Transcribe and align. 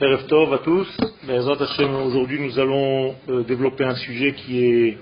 Tov 0.00 0.54
à 0.54 0.58
tous. 0.60 0.88
Aujourd'hui, 1.28 2.40
nous 2.40 2.58
allons 2.58 3.14
euh, 3.28 3.42
développer 3.42 3.84
un 3.84 3.96
sujet 3.96 4.32
qui 4.32 4.64
est 4.64 4.98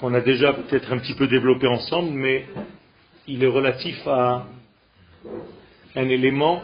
qu'on 0.00 0.12
a 0.14 0.20
déjà 0.20 0.52
peut-être 0.52 0.92
un 0.92 0.98
petit 0.98 1.14
peu 1.14 1.28
développé 1.28 1.68
ensemble, 1.68 2.10
mais 2.10 2.46
il 3.28 3.44
est 3.44 3.46
relatif 3.46 4.04
à 4.08 4.48
un 5.94 6.08
élément 6.08 6.60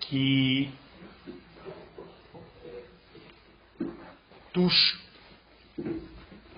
qui 0.00 0.68
touche 4.52 5.00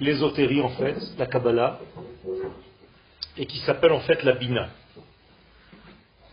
l'ésotérie 0.00 0.60
en 0.60 0.70
fait, 0.70 0.96
la 1.18 1.26
Kabbalah, 1.26 1.78
et 3.36 3.46
qui 3.46 3.58
s'appelle 3.60 3.92
en 3.92 4.00
fait 4.00 4.24
la 4.24 4.32
Bina. 4.32 4.70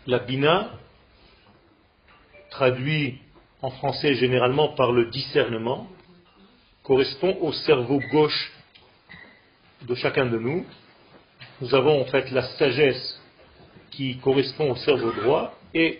La 0.07 0.18
Bina, 0.18 0.71
traduit 2.51 3.18
en 3.61 3.71
français 3.71 4.14
généralement 4.15 4.69
par 4.75 4.92
le 4.92 5.09
discernement, 5.09 5.87
correspond 6.83 7.37
au 7.42 7.51
cerveau 7.51 8.00
gauche 8.11 8.51
de 9.83 9.96
chacun 9.96 10.28
de 10.28 10.37
nous. 10.37 10.65
Nous 11.61 11.73
avons 11.73 12.01
en 12.01 12.06
fait 12.06 12.29
la 12.32 12.43
sagesse 12.57 13.19
qui 13.92 14.18
correspond 14.18 14.71
au 14.71 14.75
cerveau 14.75 15.11
droit 15.11 15.54
et 15.73 16.00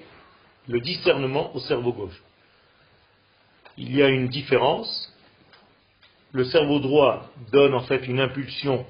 le 0.68 0.80
discernement 0.82 1.56
au 1.56 1.60
cerveau 1.60 1.94
gauche. 1.94 2.22
Il 3.78 3.96
y 3.96 4.04
a 4.04 4.10
une 4.10 4.28
différence. 4.28 5.14
Le 6.34 6.46
cerveau 6.46 6.80
droit 6.80 7.30
donne 7.52 7.74
en 7.74 7.82
fait 7.82 8.06
une 8.08 8.20
impulsion 8.20 8.86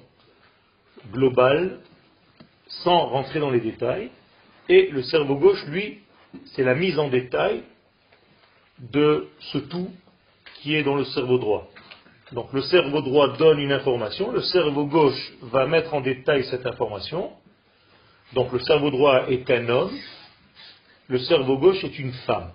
globale 1.12 1.80
sans 2.68 3.08
rentrer 3.08 3.40
dans 3.40 3.50
les 3.50 3.60
détails 3.60 4.10
et 4.70 4.88
le 4.92 5.04
cerveau 5.04 5.36
gauche, 5.36 5.64
lui, 5.66 6.00
c'est 6.54 6.64
la 6.64 6.76
mise 6.76 6.98
en 7.00 7.10
détail 7.10 7.64
de 8.80 9.28
ce 9.40 9.58
tout 9.60 9.90
qui 10.56 10.76
est 10.76 10.84
dans 10.84 10.96
le 10.96 11.06
cerveau 11.06 11.38
droit. 11.38 11.68
Donc 12.32 12.54
le 12.54 12.62
cerveau 12.62 13.02
droit 13.02 13.36
donne 13.38 13.60
une 13.60 13.72
information, 13.72 14.32
le 14.32 14.42
cerveau 14.42 14.86
gauche 14.86 15.34
va 15.42 15.66
mettre 15.66 15.94
en 15.94 16.02
détail 16.02 16.46
cette 16.46 16.66
information. 16.66 17.32
Donc 18.34 18.54
le 18.54 18.60
cerveau 18.60 18.90
droit 18.90 19.28
est 19.28 19.50
un 19.52 19.68
homme, 19.68 19.92
le 21.08 21.20
cerveau 21.20 21.58
gauche 21.58 21.84
est 21.84 22.00
une 22.00 22.14
femme. 22.14 22.52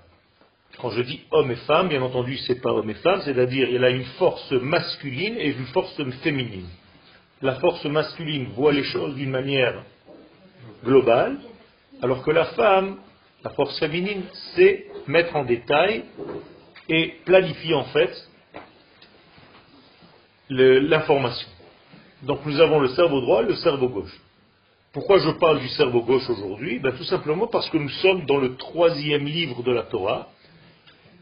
Quand 0.79 0.91
je 0.91 1.03
dis 1.03 1.21
homme 1.31 1.51
et 1.51 1.57
femme, 1.57 1.89
bien 1.89 2.03
entendu, 2.03 2.37
c'est 2.39 2.61
pas 2.61 2.71
homme 2.71 2.89
et 2.89 2.95
femme, 2.95 3.21
c'est-à-dire 3.23 3.69
il 3.69 3.85
a 3.85 3.91
une 3.91 4.05
force 4.19 4.51
masculine 4.53 5.37
et 5.39 5.49
une 5.49 5.67
force 5.67 6.03
féminine. 6.23 6.69
La 7.43 7.57
force 7.57 7.85
masculine 7.85 8.47
voit 8.55 8.73
les 8.73 8.85
choses 8.85 9.15
d'une 9.15 9.31
manière 9.31 9.83
globale, 10.85 11.39
alors 12.03 12.23
que 12.23 12.31
la 12.31 12.47
femme, 12.47 12.97
la 13.47 13.51
force 13.51 13.79
féminine, 13.79 14.25
c'est 14.57 14.87
mettre 15.07 15.37
en 15.37 15.45
détail 15.45 16.03
et 16.89 17.15
planifier 17.25 17.75
en 17.75 17.85
fait 17.85 18.13
l'information. 20.49 21.49
Donc 22.25 22.41
nous 22.45 22.59
avons 22.61 22.81
le 22.81 22.89
cerveau 22.89 23.21
droit 23.21 23.45
et 23.45 23.47
le 23.47 23.55
cerveau 23.55 23.89
gauche. 23.89 24.21
Pourquoi 24.93 25.19
je 25.19 25.31
parle 25.31 25.61
du 25.61 25.69
cerveau 25.69 26.03
gauche 26.03 26.29
aujourd'hui? 26.29 26.81
Ben, 26.81 26.93
Tout 26.97 27.05
simplement 27.05 27.47
parce 27.47 27.71
que 27.71 27.77
nous 27.77 27.89
sommes 27.89 28.27
dans 28.27 28.39
le 28.39 28.57
troisième 28.57 29.27
livre 29.27 29.63
de 29.63 29.71
la 29.71 29.85
Torah. 29.85 30.27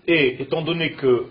Et 0.07 0.41
étant 0.41 0.63
donné 0.63 0.93
que 0.93 1.27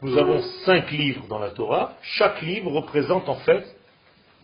nous 0.00 0.16
avons 0.16 0.40
cinq 0.64 0.92
livres 0.92 1.26
dans 1.28 1.38
la 1.38 1.50
Torah, 1.50 1.92
chaque 2.16 2.40
livre 2.40 2.70
représente 2.70 3.28
en 3.28 3.36
fait 3.36 3.66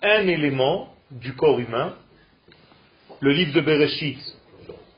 un 0.02 0.28
élément 0.28 0.92
du 1.10 1.34
corps 1.34 1.58
humain 1.58 1.94
le 3.20 3.32
livre 3.32 3.54
de 3.54 3.60
Bereshit 3.62 4.18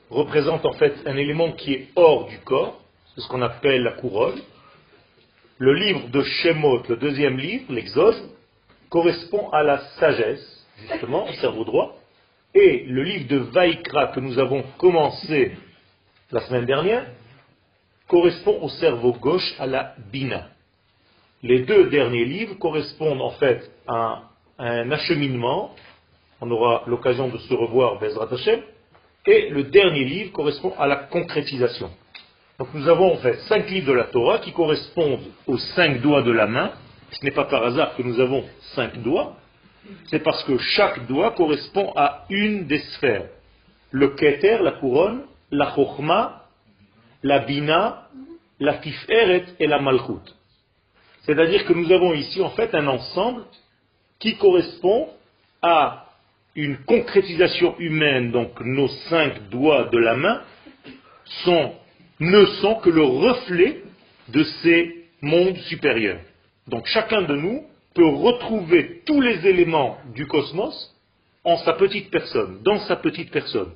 représente 0.09 0.65
en 0.65 0.73
fait 0.73 0.93
un 1.05 1.15
élément 1.17 1.51
qui 1.53 1.73
est 1.73 1.87
hors 1.95 2.27
du 2.27 2.39
corps, 2.39 2.81
c'est 3.13 3.21
ce 3.21 3.27
qu'on 3.27 3.41
appelle 3.41 3.83
la 3.83 3.93
couronne. 3.93 4.39
Le 5.57 5.73
livre 5.73 6.09
de 6.09 6.21
Shemot, 6.21 6.83
le 6.89 6.97
deuxième 6.97 7.37
livre, 7.37 7.71
l'Exode, 7.71 8.29
correspond 8.89 9.49
à 9.51 9.63
la 9.63 9.79
sagesse, 9.99 10.67
justement, 10.77 11.27
au 11.29 11.33
cerveau 11.33 11.63
droit. 11.63 11.95
Et 12.53 12.85
le 12.87 13.03
livre 13.03 13.27
de 13.27 13.37
Vaikra 13.37 14.07
que 14.07 14.19
nous 14.19 14.37
avons 14.39 14.63
commencé 14.77 15.53
la 16.31 16.41
semaine 16.41 16.65
dernière 16.65 17.05
correspond 18.07 18.59
au 18.61 18.69
cerveau 18.69 19.13
gauche, 19.13 19.55
à 19.59 19.65
la 19.65 19.95
Bina. 20.11 20.49
Les 21.41 21.59
deux 21.63 21.89
derniers 21.89 22.25
livres 22.25 22.55
correspondent 22.55 23.21
en 23.21 23.31
fait 23.31 23.71
à 23.87 24.23
un 24.57 24.91
acheminement 24.91 25.71
on 26.41 26.51
aura 26.51 26.83
l'occasion 26.87 27.29
de 27.29 27.37
se 27.37 27.53
revoir 27.53 27.99
Bezrat 27.99 28.27
Hashem. 28.31 28.61
Et 29.27 29.49
le 29.49 29.63
dernier 29.63 30.05
livre 30.05 30.31
correspond 30.31 30.73
à 30.77 30.87
la 30.87 30.97
concrétisation. 30.97 31.89
Donc 32.59 32.69
nous 32.73 32.87
avons 32.87 33.13
en 33.13 33.17
fait 33.17 33.35
cinq 33.47 33.69
livres 33.69 33.87
de 33.87 33.93
la 33.93 34.05
Torah 34.05 34.39
qui 34.39 34.51
correspondent 34.51 35.19
aux 35.47 35.57
cinq 35.57 36.01
doigts 36.01 36.21
de 36.21 36.31
la 36.31 36.47
main. 36.47 36.71
Ce 37.11 37.23
n'est 37.25 37.31
pas 37.31 37.45
par 37.45 37.63
hasard 37.63 37.95
que 37.95 38.03
nous 38.03 38.19
avons 38.19 38.43
cinq 38.75 39.01
doigts. 39.01 39.35
C'est 40.07 40.19
parce 40.19 40.43
que 40.43 40.57
chaque 40.57 41.05
doigt 41.07 41.31
correspond 41.31 41.91
à 41.95 42.25
une 42.29 42.65
des 42.65 42.79
sphères. 42.79 43.25
Le 43.91 44.09
Keter, 44.09 44.59
la 44.61 44.73
couronne, 44.73 45.23
la 45.51 45.73
Chochma, 45.75 46.45
la 47.23 47.39
Bina, 47.39 48.07
la 48.59 48.75
Tiferet 48.75 49.45
et 49.59 49.67
la 49.67 49.79
Malchut. 49.79 50.33
C'est-à-dire 51.23 51.65
que 51.65 51.73
nous 51.73 51.91
avons 51.91 52.13
ici 52.13 52.41
en 52.41 52.51
fait 52.51 52.73
un 52.75 52.87
ensemble 52.87 53.43
qui 54.19 54.37
correspond 54.37 55.09
à 55.61 56.04
une 56.55 56.77
concrétisation 56.85 57.75
humaine, 57.79 58.31
donc 58.31 58.59
nos 58.61 58.87
cinq 59.09 59.49
doigts 59.49 59.89
de 59.91 59.97
la 59.97 60.15
main, 60.15 60.41
ne 62.19 62.45
sont 62.45 62.75
que 62.75 62.89
le 62.89 63.03
reflet 63.03 63.81
de 64.29 64.43
ces 64.43 65.05
mondes 65.21 65.57
supérieurs. 65.67 66.19
Donc 66.67 66.85
chacun 66.87 67.23
de 67.23 67.35
nous 67.35 67.63
peut 67.93 68.07
retrouver 68.07 69.01
tous 69.05 69.21
les 69.21 69.45
éléments 69.47 69.97
du 70.13 70.25
cosmos 70.27 70.93
en 71.43 71.57
sa 71.57 71.73
petite 71.73 72.09
personne, 72.09 72.61
dans 72.63 72.79
sa 72.79 72.95
petite 72.95 73.31
personne. 73.31 73.71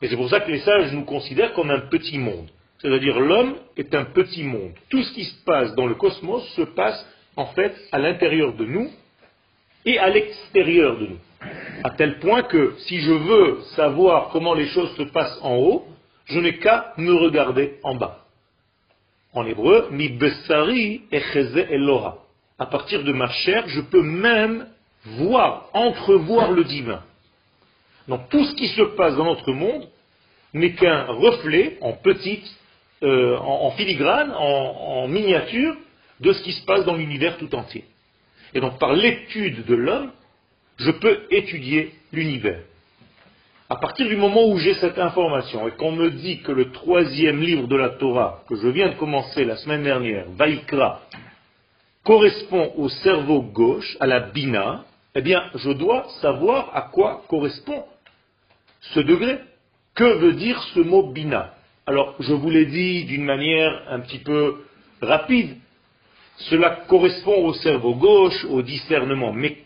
Et 0.00 0.08
c'est 0.08 0.16
pour 0.16 0.30
ça 0.30 0.40
que 0.40 0.50
les 0.50 0.60
sages 0.60 0.92
nous 0.92 1.04
considèrent 1.04 1.52
comme 1.52 1.70
un 1.70 1.88
petit 1.88 2.18
monde. 2.18 2.48
C'est-à-dire 2.78 3.20
l'homme 3.20 3.56
est 3.76 3.94
un 3.94 4.04
petit 4.04 4.42
monde. 4.42 4.72
Tout 4.90 5.02
ce 5.02 5.12
qui 5.12 5.24
se 5.24 5.44
passe 5.44 5.74
dans 5.74 5.86
le 5.86 5.94
cosmos 5.94 6.44
se 6.56 6.62
passe 6.62 7.06
en 7.36 7.46
fait 7.46 7.74
à 7.92 7.98
l'intérieur 7.98 8.54
de 8.54 8.64
nous 8.64 8.90
et 9.84 9.98
à 9.98 10.08
l'extérieur 10.08 10.98
de 10.98 11.06
nous. 11.06 11.18
À 11.84 11.90
tel 11.90 12.18
point 12.20 12.42
que 12.42 12.74
si 12.86 13.00
je 13.00 13.12
veux 13.12 13.60
savoir 13.76 14.30
comment 14.30 14.54
les 14.54 14.66
choses 14.68 14.94
se 14.96 15.02
passent 15.02 15.38
en 15.42 15.56
haut, 15.56 15.86
je 16.26 16.38
n'ai 16.38 16.58
qu'à 16.58 16.92
me 16.96 17.12
regarder 17.12 17.78
en 17.82 17.96
bas. 17.96 18.24
En 19.34 19.44
hébreu, 19.46 19.88
mi 19.90 20.08
besari 20.10 21.02
eloha. 21.10 22.18
À 22.58 22.66
partir 22.66 23.02
de 23.02 23.12
ma 23.12 23.28
chair, 23.28 23.64
je 23.66 23.80
peux 23.80 24.02
même 24.02 24.66
voir, 25.04 25.68
entrevoir 25.72 26.52
le 26.52 26.64
divin. 26.64 27.02
Donc 28.06 28.28
tout 28.28 28.44
ce 28.44 28.54
qui 28.54 28.68
se 28.68 28.82
passe 28.96 29.16
dans 29.16 29.24
notre 29.24 29.52
monde 29.52 29.88
n'est 30.54 30.74
qu'un 30.74 31.06
reflet 31.06 31.78
en 31.80 31.94
petite, 31.94 32.46
euh, 33.02 33.36
en, 33.38 33.70
filigrane, 33.72 34.32
en 34.32 35.08
miniature, 35.08 35.76
de 36.20 36.32
ce 36.32 36.42
qui 36.42 36.52
se 36.52 36.64
passe 36.64 36.84
dans 36.84 36.94
l'univers 36.94 37.36
tout 37.38 37.52
entier. 37.54 37.84
Et 38.54 38.60
donc 38.60 38.78
par 38.78 38.92
l'étude 38.92 39.64
de 39.66 39.74
l'homme, 39.74 40.10
je 40.78 40.90
peux 40.90 41.22
étudier 41.30 41.94
l'univers. 42.12 42.60
À 43.68 43.76
partir 43.76 44.06
du 44.06 44.16
moment 44.16 44.48
où 44.48 44.58
j'ai 44.58 44.74
cette 44.74 44.98
information 44.98 45.66
et 45.66 45.70
qu'on 45.72 45.92
me 45.92 46.10
dit 46.10 46.42
que 46.42 46.52
le 46.52 46.72
troisième 46.72 47.40
livre 47.40 47.66
de 47.68 47.76
la 47.76 47.88
Torah, 47.90 48.44
que 48.48 48.56
je 48.56 48.68
viens 48.68 48.90
de 48.90 48.96
commencer 48.96 49.44
la 49.46 49.56
semaine 49.56 49.82
dernière, 49.82 50.26
Vaikra, 50.36 51.00
correspond 52.04 52.72
au 52.76 52.88
cerveau 52.88 53.40
gauche, 53.42 53.96
à 54.00 54.06
la 54.06 54.20
Bina, 54.20 54.84
eh 55.14 55.22
bien, 55.22 55.42
je 55.54 55.70
dois 55.70 56.06
savoir 56.20 56.70
à 56.74 56.82
quoi 56.92 57.22
correspond 57.28 57.84
ce 58.80 59.00
degré. 59.00 59.38
Que 59.94 60.18
veut 60.18 60.32
dire 60.34 60.62
ce 60.74 60.80
mot 60.80 61.10
Bina? 61.12 61.54
Alors, 61.86 62.14
je 62.18 62.32
vous 62.32 62.50
l'ai 62.50 62.66
dit 62.66 63.04
d'une 63.04 63.24
manière 63.24 63.82
un 63.88 64.00
petit 64.00 64.18
peu 64.18 64.64
rapide, 65.00 65.56
cela 66.36 66.84
correspond 66.88 67.44
au 67.44 67.54
cerveau 67.54 67.94
gauche, 67.94 68.44
au 68.46 68.62
discernement. 68.62 69.32
Mais 69.32 69.58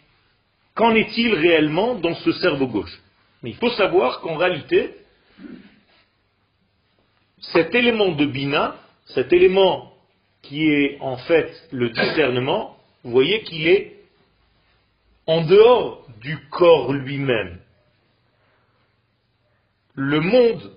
Qu'en 0.76 0.94
est-il 0.94 1.34
réellement 1.34 1.94
dans 1.94 2.14
ce 2.14 2.32
cerveau 2.32 2.66
gauche? 2.66 3.00
Il 3.42 3.56
faut 3.56 3.70
savoir 3.70 4.20
qu'en 4.20 4.36
réalité, 4.36 4.94
cet 7.40 7.74
élément 7.74 8.12
de 8.12 8.26
Bina, 8.26 8.76
cet 9.06 9.32
élément 9.32 9.94
qui 10.42 10.68
est 10.68 10.98
en 11.00 11.16
fait 11.16 11.50
le 11.72 11.88
discernement, 11.88 12.76
vous 13.02 13.10
voyez 13.10 13.42
qu'il 13.42 13.66
est 13.66 13.96
en 15.26 15.46
dehors 15.46 16.06
du 16.20 16.36
corps 16.50 16.92
lui-même. 16.92 17.58
Le 19.94 20.20
monde, 20.20 20.76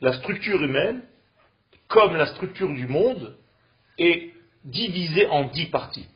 la 0.00 0.14
structure 0.14 0.62
humaine, 0.62 1.02
comme 1.88 2.16
la 2.16 2.26
structure 2.28 2.72
du 2.72 2.86
monde, 2.86 3.36
est 3.98 4.32
divisée 4.64 5.26
en 5.26 5.44
dix 5.44 5.66
parties 5.66 6.08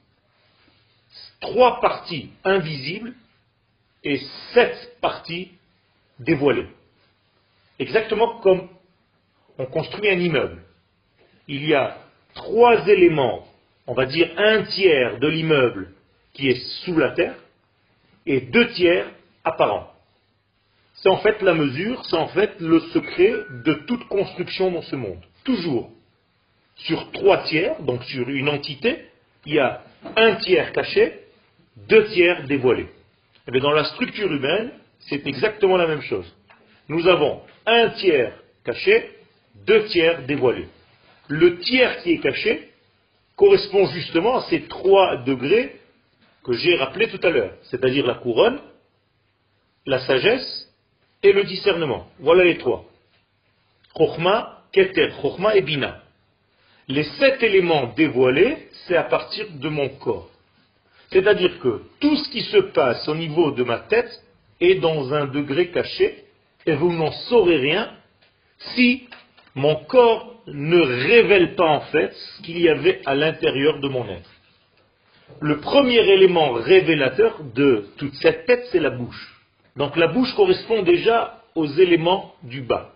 trois 1.45 1.81
parties 1.81 2.31
invisibles 2.45 3.15
et 4.03 4.19
sept 4.53 4.97
parties 5.01 5.53
dévoilées. 6.19 6.69
Exactement 7.79 8.41
comme 8.41 8.69
on 9.59 9.67
construit 9.67 10.11
un 10.11 10.19
immeuble. 10.19 10.63
Il 11.49 11.67
y 11.67 11.75
a 11.75 11.99
trois 12.35 12.87
éléments, 12.89 13.47
on 13.87 13.95
va 13.95 14.07
dire 14.07 14.31
un 14.37 14.63
tiers 14.65 15.19
de 15.19 15.29
l'immeuble 15.29 15.93
qui 16.33 16.49
est 16.49 16.61
sous 16.85 16.97
la 16.97 17.11
terre 17.11 17.37
et 18.27 18.41
deux 18.41 18.69
tiers 18.73 19.07
apparents. 19.45 19.93
C'est 20.95 21.11
en 21.11 21.19
fait 21.19 21.43
la 21.43 21.55
mesure, 21.55 22.05
c'est 22.07 22.17
en 22.17 22.29
fait 22.29 22.59
le 22.61 22.81
secret 22.81 23.35
de 23.65 23.75
toute 23.87 24.09
construction 24.09 24.71
dans 24.71 24.83
ce 24.83 24.97
monde. 24.97 25.21
Toujours. 25.45 25.91
Sur 26.77 27.11
trois 27.13 27.45
tiers, 27.45 27.81
donc 27.83 28.03
sur 28.05 28.29
une 28.29 28.49
entité, 28.49 29.07
il 29.47 29.55
y 29.55 29.59
a 29.59 29.83
un 30.17 30.35
tiers 30.37 30.73
caché, 30.73 31.21
deux 31.77 32.07
tiers 32.07 32.47
dévoilés. 32.47 32.89
Et 33.47 33.53
eh 33.55 33.61
dans 33.61 33.73
la 33.73 33.85
structure 33.85 34.33
humaine, 34.33 34.71
c'est 35.01 35.27
exactement 35.27 35.77
la 35.77 35.87
même 35.87 36.03
chose. 36.03 36.27
Nous 36.89 37.07
avons 37.09 37.43
un 37.67 37.91
tiers 37.91 38.33
caché, 38.65 39.11
deux 39.67 39.85
tiers 39.87 40.23
dévoilés. 40.27 40.69
Le 41.29 41.59
tiers 41.59 42.03
qui 42.03 42.13
est 42.13 42.19
caché 42.21 42.71
correspond 43.37 43.87
justement 43.87 44.39
à 44.39 44.43
ces 44.49 44.63
trois 44.63 45.17
degrés 45.19 45.77
que 46.45 46.53
j'ai 46.53 46.77
rappelés 46.77 47.09
tout 47.09 47.21
à 47.27 47.31
l'heure, 47.31 47.53
c'est-à-dire 47.63 48.07
la 48.07 48.15
couronne, 48.15 48.61
la 49.87 50.01
sagesse 50.01 50.71
et 51.23 51.33
le 51.33 51.45
discernement. 51.45 52.09
Voilà 52.19 52.45
les 52.45 52.59
trois. 52.59 52.85
Chokhma, 53.97 54.65
Keter, 54.73 55.11
Chokhma 55.23 55.57
et 55.57 55.63
Bina. 55.63 56.04
Les 56.89 57.05
sept 57.05 57.43
éléments 57.43 57.93
dévoilés, 57.97 58.69
c'est 58.87 58.97
à 58.97 59.05
partir 59.05 59.47
de 59.53 59.69
mon 59.69 59.89
corps. 59.89 60.29
C'est-à-dire 61.11 61.59
que 61.61 61.83
tout 62.01 62.17
ce 62.17 62.29
qui 62.31 62.43
se 62.43 62.59
passe 62.59 63.09
au 63.09 63.15
niveau 63.15 63.53
de 63.53 63.63
ma 63.63 63.79
tête 63.79 64.11
est 64.61 64.77
dans 64.77 65.15
un 65.15 65.27
degré 65.27 65.69
caché 65.69 66.25
et 66.67 66.75
vous 66.75 66.93
n'en 66.93 67.13
saurez 67.29 67.57
rien 67.57 67.91
si 68.75 69.05
mon 69.55 69.77
corps 69.85 70.35
ne 70.47 70.81
révèle 70.81 71.55
pas 71.55 71.69
en 71.69 71.81
fait 71.83 72.13
ce 72.13 72.43
qu'il 72.43 72.59
y 72.59 72.69
avait 72.69 73.01
à 73.07 73.15
l'intérieur 73.15 73.81
de 73.81 73.89
mon 73.89 74.07
être. 74.09 74.31
Le 75.41 75.61
premier 75.61 76.01
élément 76.01 76.53
révélateur 76.53 77.43
de 77.55 77.87
toute 77.97 78.15
cette 78.17 78.47
tête, 78.47 78.67
c'est 78.71 78.81
la 78.81 78.91
bouche. 78.91 79.35
Donc 79.77 79.97
la 79.97 80.09
bouche 80.09 80.35
correspond 80.35 80.83
déjà 80.83 81.41
aux 81.55 81.67
éléments 81.67 82.35
du 82.43 82.61
bas. 82.61 82.94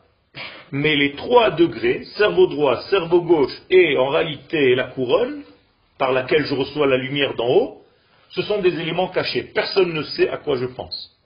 Mais 0.71 0.97
les 0.97 1.13
trois 1.13 1.51
degrés, 1.51 2.05
cerveau 2.17 2.47
droit, 2.47 2.83
cerveau 2.91 3.23
gauche 3.23 3.57
et 3.71 3.97
en 3.97 4.09
réalité 4.09 4.75
la 4.75 4.85
couronne, 4.85 5.43
par 5.99 6.13
laquelle 6.13 6.45
je 6.47 6.55
reçois 6.55 6.87
la 6.87 6.97
lumière 6.97 7.35
d'en 7.35 7.49
haut, 7.49 7.83
ce 8.31 8.43
sont 8.43 8.61
des 8.61 8.79
éléments 8.81 9.09
cachés. 9.09 9.43
Personne 9.55 9.93
ne 9.93 10.03
sait 10.03 10.29
à 10.29 10.37
quoi 10.37 10.57
je 10.57 10.67
pense. 10.67 11.17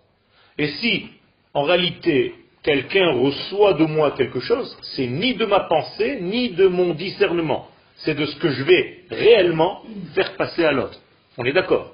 Et 0.59 0.69
si, 0.69 1.09
en 1.55 1.63
réalité, 1.63 2.35
quelqu'un 2.63 3.13
reçoit 3.13 3.75
de 3.75 3.85
moi 3.85 4.13
quelque 4.13 4.41
chose, 4.41 4.77
c'est 4.95 5.07
ni 5.07 5.35
de 5.35 5.45
ma 5.45 5.61
pensée, 5.61 6.19
ni 6.21 6.51
de 6.51 6.69
mon 6.69 6.95
discernement. 6.95 7.69
C'est 7.97 8.15
de 8.15 8.25
ce 8.27 8.37
que 8.37 8.51
je 8.51 8.63
vais 8.63 9.01
réellement 9.11 9.83
faire 10.15 10.37
passer 10.37 10.65
à 10.65 10.73
l'autre. 10.73 10.99
On 11.37 11.45
est 11.45 11.53
d'accord? 11.53 11.93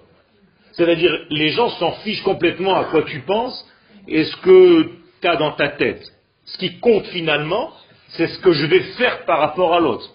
C'est-à-dire, 0.73 1.27
les 1.31 1.49
gens 1.51 1.71
s'en 1.71 1.93
fichent 2.03 2.23
complètement 2.23 2.77
à 2.77 2.85
quoi 2.85 3.03
tu 3.03 3.21
penses 3.21 3.67
et 4.07 4.25
ce 4.25 4.37
que 4.37 4.91
tu 5.21 5.29
as 5.29 5.37
dans 5.37 5.53
ta 5.53 5.71
tête. 5.71 6.05
Ce 6.49 6.59
qui 6.59 6.79
compte 6.81 7.07
finalement, 7.09 7.73
c'est 8.11 8.27
ce 8.27 8.39
que 8.39 8.53
je 8.53 8.67
vais 8.67 8.83
faire 8.97 9.25
par 9.27 9.39
rapport 9.41 9.75
à 9.75 9.81
l'autre. 9.81 10.11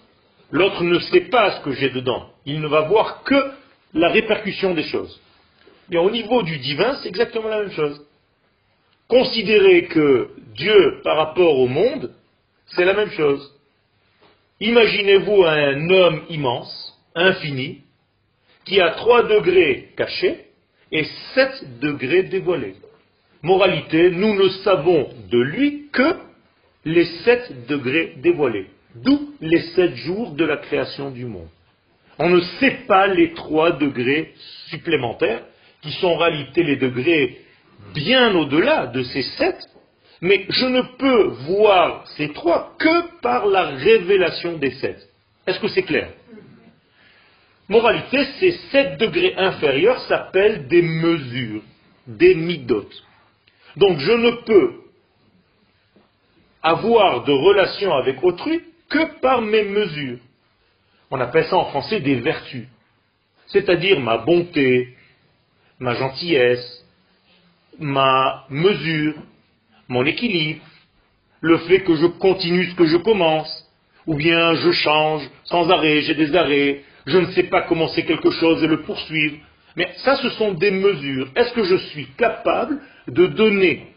L'autre 0.50 0.82
ne 0.82 0.98
sait 0.98 1.28
pas 1.30 1.52
ce 1.52 1.64
que 1.64 1.72
j'ai 1.72 1.90
dedans. 1.90 2.28
Il 2.44 2.60
ne 2.60 2.68
va 2.68 2.82
voir 2.82 3.22
que 3.22 3.52
la 3.92 4.08
répercussion 4.08 4.74
des 4.74 4.82
choses. 4.84 5.20
Au 5.92 6.10
niveau 6.10 6.42
du 6.42 6.58
divin, 6.58 6.96
c'est 7.02 7.08
exactement 7.08 7.48
la 7.48 7.60
même 7.60 7.72
chose. 7.72 8.04
Considérez 9.08 9.84
que 9.86 10.30
Dieu, 10.54 11.00
par 11.04 11.16
rapport 11.16 11.58
au 11.58 11.68
monde, 11.68 12.12
c'est 12.68 12.84
la 12.84 12.94
même 12.94 13.10
chose. 13.10 13.52
Imaginez-vous 14.60 15.44
un 15.44 15.90
homme 15.90 16.22
immense, 16.30 16.98
infini, 17.14 17.82
qui 18.64 18.80
a 18.80 18.90
trois 18.92 19.24
degrés 19.24 19.90
cachés 19.96 20.46
et 20.90 21.04
sept 21.34 21.80
degrés 21.80 22.24
dévoilés. 22.24 22.76
Moralité, 23.42 24.10
nous 24.10 24.34
ne 24.34 24.48
savons 24.48 25.10
de 25.30 25.38
lui 25.38 25.88
que 25.92 26.23
les 26.84 27.04
sept 27.24 27.66
degrés 27.66 28.14
dévoilés, 28.18 28.66
d'où 28.94 29.34
les 29.40 29.60
sept 29.74 29.94
jours 29.96 30.32
de 30.32 30.44
la 30.44 30.58
création 30.58 31.10
du 31.10 31.24
monde. 31.24 31.48
On 32.18 32.28
ne 32.28 32.40
sait 32.60 32.78
pas 32.86 33.06
les 33.06 33.32
trois 33.32 33.72
degrés 33.72 34.32
supplémentaires, 34.68 35.42
qui 35.82 35.90
sont 35.92 36.08
en 36.08 36.16
réalité 36.16 36.62
les 36.62 36.76
degrés 36.76 37.38
bien 37.94 38.34
au-delà 38.34 38.86
de 38.86 39.02
ces 39.02 39.22
sept, 39.22 39.58
mais 40.20 40.46
je 40.48 40.66
ne 40.66 40.82
peux 40.96 41.24
voir 41.46 42.06
ces 42.16 42.32
trois 42.32 42.74
que 42.78 43.20
par 43.20 43.46
la 43.46 43.64
révélation 43.64 44.56
des 44.58 44.70
sept. 44.72 45.08
Est-ce 45.46 45.60
que 45.60 45.68
c'est 45.68 45.82
clair? 45.82 46.10
Moralité, 47.68 48.24
ces 48.38 48.52
sept 48.70 48.98
degrés 48.98 49.34
inférieurs 49.36 50.00
s'appellent 50.02 50.66
des 50.68 50.82
mesures, 50.82 51.62
des 52.06 52.34
midotes. 52.34 53.02
Donc 53.76 53.98
je 53.98 54.12
ne 54.12 54.30
peux 54.44 54.83
avoir 56.64 57.24
de 57.24 57.32
relation 57.32 57.92
avec 57.94 58.24
autrui 58.24 58.60
que 58.88 59.20
par 59.20 59.42
mes 59.42 59.64
mesures. 59.64 60.18
On 61.10 61.20
appelle 61.20 61.44
ça 61.44 61.56
en 61.56 61.66
français 61.66 62.00
des 62.00 62.16
vertus. 62.16 62.66
C'est-à-dire 63.48 64.00
ma 64.00 64.18
bonté, 64.18 64.96
ma 65.78 65.94
gentillesse, 65.94 66.84
ma 67.78 68.46
mesure, 68.48 69.14
mon 69.88 70.04
équilibre, 70.06 70.64
le 71.40 71.58
fait 71.58 71.80
que 71.80 71.94
je 71.94 72.06
continue 72.06 72.70
ce 72.70 72.74
que 72.74 72.86
je 72.86 72.96
commence, 72.96 73.70
ou 74.06 74.14
bien 74.14 74.54
je 74.54 74.72
change 74.72 75.28
sans 75.44 75.70
arrêt, 75.70 76.00
j'ai 76.00 76.14
des 76.14 76.34
arrêts, 76.34 76.82
je 77.06 77.18
ne 77.18 77.26
sais 77.32 77.44
pas 77.44 77.62
commencer 77.62 78.04
quelque 78.04 78.30
chose 78.30 78.64
et 78.64 78.66
le 78.66 78.80
poursuivre. 78.82 79.36
Mais 79.76 79.92
ça, 79.96 80.16
ce 80.16 80.30
sont 80.30 80.54
des 80.54 80.70
mesures. 80.70 81.28
Est-ce 81.36 81.52
que 81.52 81.64
je 81.64 81.76
suis 81.76 82.06
capable 82.16 82.80
de 83.08 83.26
donner 83.26 83.88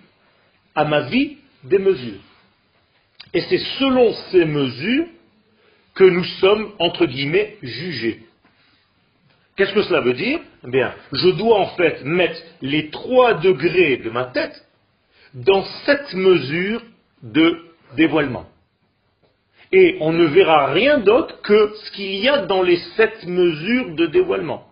à 0.75 0.83
ma 0.83 1.01
vie 1.01 1.37
des 1.63 1.79
mesures? 1.79 2.19
Et 3.33 3.41
c'est 3.41 3.62
selon 3.79 4.13
ces 4.31 4.45
mesures 4.45 5.06
que 5.95 6.03
nous 6.03 6.24
sommes, 6.39 6.71
entre 6.79 7.06
guillemets, 7.06 7.57
jugés. 7.62 8.21
Qu'est-ce 9.56 9.74
que 9.74 9.81
cela 9.83 10.01
veut 10.01 10.13
dire? 10.13 10.39
Eh 10.65 10.69
Bien, 10.69 10.94
je 11.12 11.29
dois 11.29 11.59
en 11.59 11.68
fait 11.75 12.03
mettre 12.03 12.39
les 12.62 12.89
trois 12.89 13.35
degrés 13.35 13.97
de 13.97 14.09
ma 14.09 14.25
tête 14.25 14.63
dans 15.33 15.63
cette 15.85 16.13
mesure 16.13 16.81
de 17.24 17.57
dévoilement. 17.95 18.45
Et 19.71 19.97
on 19.99 20.13
ne 20.13 20.25
verra 20.25 20.71
rien 20.71 20.99
d'autre 20.99 21.42
que 21.42 21.73
ce 21.83 21.92
qu'il 21.92 22.16
y 22.16 22.30
a 22.30 22.45
dans 22.45 22.61
les 22.61 22.78
sept 22.95 23.25
mesures 23.25 23.95
de 23.95 24.06
dévoilement. 24.06 24.63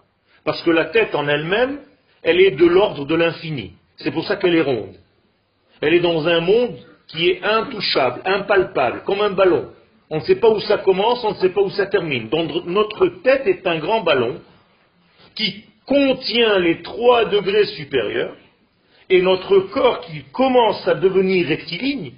Parce 0.45 0.61
que 0.61 0.71
la 0.71 0.85
tête 0.85 1.15
en 1.15 1.27
elle-même, 1.27 1.79
elle 2.21 2.39
est 2.39 2.51
de 2.51 2.65
l'ordre 2.65 3.05
de 3.05 3.15
l'infini. 3.15 3.73
C'est 3.97 4.11
pour 4.11 4.25
ça 4.27 4.35
qu'elle 4.35 4.55
est 4.55 4.61
ronde. 4.61 4.95
Elle 5.81 5.95
est 5.95 5.99
dans 5.99 6.27
un 6.27 6.39
monde 6.39 6.77
qui 7.07 7.29
est 7.29 7.43
intouchable, 7.43 8.21
impalpable, 8.25 9.03
comme 9.05 9.21
un 9.21 9.31
ballon. 9.31 9.71
On 10.09 10.17
ne 10.17 10.23
sait 10.23 10.35
pas 10.35 10.49
où 10.49 10.59
ça 10.61 10.77
commence, 10.79 11.23
on 11.23 11.31
ne 11.31 11.37
sait 11.37 11.49
pas 11.49 11.61
où 11.61 11.69
ça 11.71 11.87
termine. 11.87 12.29
Donc 12.29 12.65
notre 12.65 13.07
tête 13.23 13.47
est 13.47 13.65
un 13.65 13.79
grand 13.79 14.01
ballon 14.01 14.39
qui 15.35 15.65
contient 15.85 16.59
les 16.59 16.81
trois 16.81 17.25
degrés 17.25 17.65
supérieurs, 17.65 18.35
et 19.09 19.21
notre 19.21 19.59
corps 19.59 20.01
qui 20.01 20.23
commence 20.31 20.87
à 20.87 20.95
devenir 20.95 21.47
rectiligne, 21.47 22.13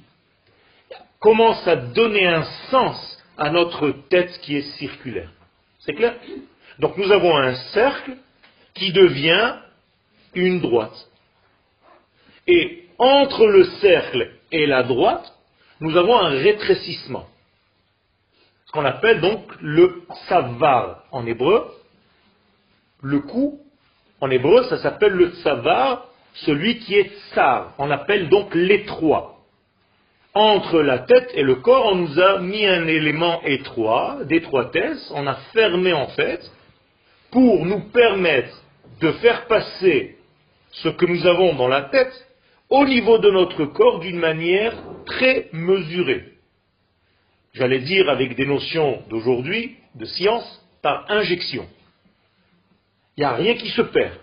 commence 1.19 1.67
à 1.67 1.75
donner 1.75 2.25
un 2.25 2.43
sens 2.71 3.17
à 3.37 3.49
notre 3.49 3.89
tête 4.09 4.39
qui 4.41 4.55
est 4.55 4.77
circulaire. 4.77 5.29
C'est 5.79 5.93
clair? 5.93 6.15
Donc 6.79 6.97
nous 6.97 7.11
avons 7.11 7.35
un 7.35 7.55
cercle 7.73 8.15
qui 8.73 8.91
devient 8.91 9.55
une 10.33 10.61
droite. 10.61 11.07
Et 12.47 12.85
entre 12.97 13.45
le 13.47 13.65
cercle 13.81 14.31
et 14.51 14.65
la 14.65 14.83
droite, 14.83 15.33
nous 15.79 15.95
avons 15.97 16.17
un 16.17 16.29
rétrécissement. 16.29 17.27
Ce 18.65 18.71
qu'on 18.71 18.85
appelle 18.85 19.21
donc 19.21 19.43
le 19.61 20.03
savar 20.27 21.03
en 21.11 21.25
hébreu, 21.25 21.71
le 23.01 23.19
cou, 23.19 23.59
en 24.19 24.29
hébreu, 24.29 24.63
ça 24.63 24.77
s'appelle 24.79 25.13
le 25.13 25.29
tsavar, 25.29 26.05
celui 26.33 26.79
qui 26.79 26.95
est 26.95 27.11
tsar. 27.31 27.73
On 27.77 27.91
appelle 27.91 28.29
donc 28.29 28.53
l'étroit. 28.55 29.35
Entre 30.33 30.81
la 30.81 30.99
tête 30.99 31.31
et 31.33 31.41
le 31.43 31.55
corps, 31.55 31.93
on 31.93 31.95
nous 31.95 32.19
a 32.19 32.39
mis 32.39 32.65
un 32.65 32.87
élément 32.87 33.41
étroit, 33.43 34.19
d'étroitesse, 34.25 35.11
on 35.15 35.25
a 35.25 35.35
fermé 35.53 35.93
en 35.93 36.07
fait, 36.09 36.41
pour 37.31 37.65
nous 37.65 37.79
permettre 37.89 38.55
de 39.01 39.11
faire 39.13 39.45
passer 39.47 40.17
ce 40.71 40.89
que 40.89 41.05
nous 41.05 41.25
avons 41.25 41.55
dans 41.55 41.67
la 41.67 41.83
tête 41.83 42.26
au 42.69 42.85
niveau 42.85 43.17
de 43.17 43.29
notre 43.31 43.65
corps 43.65 43.99
d'une 43.99 44.19
manière 44.19 44.73
très 45.05 45.49
mesurée. 45.53 46.33
J'allais 47.53 47.79
dire 47.79 48.09
avec 48.09 48.35
des 48.35 48.45
notions 48.45 49.01
d'aujourd'hui, 49.09 49.75
de 49.95 50.05
science, 50.05 50.63
par 50.81 51.09
injection. 51.09 51.65
Il 53.15 53.21
n'y 53.21 53.25
a 53.25 53.33
rien 53.33 53.55
qui 53.55 53.69
se 53.69 53.81
perd. 53.81 54.13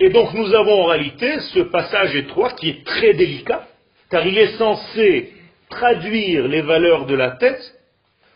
Et 0.00 0.10
donc 0.10 0.34
nous 0.34 0.52
avons 0.52 0.82
en 0.82 0.86
réalité 0.86 1.38
ce 1.54 1.60
passage 1.60 2.16
étroit 2.16 2.52
qui 2.54 2.70
est 2.70 2.84
très 2.84 3.14
délicat, 3.14 3.68
car 4.10 4.26
il 4.26 4.36
est 4.36 4.56
censé 4.56 5.32
traduire 5.68 6.48
les 6.48 6.62
valeurs 6.62 7.06
de 7.06 7.14
la 7.14 7.32
tête 7.32 7.62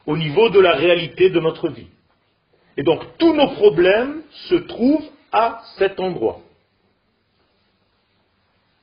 au 0.06 0.16
niveau 0.16 0.48
de 0.50 0.60
la 0.60 0.76
réalité 0.76 1.30
de 1.30 1.40
notre 1.40 1.68
vie. 1.68 1.88
Et 2.76 2.82
donc 2.82 3.02
tous 3.18 3.34
nos 3.34 3.48
problèmes 3.48 4.22
se 4.48 4.54
trouvent 4.54 5.10
à 5.32 5.60
cet 5.76 5.98
endroit. 5.98 6.40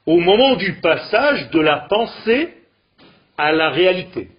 Au 0.06 0.20
moment 0.20 0.56
du 0.56 0.74
passage 0.82 1.50
de 1.52 1.60
la 1.60 1.88
pensée 1.90 2.54
à 3.38 3.52
la 3.52 3.70
réalité. 3.70 4.30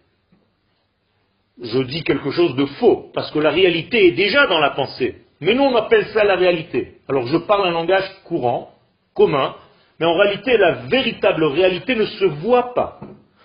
Je 1.63 1.79
dis 1.83 2.03
quelque 2.03 2.31
chose 2.33 2.55
de 2.57 2.67
faux, 2.67 3.11
parce 3.15 3.31
que 3.31 3.39
la 3.39 3.51
réalité 3.51 4.09
est 4.09 4.13
déjà 4.13 4.47
dans 4.47 4.59
la 4.59 4.71
pensée. 4.71 5.23
Mais 5.41 5.55
nous, 5.55 5.63
on 5.63 5.77
appelle 5.77 6.07
ça 6.07 6.25
la 6.25 6.37
réalité. 6.37 6.99
Alors 7.09 7.27
je 7.27 7.37
parle 7.37 7.69
un 7.69 7.73
langage 7.73 8.11
courant, 8.25 8.75
commun, 9.15 9.55
mais 9.99 10.07
en 10.07 10.15
réalité, 10.15 10.57
la 10.57 10.73
véritable 10.89 11.45
réalité 11.45 11.95
ne 11.95 12.07
se 12.07 12.25
voit 12.25 12.75
pas. 12.75 13.01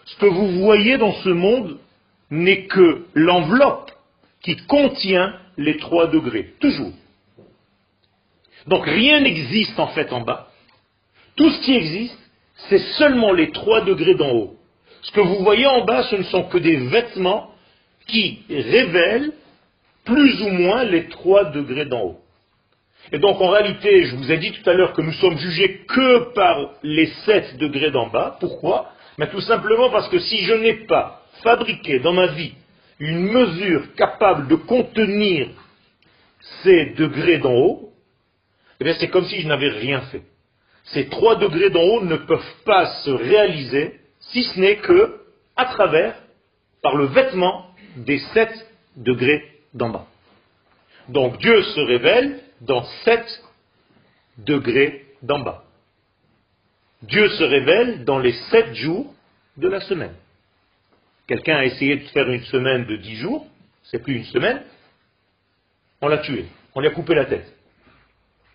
Ce 0.05 0.15
que 0.17 0.25
vous 0.25 0.59
voyez 0.61 0.97
dans 0.97 1.13
ce 1.13 1.29
monde 1.29 1.77
n'est 2.31 2.65
que 2.65 3.05
l'enveloppe 3.13 3.91
qui 4.41 4.57
contient 4.65 5.35
les 5.57 5.77
trois 5.77 6.07
degrés, 6.07 6.53
toujours. 6.59 6.93
Donc 8.67 8.85
rien 8.85 9.21
n'existe 9.21 9.79
en 9.79 9.87
fait 9.87 10.11
en 10.11 10.21
bas. 10.21 10.48
Tout 11.39 11.49
ce 11.51 11.61
qui 11.61 11.73
existe, 11.73 12.19
c'est 12.67 12.83
seulement 12.97 13.31
les 13.31 13.51
trois 13.51 13.79
degrés 13.85 14.15
d'en 14.15 14.29
haut. 14.29 14.55
Ce 15.03 15.11
que 15.13 15.21
vous 15.21 15.41
voyez 15.41 15.65
en 15.67 15.85
bas, 15.85 16.03
ce 16.03 16.17
ne 16.17 16.23
sont 16.23 16.43
que 16.43 16.57
des 16.57 16.75
vêtements 16.75 17.51
qui 18.07 18.41
révèlent 18.49 19.31
plus 20.03 20.41
ou 20.41 20.49
moins 20.49 20.83
les 20.83 21.07
trois 21.07 21.45
degrés 21.45 21.85
d'en 21.85 22.01
haut. 22.01 22.19
Et 23.13 23.19
donc 23.19 23.39
en 23.39 23.51
réalité, 23.51 24.03
je 24.03 24.17
vous 24.17 24.29
ai 24.29 24.37
dit 24.37 24.51
tout 24.51 24.69
à 24.69 24.73
l'heure 24.73 24.91
que 24.91 25.01
nous 25.01 25.13
sommes 25.13 25.37
jugés 25.37 25.85
que 25.87 26.33
par 26.33 26.71
les 26.83 27.07
sept 27.25 27.55
degrés 27.57 27.91
d'en 27.91 28.07
bas. 28.07 28.35
Pourquoi? 28.41 28.91
Tout 29.31 29.41
simplement 29.41 29.89
parce 29.91 30.09
que 30.09 30.19
si 30.19 30.43
je 30.43 30.53
n'ai 30.55 30.73
pas 30.87 31.23
fabriqué 31.41 31.99
dans 31.99 32.13
ma 32.13 32.27
vie 32.27 32.53
une 32.99 33.31
mesure 33.31 33.93
capable 33.95 34.49
de 34.49 34.55
contenir 34.55 35.47
ces 36.63 36.87
degrés 36.97 37.37
d'en 37.37 37.53
haut, 37.53 37.93
eh 38.81 38.93
c'est 38.95 39.07
comme 39.07 39.25
si 39.25 39.39
je 39.39 39.47
n'avais 39.47 39.69
rien 39.69 40.01
fait. 40.11 40.23
Ces 40.93 41.07
trois 41.09 41.35
degrés 41.35 41.69
d'en 41.69 41.81
haut 41.81 42.03
ne 42.03 42.15
peuvent 42.15 42.55
pas 42.65 42.85
se 43.03 43.11
réaliser 43.11 43.99
si 44.19 44.43
ce 44.43 44.59
n'est 44.59 44.77
que 44.77 45.21
à 45.55 45.65
travers, 45.65 46.15
par 46.81 46.95
le 46.95 47.05
vêtement 47.05 47.67
des 47.97 48.19
sept 48.33 48.51
degrés 48.95 49.43
d'en 49.73 49.89
bas. 49.89 50.07
Donc 51.09 51.37
Dieu 51.39 51.61
se 51.61 51.79
révèle 51.81 52.39
dans 52.61 52.83
sept 53.03 53.43
degrés 54.37 55.05
d'en 55.21 55.39
bas. 55.39 55.63
Dieu 57.01 57.29
se 57.29 57.43
révèle 57.43 58.03
dans 58.05 58.19
les 58.19 58.33
sept 58.51 58.73
jours 58.75 59.13
de 59.57 59.67
la 59.67 59.81
semaine. 59.81 60.15
Quelqu'un 61.27 61.57
a 61.57 61.65
essayé 61.65 61.97
de 61.97 62.07
faire 62.07 62.29
une 62.29 62.43
semaine 62.45 62.85
de 62.85 62.95
dix 62.95 63.15
jours, 63.17 63.45
c'est 63.83 64.01
plus 64.01 64.15
une 64.15 64.25
semaine, 64.25 64.63
on 66.01 66.07
l'a 66.07 66.19
tué, 66.19 66.45
on 66.73 66.81
lui 66.81 66.87
a 66.87 66.91
coupé 66.91 67.13
la 67.15 67.25
tête. 67.25 67.53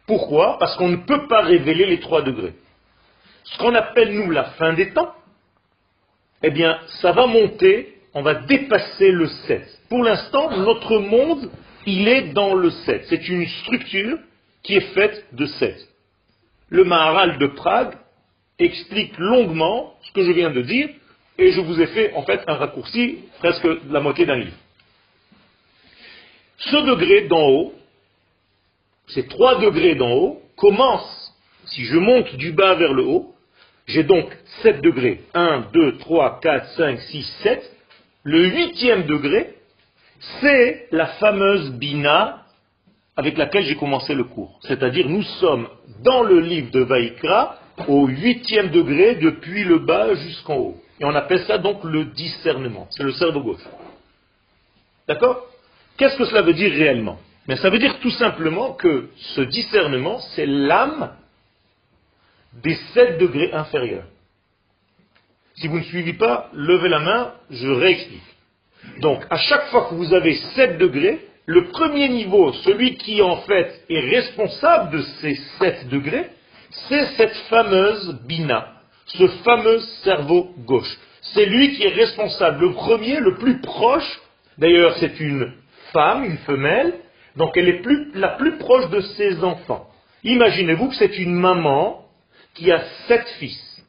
Pourquoi 0.06 0.58
Parce 0.58 0.76
qu'on 0.76 0.88
ne 0.88 0.96
peut 0.96 1.26
pas 1.28 1.42
révéler 1.42 1.86
les 1.86 2.00
trois 2.00 2.22
degrés. 2.22 2.54
Ce 3.44 3.58
qu'on 3.58 3.74
appelle, 3.74 4.12
nous, 4.12 4.30
la 4.30 4.44
fin 4.44 4.72
des 4.72 4.92
temps, 4.92 5.12
eh 6.42 6.50
bien, 6.50 6.78
ça 7.00 7.12
va 7.12 7.26
monter, 7.26 7.94
on 8.12 8.22
va 8.22 8.34
dépasser 8.34 9.10
le 9.10 9.26
7. 9.26 9.80
Pour 9.88 10.02
l'instant, 10.02 10.50
notre 10.56 10.98
monde, 10.98 11.50
il 11.86 12.08
est 12.08 12.32
dans 12.32 12.54
le 12.54 12.70
7. 12.70 13.06
C'est 13.08 13.28
une 13.28 13.46
structure 13.46 14.18
qui 14.62 14.76
est 14.76 14.92
faite 14.94 15.26
de 15.32 15.46
7. 15.46 15.88
Le 16.68 16.84
Maharal 16.84 17.38
de 17.38 17.46
Prague 17.46 17.94
explique 18.58 19.16
longuement 19.18 19.94
ce 20.02 20.12
que 20.12 20.24
je 20.24 20.32
viens 20.32 20.50
de 20.50 20.62
dire, 20.62 20.88
et 21.38 21.52
je 21.52 21.60
vous 21.60 21.80
ai 21.80 21.86
fait 21.88 22.12
en 22.14 22.22
fait 22.22 22.42
un 22.46 22.54
raccourci, 22.54 23.18
presque 23.38 23.66
la 23.90 24.00
moitié 24.00 24.26
d'un 24.26 24.36
livre. 24.36 24.56
Ce 26.58 26.76
degré 26.76 27.22
d'en 27.22 27.48
haut, 27.48 27.74
ces 29.08 29.26
trois 29.26 29.60
degrés 29.60 29.94
d'en 29.94 30.12
haut, 30.12 30.42
commencent, 30.56 31.32
si 31.66 31.84
je 31.84 31.98
monte 31.98 32.36
du 32.36 32.52
bas 32.52 32.74
vers 32.74 32.92
le 32.92 33.04
haut, 33.04 33.34
j'ai 33.86 34.02
donc 34.02 34.26
7 34.62 34.80
degrés, 34.80 35.20
1, 35.34 35.66
2, 35.72 35.98
3, 35.98 36.40
4, 36.40 36.68
5, 36.76 37.00
6, 37.00 37.36
7. 37.42 37.72
Le 38.22 38.46
huitième 38.46 39.04
degré, 39.04 39.54
c'est 40.40 40.88
la 40.90 41.06
fameuse 41.06 41.72
Bina 41.72 42.44
avec 43.16 43.36
laquelle 43.36 43.64
j'ai 43.64 43.76
commencé 43.76 44.14
le 44.14 44.24
cours. 44.24 44.58
C'est-à-dire, 44.62 45.08
nous 45.08 45.22
sommes 45.22 45.68
dans 46.02 46.22
le 46.22 46.40
livre 46.40 46.70
de 46.70 46.80
Vaikra 46.80 47.58
au 47.88 48.06
huitième 48.06 48.70
degré 48.70 49.16
depuis 49.16 49.64
le 49.64 49.80
bas 49.80 50.14
jusqu'en 50.14 50.56
haut. 50.56 50.76
Et 51.00 51.04
on 51.04 51.14
appelle 51.14 51.44
ça 51.46 51.58
donc 51.58 51.84
le 51.84 52.06
discernement. 52.06 52.86
C'est 52.90 53.02
le 53.02 53.12
cerveau 53.12 53.40
gauche. 53.40 53.64
D'accord? 55.06 55.46
Qu'est-ce 55.96 56.16
que 56.16 56.24
cela 56.24 56.42
veut 56.42 56.54
dire 56.54 56.72
réellement? 56.72 57.18
Mais 57.46 57.56
ça 57.56 57.70
veut 57.70 57.78
dire 57.78 57.98
tout 58.00 58.10
simplement 58.10 58.72
que 58.72 59.10
ce 59.16 59.42
discernement, 59.42 60.18
c'est 60.34 60.46
l'âme 60.46 61.12
des 62.62 62.74
sept 62.94 63.18
degrés 63.18 63.52
inférieurs. 63.52 64.06
Si 65.56 65.68
vous 65.68 65.78
ne 65.78 65.84
suivez 65.84 66.14
pas, 66.14 66.50
levez 66.52 66.88
la 66.88 66.98
main, 66.98 67.32
je 67.50 67.68
réexplique. 67.68 68.22
Donc, 69.00 69.24
à 69.30 69.36
chaque 69.36 69.66
fois 69.68 69.86
que 69.88 69.94
vous 69.94 70.12
avez 70.12 70.34
7 70.54 70.78
degrés, 70.78 71.20
le 71.46 71.68
premier 71.68 72.08
niveau, 72.08 72.52
celui 72.64 72.96
qui 72.96 73.22
en 73.22 73.36
fait 73.42 73.84
est 73.88 74.00
responsable 74.00 74.96
de 74.96 75.02
ces 75.20 75.34
7 75.58 75.88
degrés, 75.88 76.26
c'est 76.88 77.06
cette 77.16 77.36
fameuse 77.48 78.20
bina, 78.26 78.72
ce 79.06 79.26
fameux 79.44 79.78
cerveau 80.02 80.50
gauche. 80.66 80.98
C'est 81.34 81.46
lui 81.46 81.74
qui 81.74 81.84
est 81.84 81.94
responsable, 81.94 82.66
le 82.66 82.72
premier, 82.72 83.20
le 83.20 83.36
plus 83.36 83.60
proche. 83.60 84.20
D'ailleurs, 84.58 84.96
c'est 84.98 85.18
une 85.20 85.52
femme, 85.92 86.24
une 86.24 86.38
femelle, 86.38 86.94
donc 87.36 87.56
elle 87.56 87.68
est 87.68 87.82
la 88.14 88.28
plus 88.28 88.58
proche 88.58 88.88
de 88.90 89.00
ses 89.00 89.42
enfants. 89.42 89.88
Imaginez-vous 90.22 90.88
que 90.88 90.94
c'est 90.96 91.18
une 91.18 91.34
maman 91.34 92.04
qui 92.54 92.70
a 92.70 92.82
sept 93.08 93.26
fils. 93.38 93.84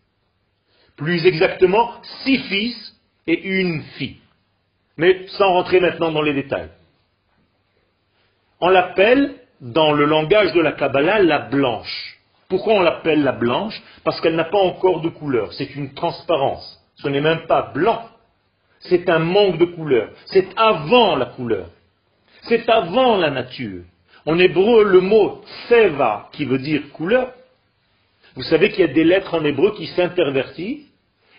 Plus 0.98 1.26
exactement, 1.26 1.92
six 2.24 2.40
fils 2.40 2.96
et 3.28 3.42
une 3.42 3.84
fille. 3.98 4.18
Mais 4.98 5.28
sans 5.38 5.54
rentrer 5.54 5.80
maintenant 5.80 6.12
dans 6.12 6.22
les 6.22 6.34
détails. 6.34 6.70
On 8.62 8.70
l'appelle, 8.70 9.36
dans 9.62 9.92
le 9.92 10.06
langage 10.06 10.54
de 10.54 10.62
la 10.62 10.72
Kabbalah, 10.72 11.20
la 11.20 11.40
blanche. 11.40 12.18
Pourquoi 12.48 12.76
on 12.76 12.82
l'appelle 12.82 13.24
la 13.24 13.34
blanche? 13.34 13.82
Parce 14.04 14.22
qu'elle 14.22 14.36
n'a 14.36 14.46
pas 14.46 14.58
encore 14.58 15.02
de 15.02 15.10
couleur. 15.10 15.54
C'est 15.54 15.76
une 15.76 15.94
transparence. 15.94 16.82
Ce 16.96 17.08
n'est 17.08 17.22
même 17.22 17.46
pas 17.48 17.72
blanc. 17.74 18.10
C'est 18.80 19.10
un 19.10 19.20
manque 19.20 19.58
de 19.58 19.66
couleur. 19.66 20.10
C'est 20.28 20.48
avant 20.56 21.16
la 21.16 21.26
couleur. 21.26 21.70
C'est 22.44 22.70
avant 22.70 23.18
la 23.18 23.30
nature. 23.30 23.84
En 24.26 24.38
hébreu, 24.40 24.84
le 24.84 25.02
mot 25.02 25.42
seva, 25.70 26.30
qui 26.32 26.46
veut 26.46 26.60
dire 26.60 26.82
couleur, 26.94 27.32
vous 28.36 28.44
savez 28.44 28.70
qu'il 28.70 28.82
y 28.82 28.90
a 28.90 28.94
des 28.94 29.04
lettres 29.04 29.34
en 29.34 29.44
hébreu 29.46 29.74
qui 29.76 29.88
s'intervertissent, 29.88 30.86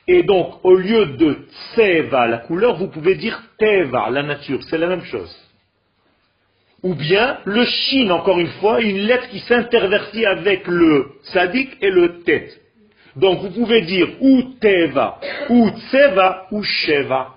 et 0.08 0.22
donc 0.22 0.64
au 0.64 0.76
lieu 0.76 1.06
de 1.16 1.46
tseva, 1.74 2.26
la 2.26 2.38
couleur, 2.38 2.76
vous 2.76 2.88
pouvez 2.88 3.16
dire 3.16 3.42
teva, 3.58 4.08
la 4.10 4.22
nature, 4.22 4.62
c'est 4.64 4.78
la 4.78 4.86
même 4.86 5.04
chose. 5.04 5.36
Ou 6.82 6.94
bien 6.94 7.38
le 7.44 7.64
shin, 7.64 8.10
encore 8.10 8.38
une 8.38 8.52
fois, 8.60 8.80
une 8.80 8.98
lettre 8.98 9.28
qui 9.30 9.40
s'intervertit 9.40 10.24
avec 10.24 10.66
le 10.68 11.10
sadik 11.24 11.76
et 11.80 11.90
le 11.90 12.22
tet. 12.22 12.50
Donc 13.16 13.40
vous 13.40 13.50
pouvez 13.50 13.82
dire 13.82 14.08
ou 14.20 14.42
teva, 14.60 15.18
ou 15.48 15.70
tseva, 15.70 16.46
ou 16.52 16.62
sheva. 16.62 17.34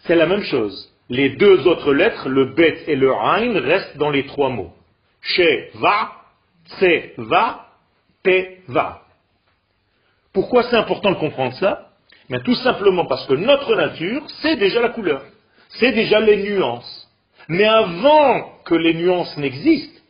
C'est 0.00 0.16
la 0.16 0.26
même 0.26 0.42
chose. 0.42 0.89
Les 1.10 1.30
deux 1.30 1.66
autres 1.66 1.92
lettres, 1.92 2.28
le 2.28 2.54
bet 2.54 2.84
et 2.86 2.96
le 2.96 3.12
ein, 3.12 3.58
restent 3.60 3.96
dans 3.96 4.10
les 4.10 4.26
trois 4.26 4.48
mots. 4.48 4.72
Sheva, 5.20 6.12
tseva, 6.78 7.66
va. 8.68 9.02
Pourquoi 10.32 10.62
c'est 10.64 10.76
important 10.76 11.10
de 11.10 11.16
comprendre 11.16 11.54
ça? 11.54 11.88
Mais 12.28 12.40
Tout 12.42 12.54
simplement 12.54 13.06
parce 13.06 13.26
que 13.26 13.34
notre 13.34 13.74
nature, 13.74 14.22
c'est 14.40 14.56
déjà 14.56 14.80
la 14.80 14.90
couleur, 14.90 15.22
c'est 15.70 15.92
déjà 15.92 16.20
les 16.20 16.36
nuances. 16.36 17.08
Mais 17.48 17.64
avant 17.64 18.60
que 18.64 18.76
les 18.76 18.94
nuances 18.94 19.36
n'existent, 19.36 20.00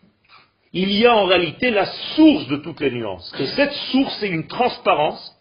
il 0.74 0.92
y 0.92 1.06
a 1.06 1.16
en 1.16 1.24
réalité 1.24 1.70
la 1.70 1.86
source 2.14 2.46
de 2.48 2.56
toutes 2.56 2.80
les 2.80 2.90
nuances. 2.90 3.32
Et 3.38 3.46
cette 3.46 3.72
source 3.72 4.22
est 4.22 4.28
une 4.28 4.46
transparence. 4.46 5.34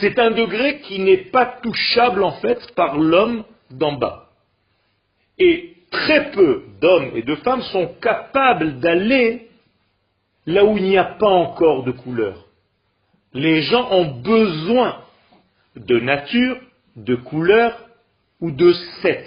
C'est 0.00 0.18
un 0.18 0.30
degré 0.30 0.80
qui 0.82 1.00
n'est 1.00 1.30
pas 1.30 1.46
touchable 1.62 2.22
en 2.22 2.32
fait 2.32 2.72
par 2.74 2.96
l'homme 2.96 3.44
d'en 3.78 3.92
bas. 3.92 4.28
Et 5.38 5.74
très 5.90 6.30
peu 6.30 6.64
d'hommes 6.80 7.12
et 7.14 7.22
de 7.22 7.34
femmes 7.36 7.62
sont 7.62 7.94
capables 8.00 8.80
d'aller 8.80 9.48
là 10.46 10.64
où 10.64 10.76
il 10.76 10.84
n'y 10.84 10.98
a 10.98 11.04
pas 11.04 11.28
encore 11.28 11.84
de 11.84 11.92
couleur. 11.92 12.46
Les 13.34 13.62
gens 13.62 13.90
ont 13.90 14.20
besoin 14.20 14.98
de 15.76 16.00
nature, 16.00 16.58
de 16.96 17.14
couleur 17.14 17.78
ou 18.40 18.50
de 18.50 18.72
7. 19.02 19.24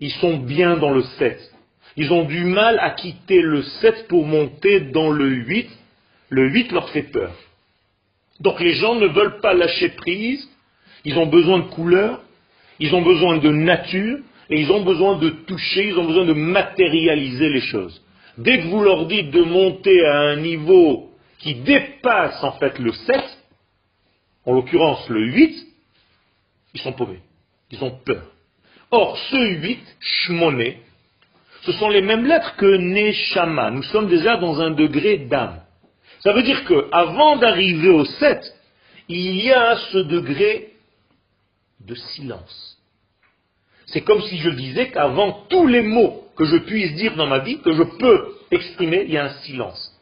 Ils 0.00 0.12
sont 0.12 0.38
bien 0.38 0.76
dans 0.76 0.90
le 0.90 1.02
7. 1.02 1.52
Ils 1.96 2.12
ont 2.12 2.24
du 2.24 2.44
mal 2.44 2.78
à 2.80 2.90
quitter 2.90 3.40
le 3.40 3.62
7 3.62 4.08
pour 4.08 4.26
monter 4.26 4.80
dans 4.80 5.10
le 5.10 5.28
8. 5.28 5.70
Le 6.30 6.48
8 6.48 6.72
leur 6.72 6.88
fait 6.90 7.04
peur. 7.04 7.32
Donc 8.40 8.60
les 8.60 8.74
gens 8.74 8.96
ne 8.96 9.06
veulent 9.06 9.40
pas 9.40 9.54
lâcher 9.54 9.90
prise, 9.90 10.46
Ils 11.04 11.16
ont 11.18 11.26
besoin 11.26 11.60
de 11.60 11.68
couleurs, 11.68 12.20
ils 12.78 12.94
ont 12.94 13.02
besoin 13.02 13.38
de 13.38 13.50
nature, 13.50 14.18
et 14.48 14.60
ils 14.60 14.70
ont 14.70 14.82
besoin 14.82 15.18
de 15.18 15.30
toucher, 15.30 15.88
ils 15.88 15.98
ont 15.98 16.04
besoin 16.04 16.24
de 16.24 16.32
matérialiser 16.32 17.48
les 17.48 17.60
choses. 17.60 18.00
Dès 18.38 18.58
que 18.58 18.66
vous 18.68 18.82
leur 18.82 19.06
dites 19.06 19.30
de 19.30 19.42
monter 19.42 20.04
à 20.04 20.18
un 20.18 20.36
niveau 20.36 21.10
qui 21.38 21.54
dépasse 21.54 22.42
en 22.44 22.52
fait 22.52 22.78
le 22.78 22.92
7, 22.92 23.22
en 24.44 24.52
l'occurrence 24.52 25.08
le 25.08 25.24
8, 25.26 25.66
ils 26.74 26.80
sont 26.80 26.92
paumés. 26.92 27.20
Ils 27.70 27.82
ont 27.82 27.98
peur. 28.04 28.22
Or, 28.90 29.18
ce 29.30 29.36
8, 29.36 29.80
shmoné, 30.00 30.78
ce 31.62 31.72
sont 31.72 31.88
les 31.88 32.02
mêmes 32.02 32.26
lettres 32.26 32.54
que 32.56 32.76
Neshama. 32.76 33.70
Nous 33.72 33.82
sommes 33.84 34.08
déjà 34.08 34.36
dans 34.36 34.60
un 34.60 34.70
degré 34.70 35.18
d'âme. 35.18 35.60
Ça 36.20 36.32
veut 36.32 36.42
dire 36.42 36.64
qu'avant 36.64 37.36
d'arriver 37.36 37.88
au 37.88 38.04
7, 38.04 38.38
il 39.08 39.44
y 39.44 39.52
a 39.52 39.76
ce 39.92 39.98
degré 39.98 40.68
de 41.86 41.94
silence. 41.94 42.78
C'est 43.86 44.00
comme 44.00 44.20
si 44.22 44.38
je 44.38 44.50
disais 44.50 44.90
qu'avant 44.90 45.44
tous 45.48 45.66
les 45.66 45.82
mots 45.82 46.24
que 46.36 46.44
je 46.44 46.56
puisse 46.56 46.94
dire 46.94 47.14
dans 47.16 47.26
ma 47.26 47.38
vie, 47.38 47.60
que 47.60 47.72
je 47.72 47.82
peux 47.82 48.34
exprimer, 48.50 49.04
il 49.06 49.12
y 49.12 49.18
a 49.18 49.26
un 49.26 49.34
silence. 49.44 49.92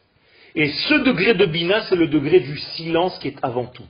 Et 0.55 0.69
ce 0.69 0.95
degré 1.03 1.33
de 1.33 1.45
Bina, 1.45 1.83
c'est 1.83 1.95
le 1.95 2.07
degré 2.07 2.39
du 2.39 2.57
silence 2.75 3.17
qui 3.19 3.29
est 3.29 3.37
avant 3.41 3.65
tout. 3.65 3.85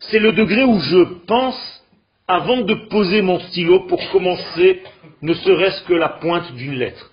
C'est 0.00 0.18
le 0.18 0.32
degré 0.32 0.64
où 0.64 0.78
je 0.80 1.02
pense 1.26 1.84
avant 2.26 2.60
de 2.60 2.74
poser 2.88 3.22
mon 3.22 3.40
stylo 3.40 3.80
pour 3.86 4.10
commencer 4.10 4.82
ne 5.22 5.34
serait-ce 5.34 5.82
que 5.84 5.94
la 5.94 6.08
pointe 6.08 6.52
d'une 6.54 6.74
lettre. 6.74 7.10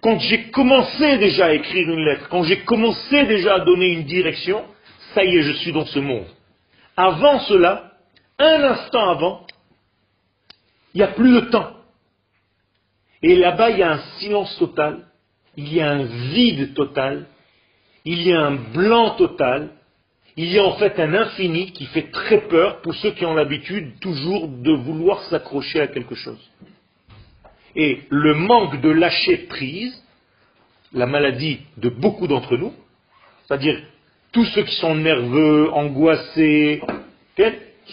Quand 0.00 0.18
j'ai 0.18 0.50
commencé 0.50 1.18
déjà 1.18 1.46
à 1.46 1.52
écrire 1.52 1.88
une 1.88 2.04
lettre, 2.04 2.28
quand 2.30 2.42
j'ai 2.44 2.60
commencé 2.60 3.26
déjà 3.26 3.56
à 3.56 3.60
donner 3.60 3.86
une 3.86 4.04
direction, 4.04 4.64
ça 5.14 5.24
y 5.24 5.36
est, 5.36 5.42
je 5.42 5.52
suis 5.52 5.72
dans 5.72 5.84
ce 5.84 5.98
monde. 5.98 6.26
Avant 6.96 7.40
cela, 7.40 7.89
un 8.40 8.62
instant 8.64 9.10
avant, 9.10 9.46
il 10.94 10.98
n'y 10.98 11.04
a 11.04 11.08
plus 11.08 11.32
de 11.32 11.40
temps. 11.40 11.72
Et 13.22 13.36
là-bas, 13.36 13.70
il 13.70 13.78
y 13.78 13.82
a 13.82 13.92
un 13.92 14.02
silence 14.18 14.56
total, 14.58 15.06
il 15.56 15.72
y 15.72 15.80
a 15.80 15.90
un 15.90 16.04
vide 16.04 16.74
total, 16.74 17.26
il 18.04 18.22
y 18.22 18.32
a 18.32 18.40
un 18.46 18.54
blanc 18.54 19.10
total, 19.16 19.70
il 20.36 20.50
y 20.50 20.58
a 20.58 20.64
en 20.64 20.76
fait 20.76 20.98
un 20.98 21.12
infini 21.12 21.72
qui 21.72 21.84
fait 21.86 22.10
très 22.10 22.48
peur 22.48 22.80
pour 22.80 22.94
ceux 22.94 23.10
qui 23.10 23.26
ont 23.26 23.34
l'habitude 23.34 23.98
toujours 24.00 24.48
de 24.48 24.72
vouloir 24.72 25.22
s'accrocher 25.24 25.80
à 25.80 25.86
quelque 25.88 26.14
chose. 26.14 26.50
Et 27.76 28.00
le 28.08 28.34
manque 28.34 28.80
de 28.80 28.88
lâcher 28.88 29.36
prise, 29.48 30.02
la 30.92 31.06
maladie 31.06 31.60
de 31.76 31.88
beaucoup 31.88 32.26
d'entre 32.26 32.56
nous, 32.56 32.72
c'est-à-dire 33.46 33.80
tous 34.32 34.44
ceux 34.46 34.62
qui 34.62 34.74
sont 34.76 34.94
nerveux, 34.94 35.70
angoissés, 35.72 36.80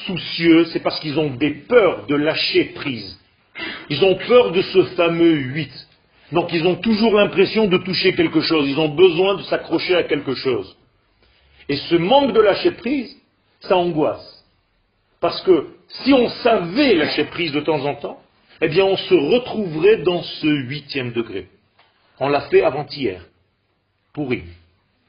soucieux, 0.05 0.65
c'est 0.65 0.79
parce 0.79 0.99
qu'ils 0.99 1.19
ont 1.19 1.31
des 1.31 1.51
peurs 1.51 2.05
de 2.07 2.15
lâcher 2.15 2.65
prise. 2.75 3.19
Ils 3.89 4.03
ont 4.03 4.15
peur 4.15 4.51
de 4.51 4.61
ce 4.61 4.83
fameux 4.95 5.35
8. 5.35 5.71
Donc 6.31 6.51
ils 6.51 6.65
ont 6.67 6.75
toujours 6.75 7.13
l'impression 7.13 7.67
de 7.67 7.77
toucher 7.77 8.13
quelque 8.13 8.41
chose, 8.41 8.67
ils 8.67 8.79
ont 8.79 8.89
besoin 8.89 9.35
de 9.35 9.43
s'accrocher 9.43 9.95
à 9.95 10.03
quelque 10.03 10.35
chose. 10.35 10.75
Et 11.69 11.77
ce 11.77 11.95
manque 11.95 12.33
de 12.33 12.41
lâcher 12.41 12.71
prise, 12.71 13.15
ça 13.61 13.77
angoisse. 13.77 14.45
Parce 15.19 15.41
que 15.41 15.67
si 16.03 16.13
on 16.13 16.29
savait 16.29 16.95
lâcher 16.95 17.25
prise 17.25 17.51
de 17.51 17.61
temps 17.61 17.85
en 17.85 17.95
temps, 17.95 18.21
eh 18.61 18.67
bien 18.67 18.83
on 18.85 18.97
se 18.97 19.13
retrouverait 19.13 20.03
dans 20.03 20.21
ce 20.21 20.47
huitième 20.47 21.11
degré. 21.13 21.47
On 22.19 22.29
l'a 22.29 22.41
fait 22.41 22.63
avant-hier. 22.63 23.21
Pourim. 24.13 24.43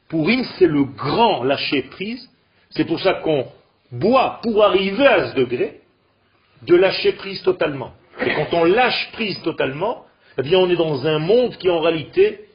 Pourim, 0.08 0.44
c'est 0.58 0.66
le 0.66 0.84
grand 0.84 1.42
lâcher 1.42 1.82
prise. 1.82 2.28
C'est 2.70 2.84
pour 2.84 3.00
ça 3.00 3.14
qu'on 3.14 3.46
boit 3.92 4.40
pour 4.42 4.64
arriver 4.64 5.06
à 5.06 5.30
ce 5.30 5.34
degré 5.34 5.80
de 6.62 6.74
lâcher 6.74 7.12
prise 7.12 7.42
totalement. 7.42 7.92
Et 8.20 8.34
quand 8.34 8.48
on 8.52 8.64
lâche 8.64 9.10
prise 9.12 9.40
totalement, 9.42 10.04
eh 10.38 10.42
bien 10.42 10.58
on 10.58 10.68
est 10.68 10.76
dans 10.76 11.06
un 11.06 11.18
monde 11.18 11.56
qui 11.56 11.70
en 11.70 11.80
réalité, 11.80 12.46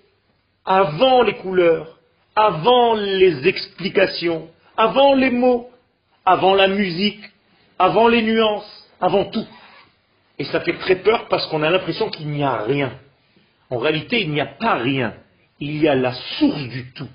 avant 0.66 1.24
les 1.24 1.36
couleurs, 1.36 2.00
avant 2.36 2.96
les 2.96 3.48
explications, 3.48 4.50
avant 4.76 5.16
les 5.16 5.30
mots, 5.30 5.70
avant 6.26 6.56
la 6.56 6.68
musique, 6.68 7.24
avant 7.80 8.08
les 8.08 8.22
nuances, 8.22 8.90
avant 9.00 9.26
tout. 9.26 9.46
Et 10.40 10.46
ça 10.46 10.62
fait 10.62 10.78
très 10.78 10.98
peur 10.98 11.28
parce 11.28 11.46
qu'on 11.48 11.64
a 11.64 11.70
l'impression 11.70 12.10
qu'il 12.10 12.28
n'y 12.30 12.44
a 12.44 12.64
rien. 12.64 12.94
En 13.70 13.78
réalité, 13.78 14.22
il 14.22 14.32
n'y 14.32 14.42
a 14.42 14.46
pas 14.46 14.76
rien. 14.76 15.14
Il 15.60 15.78
y 15.78 15.88
a 15.88 15.96
la 15.96 16.14
source 16.14 16.64
du 16.64 16.92
tout. 16.94 17.08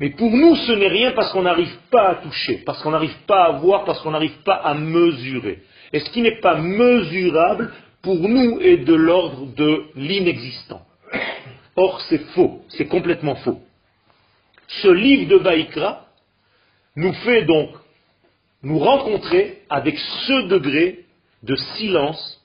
Mais 0.00 0.10
pour 0.10 0.30
nous, 0.30 0.54
ce 0.54 0.72
n'est 0.72 0.88
rien 0.88 1.12
parce 1.12 1.32
qu'on 1.32 1.42
n'arrive 1.42 1.76
pas 1.90 2.10
à 2.10 2.14
toucher, 2.16 2.58
parce 2.64 2.80
qu'on 2.82 2.92
n'arrive 2.92 3.16
pas 3.26 3.44
à 3.46 3.52
voir, 3.58 3.84
parce 3.84 4.00
qu'on 4.00 4.12
n'arrive 4.12 4.42
pas 4.44 4.54
à 4.54 4.74
mesurer. 4.74 5.62
Et 5.92 6.00
ce 6.00 6.10
qui 6.10 6.22
n'est 6.22 6.40
pas 6.40 6.56
mesurable, 6.56 7.72
pour 8.02 8.28
nous, 8.28 8.60
est 8.60 8.76
de 8.76 8.94
l'ordre 8.94 9.46
de 9.54 9.84
l'inexistant. 9.96 10.82
Or, 11.74 12.00
c'est 12.02 12.22
faux, 12.32 12.62
c'est 12.68 12.86
complètement 12.86 13.34
faux. 13.36 13.60
Ce 14.68 14.88
livre 14.88 15.28
de 15.28 15.36
Vaïkra 15.36 16.06
nous 16.94 17.12
fait 17.12 17.44
donc 17.44 17.70
nous 18.62 18.78
rencontrer 18.78 19.62
avec 19.70 19.98
ce 19.98 20.48
degré 20.48 21.04
de 21.42 21.56
silence 21.76 22.38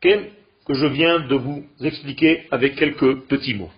que 0.00 0.74
je 0.74 0.86
viens 0.86 1.20
de 1.20 1.34
vous 1.34 1.64
expliquer 1.80 2.46
avec 2.50 2.76
quelques 2.76 3.20
petits 3.22 3.54
mots. 3.54 3.70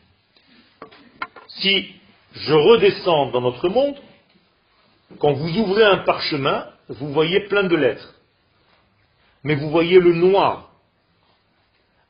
Si 1.49 1.96
je 2.37 2.53
redescends 2.53 3.31
dans 3.31 3.41
notre 3.41 3.69
monde, 3.69 3.97
quand 5.19 5.33
vous 5.33 5.59
ouvrez 5.59 5.85
un 5.85 5.99
parchemin, 5.99 6.67
vous 6.89 7.13
voyez 7.13 7.41
plein 7.49 7.65
de 7.65 7.77
lettres. 7.77 8.15
Mais 9.43 9.55
vous 9.55 9.71
voyez 9.71 9.99
le 10.01 10.13
noir. 10.13 10.71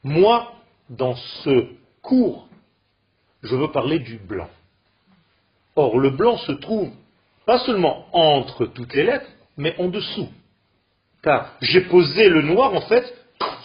Moi, 0.03 0.53
dans 0.89 1.15
ce 1.15 1.69
cours, 2.03 2.49
je 3.43 3.55
veux 3.55 3.71
parler 3.71 3.99
du 3.99 4.17
blanc. 4.19 4.49
Or, 5.77 5.99
le 5.99 6.11
blanc 6.11 6.39
se 6.39 6.53
trouve 6.53 6.91
pas 7.45 7.59
seulement 7.61 8.07
entre 8.13 8.67
toutes 8.67 8.95
les 8.95 9.05
lettres, 9.05 9.31
mais 9.57 9.75
en 9.79 9.89
dessous. 9.89 10.29
Car 11.23 11.53
j'ai 11.61 11.83
posé 11.83 12.29
le 12.29 12.43
noir, 12.43 12.75
en 12.75 12.81
fait, 12.83 13.05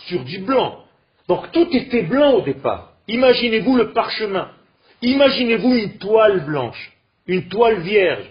sur 0.07 0.23
du 0.23 0.39
blanc. 0.39 0.83
Donc 1.27 1.51
tout 1.51 1.67
était 1.71 2.03
blanc 2.03 2.33
au 2.33 2.41
départ. 2.41 2.93
Imaginez-vous 3.07 3.77
le 3.77 3.93
parchemin. 3.93 4.51
Imaginez-vous 5.01 5.75
une 5.75 5.97
toile 5.97 6.45
blanche, 6.45 6.91
une 7.27 7.47
toile 7.47 7.81
vierge. 7.81 8.25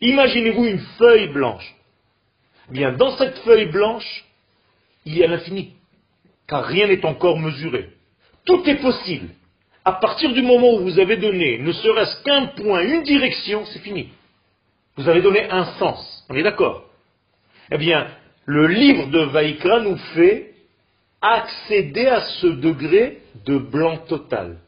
Imaginez-vous 0.00 0.64
une 0.64 0.80
feuille 0.98 1.32
blanche. 1.32 1.74
Bien, 2.70 2.92
dans 2.92 3.16
cette 3.16 3.38
feuille 3.40 3.70
blanche, 3.70 4.24
il 5.04 5.18
y 5.18 5.24
a 5.24 5.26
l'infini, 5.26 5.74
car 6.46 6.64
rien 6.64 6.86
n'est 6.86 7.04
encore 7.04 7.38
mesuré. 7.38 7.90
Tout 8.44 8.62
est 8.68 8.80
possible. 8.80 9.28
À 9.84 9.92
partir 9.92 10.32
du 10.32 10.40
moment 10.40 10.74
où 10.74 10.80
vous 10.80 10.98
avez 10.98 11.18
donné 11.18 11.58
ne 11.58 11.72
serait-ce 11.72 12.22
qu'un 12.24 12.46
point, 12.46 12.82
une 12.82 13.02
direction, 13.02 13.66
c'est 13.66 13.80
fini. 13.80 14.08
Vous 14.96 15.08
avez 15.08 15.20
donné 15.20 15.44
un 15.50 15.64
sens. 15.78 16.24
On 16.30 16.34
est 16.34 16.42
d'accord 16.42 16.84
Eh 17.70 17.76
bien, 17.76 18.06
le 18.46 18.66
livre 18.66 19.08
de 19.08 19.20
Vaïkra 19.24 19.80
nous 19.80 19.96
fait 20.14 20.54
accéder 21.20 22.06
à 22.06 22.20
ce 22.20 22.46
degré 22.46 23.18
de 23.46 23.58
blanc 23.58 23.98
total, 24.08 24.58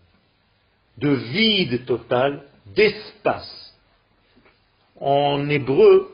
de 0.99 1.11
vide 1.11 1.85
total, 1.85 2.43
d'espace. 2.75 3.75
En 4.99 5.49
hébreu, 5.49 6.11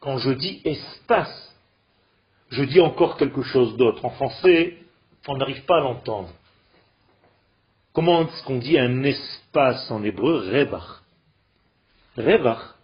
quand 0.00 0.18
je 0.18 0.30
dis 0.30 0.60
espace, 0.64 1.54
je 2.50 2.62
dis 2.64 2.80
encore 2.80 3.16
quelque 3.16 3.42
chose 3.42 3.76
d'autre. 3.76 4.04
En 4.04 4.10
français, 4.10 4.78
on 5.26 5.36
n'arrive 5.36 5.64
pas 5.64 5.78
à 5.78 5.80
l'entendre. 5.80 6.30
Comment 7.92 8.22
est-ce 8.22 8.42
qu'on 8.44 8.58
dit 8.58 8.78
un 8.78 9.02
espace 9.04 9.90
en 9.90 10.02
hébreu? 10.02 10.50
Revach. 10.52 11.02
Revach 12.16 12.74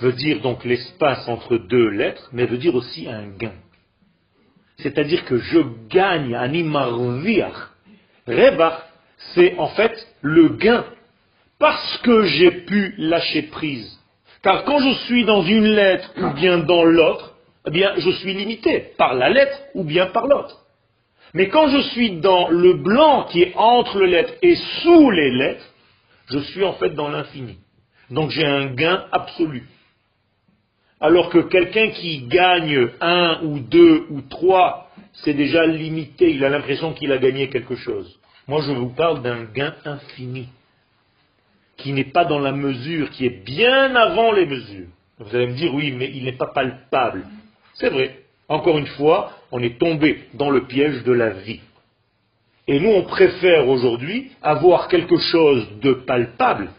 veut 0.00 0.12
dire 0.12 0.40
donc 0.40 0.64
l'espace 0.64 1.26
entre 1.28 1.56
deux 1.56 1.88
lettres, 1.90 2.28
mais 2.32 2.46
veut 2.46 2.58
dire 2.58 2.74
aussi 2.74 3.08
un 3.08 3.28
gain. 3.28 3.54
C'est-à-dire 4.78 5.24
que 5.24 5.38
je 5.38 5.60
gagne, 5.88 6.34
un 6.34 6.52
imarviach. 6.52 7.70
Revach, 8.26 8.82
c'est 9.34 9.56
en 9.58 9.68
fait 9.68 9.94
le 10.26 10.48
gain. 10.48 10.84
Parce 11.58 11.98
que 11.98 12.24
j'ai 12.24 12.50
pu 12.50 12.94
lâcher 12.98 13.42
prise. 13.42 13.98
Car 14.42 14.64
quand 14.64 14.78
je 14.78 14.94
suis 15.06 15.24
dans 15.24 15.42
une 15.42 15.66
lettre 15.66 16.10
ou 16.18 16.30
bien 16.34 16.58
dans 16.58 16.84
l'autre, 16.84 17.34
eh 17.66 17.70
bien, 17.70 17.94
je 17.96 18.10
suis 18.10 18.34
limité 18.34 18.92
par 18.98 19.14
la 19.14 19.30
lettre 19.30 19.58
ou 19.74 19.82
bien 19.82 20.06
par 20.06 20.26
l'autre. 20.26 20.66
Mais 21.34 21.48
quand 21.48 21.68
je 21.68 21.80
suis 21.90 22.20
dans 22.20 22.48
le 22.48 22.74
blanc 22.74 23.24
qui 23.30 23.42
est 23.42 23.52
entre 23.56 24.00
les 24.00 24.10
lettres 24.10 24.34
et 24.42 24.54
sous 24.82 25.10
les 25.10 25.30
lettres, 25.30 25.66
je 26.30 26.38
suis 26.38 26.64
en 26.64 26.74
fait 26.74 26.90
dans 26.90 27.08
l'infini. 27.08 27.58
Donc 28.10 28.30
j'ai 28.30 28.46
un 28.46 28.66
gain 28.66 29.04
absolu. 29.12 29.64
Alors 31.00 31.28
que 31.30 31.38
quelqu'un 31.38 31.90
qui 31.90 32.22
gagne 32.26 32.88
un 33.00 33.40
ou 33.42 33.58
deux 33.58 34.06
ou 34.10 34.22
trois, 34.22 34.90
c'est 35.24 35.34
déjà 35.34 35.66
limité, 35.66 36.30
il 36.30 36.44
a 36.44 36.48
l'impression 36.48 36.92
qu'il 36.92 37.12
a 37.12 37.18
gagné 37.18 37.48
quelque 37.48 37.76
chose. 37.76 38.18
Moi 38.48 38.62
je 38.62 38.72
vous 38.72 38.90
parle 38.90 39.22
d'un 39.22 39.44
gain 39.44 39.74
infini, 39.84 40.48
qui 41.76 41.92
n'est 41.92 42.04
pas 42.04 42.24
dans 42.24 42.38
la 42.38 42.52
mesure, 42.52 43.10
qui 43.10 43.26
est 43.26 43.44
bien 43.44 43.94
avant 43.94 44.32
les 44.32 44.46
mesures. 44.46 44.88
Vous 45.18 45.34
allez 45.34 45.46
me 45.48 45.54
dire, 45.54 45.74
oui, 45.74 45.92
mais 45.92 46.10
il 46.14 46.24
n'est 46.24 46.36
pas 46.36 46.48
palpable. 46.48 47.24
C'est 47.74 47.88
vrai. 47.88 48.20
Encore 48.48 48.78
une 48.78 48.86
fois, 48.86 49.32
on 49.50 49.62
est 49.62 49.78
tombé 49.78 50.24
dans 50.34 50.50
le 50.50 50.66
piège 50.66 51.02
de 51.04 51.12
la 51.12 51.30
vie. 51.30 51.60
Et 52.68 52.80
nous, 52.80 52.90
on 52.90 53.02
préfère 53.02 53.68
aujourd'hui 53.68 54.30
avoir 54.42 54.88
quelque 54.88 55.16
chose 55.16 55.66
de 55.80 55.92
palpable 55.92 56.70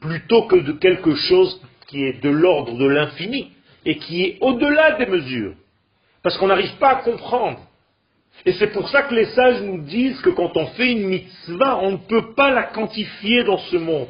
plutôt 0.00 0.42
que 0.46 0.56
de 0.56 0.72
quelque 0.72 1.14
chose 1.14 1.60
qui 1.86 2.04
est 2.04 2.22
de 2.22 2.28
l'ordre 2.28 2.76
de 2.76 2.86
l'infini 2.86 3.52
et 3.84 3.96
qui 3.98 4.22
est 4.22 4.38
au-delà 4.40 4.92
des 4.92 5.06
mesures. 5.06 5.54
Parce 6.22 6.36
qu'on 6.38 6.48
n'arrive 6.48 6.76
pas 6.78 6.90
à 6.90 6.94
comprendre. 6.96 7.60
Et 8.44 8.52
c'est 8.54 8.68
pour 8.68 8.88
ça 8.88 9.02
que 9.02 9.14
les 9.14 9.26
sages 9.26 9.62
nous 9.62 9.82
disent 9.82 10.20
que 10.20 10.30
quand 10.30 10.56
on 10.56 10.66
fait 10.68 10.92
une 10.92 11.06
mitzvah, 11.06 11.78
on 11.78 11.92
ne 11.92 11.96
peut 11.96 12.34
pas 12.34 12.50
la 12.50 12.64
quantifier 12.64 13.44
dans 13.44 13.58
ce 13.58 13.76
monde. 13.76 14.08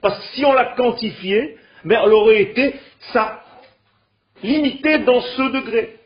Parce 0.00 0.18
que 0.18 0.24
si 0.34 0.44
on 0.44 0.52
la 0.52 0.74
quantifiait, 0.76 1.56
ben, 1.84 2.00
elle 2.04 2.12
aurait 2.12 2.42
été 2.42 2.74
ça, 3.12 3.42
limitée 4.42 4.98
dans 4.98 5.20
ce 5.20 5.52
degré. 5.52 5.96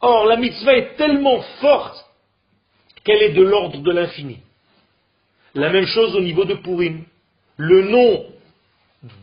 Or, 0.00 0.26
la 0.26 0.36
mitzvah 0.36 0.74
est 0.74 0.96
tellement 0.96 1.40
forte 1.60 2.04
qu'elle 3.04 3.22
est 3.22 3.32
de 3.32 3.42
l'ordre 3.42 3.78
de 3.78 3.92
l'infini. 3.92 4.38
La 5.54 5.70
même 5.70 5.86
chose 5.86 6.16
au 6.16 6.20
niveau 6.20 6.44
de 6.44 6.54
Purim. 6.54 7.04
Le 7.56 7.82
nom 7.82 8.24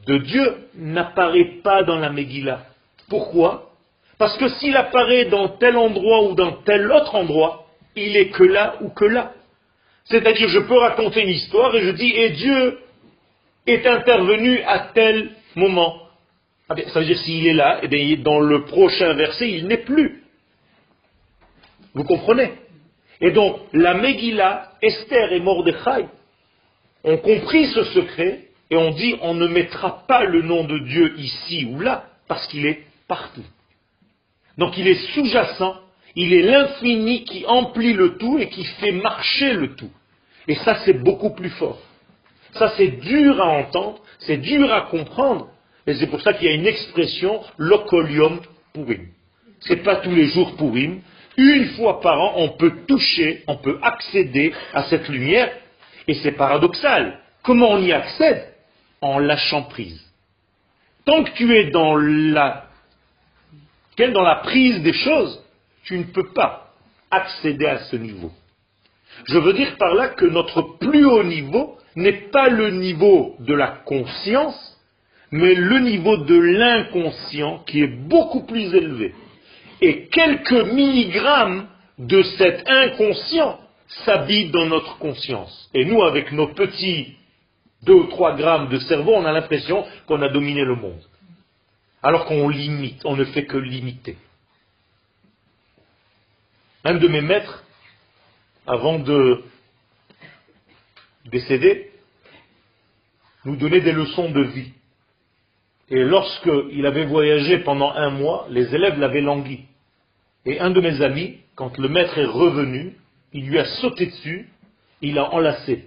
de 0.07 0.17
Dieu 0.19 0.57
n'apparaît 0.75 1.59
pas 1.63 1.83
dans 1.83 1.97
la 1.97 2.09
Megillah. 2.09 2.65
Pourquoi? 3.09 3.71
Parce 4.17 4.37
que 4.37 4.47
s'il 4.49 4.75
apparaît 4.77 5.25
dans 5.25 5.49
tel 5.49 5.77
endroit 5.77 6.23
ou 6.23 6.35
dans 6.35 6.51
tel 6.63 6.91
autre 6.91 7.15
endroit, 7.15 7.65
il 8.07 8.17
est 8.17 8.29
que 8.29 8.43
là 8.43 8.75
ou 8.81 8.89
que 8.89 9.05
là. 9.05 9.33
C'est-à-dire, 10.05 10.49
je 10.49 10.59
peux 10.59 10.77
raconter 10.77 11.21
une 11.21 11.29
histoire 11.29 11.75
et 11.75 11.83
je 11.83 11.91
dis, 11.91 12.11
et 12.11 12.29
Dieu 12.31 12.79
est 13.67 13.85
intervenu 13.85 14.61
à 14.61 14.91
tel 14.93 15.31
moment. 15.55 16.01
Ah 16.67 16.75
ça 16.93 16.99
veut 16.99 17.05
dire 17.05 17.17
s'il 17.19 17.47
est 17.47 17.53
là, 17.53 17.79
et 17.81 17.85
eh 17.85 17.87
bien, 17.87 18.17
dans 18.23 18.39
le 18.39 18.65
prochain 18.65 19.13
verset, 19.13 19.49
il 19.49 19.67
n'est 19.67 19.77
plus. 19.77 20.23
Vous 21.93 22.03
comprenez? 22.03 22.53
Et 23.21 23.31
donc, 23.31 23.59
la 23.73 23.95
Megillah, 23.95 24.71
Esther 24.81 25.33
et 25.33 25.39
Mordechai 25.39 26.05
ont 27.03 27.17
compris 27.17 27.67
ce 27.67 27.83
secret 27.85 28.45
et 28.69 28.77
on 28.77 28.91
dit 28.91 29.15
on 29.21 29.33
ne 29.33 29.47
mettra 29.47 30.05
pas 30.07 30.23
le 30.23 30.41
nom 30.41 30.63
de 30.63 30.79
Dieu 30.79 31.15
ici 31.17 31.65
ou 31.65 31.79
là 31.79 32.05
parce 32.27 32.47
qu'il 32.47 32.65
est 32.65 32.83
partout. 33.07 33.45
Donc 34.57 34.77
il 34.77 34.87
est 34.87 35.13
sous-jacent, 35.13 35.77
il 36.21 36.33
est 36.33 36.41
l'infini 36.41 37.23
qui 37.23 37.45
emplit 37.45 37.93
le 37.93 38.17
tout 38.17 38.37
et 38.39 38.49
qui 38.49 38.65
fait 38.65 38.91
marcher 38.91 39.53
le 39.53 39.75
tout. 39.75 39.91
Et 40.49 40.55
ça 40.55 40.75
c'est 40.83 41.01
beaucoup 41.01 41.29
plus 41.29 41.49
fort. 41.51 41.79
Ça 42.55 42.73
c'est 42.75 42.99
dur 42.99 43.41
à 43.41 43.47
entendre, 43.47 43.99
c'est 44.19 44.35
dur 44.37 44.73
à 44.73 44.81
comprendre, 44.81 45.47
et 45.87 45.93
c'est 45.93 46.07
pour 46.07 46.19
ça 46.19 46.33
qu'il 46.33 46.47
y 46.47 46.51
a 46.51 46.55
une 46.55 46.67
expression 46.67 47.39
locolium 47.57 48.41
purim. 48.73 49.07
C'est 49.61 49.81
pas 49.83 49.95
tous 49.97 50.13
les 50.13 50.27
jours 50.27 50.57
purim, 50.57 50.99
une 51.37 51.65
fois 51.75 52.01
par 52.01 52.19
an, 52.19 52.33
on 52.35 52.49
peut 52.49 52.73
toucher, 52.85 53.43
on 53.47 53.55
peut 53.55 53.79
accéder 53.81 54.51
à 54.73 54.83
cette 54.83 55.07
lumière, 55.07 55.49
et 56.05 56.15
c'est 56.15 56.33
paradoxal. 56.33 57.17
Comment 57.43 57.71
on 57.71 57.81
y 57.81 57.93
accède? 57.93 58.45
En 59.01 59.19
lâchant 59.19 59.63
prise. 59.63 60.03
Tant 61.05 61.23
que 61.23 61.31
tu 61.31 61.55
es 61.55 61.69
dans 61.71 61.95
la, 61.95 62.65
dans 63.97 64.21
la 64.21 64.35
prise 64.37 64.81
des 64.81 64.91
choses, 64.91 65.41
tu 65.89 65.97
ne 65.97 66.03
peux 66.03 66.31
pas 66.33 66.67
accéder 67.09 67.65
à 67.65 67.79
ce 67.79 67.95
niveau. 67.95 68.31
Je 69.25 69.39
veux 69.39 69.53
dire 69.53 69.75
par 69.77 69.95
là 69.95 70.09
que 70.09 70.25
notre 70.25 70.77
plus 70.77 71.03
haut 71.03 71.23
niveau 71.23 71.77
n'est 71.95 72.29
pas 72.31 72.47
le 72.47 72.69
niveau 72.69 73.35
de 73.39 73.55
la 73.55 73.69
conscience, 73.85 74.77
mais 75.31 75.55
le 75.55 75.79
niveau 75.79 76.17
de 76.17 76.39
l'inconscient 76.39 77.63
qui 77.65 77.81
est 77.81 78.07
beaucoup 78.07 78.45
plus 78.45 78.71
élevé 78.75 79.15
et 79.81 80.05
quelques 80.09 80.71
milligrammes 80.71 81.67
de 81.97 82.21
cet 82.37 82.69
inconscient 82.69 83.59
s'habitent 84.05 84.51
dans 84.51 84.67
notre 84.67 84.99
conscience. 84.99 85.71
Et 85.73 85.85
nous, 85.85 86.03
avec 86.03 86.31
nos 86.31 86.49
petits 86.49 87.15
2 87.83 87.93
ou 87.93 88.03
3 88.03 88.35
grammes 88.35 88.69
de 88.69 88.77
cerveau, 88.77 89.13
on 89.15 89.25
a 89.25 89.31
l'impression 89.31 89.83
qu'on 90.05 90.21
a 90.21 90.29
dominé 90.29 90.63
le 90.63 90.75
monde. 90.75 91.01
Alors 92.03 92.25
qu'on 92.25 92.47
limite, 92.47 93.01
on 93.05 93.15
ne 93.15 93.23
fait 93.25 93.45
que 93.45 93.57
limiter. 93.57 94.17
Un 96.85 96.95
de 96.95 97.07
mes 97.07 97.21
maîtres, 97.21 97.63
avant 98.65 98.99
de 98.99 99.43
décéder, 101.25 101.91
nous 103.43 103.57
donnait 103.57 103.81
des 103.81 103.91
leçons 103.91 104.29
de 104.31 104.41
vie. 104.43 104.71
Et 105.89 106.03
lorsqu'il 106.03 106.85
avait 106.85 107.05
voyagé 107.05 107.59
pendant 107.59 107.91
un 107.91 108.11
mois, 108.11 108.47
les 108.49 108.73
élèves 108.73 108.97
l'avaient 108.97 109.21
langui. 109.21 109.65
Et 110.45 110.59
un 110.59 110.69
de 110.69 110.79
mes 110.79 111.01
amis, 111.01 111.39
quand 111.55 111.77
le 111.77 111.89
maître 111.89 112.17
est 112.17 112.25
revenu, 112.25 112.95
il 113.33 113.47
lui 113.47 113.59
a 113.59 113.65
sauté 113.65 114.05
dessus, 114.05 114.47
il 115.01 115.15
l'a 115.15 115.33
enlacé. 115.33 115.85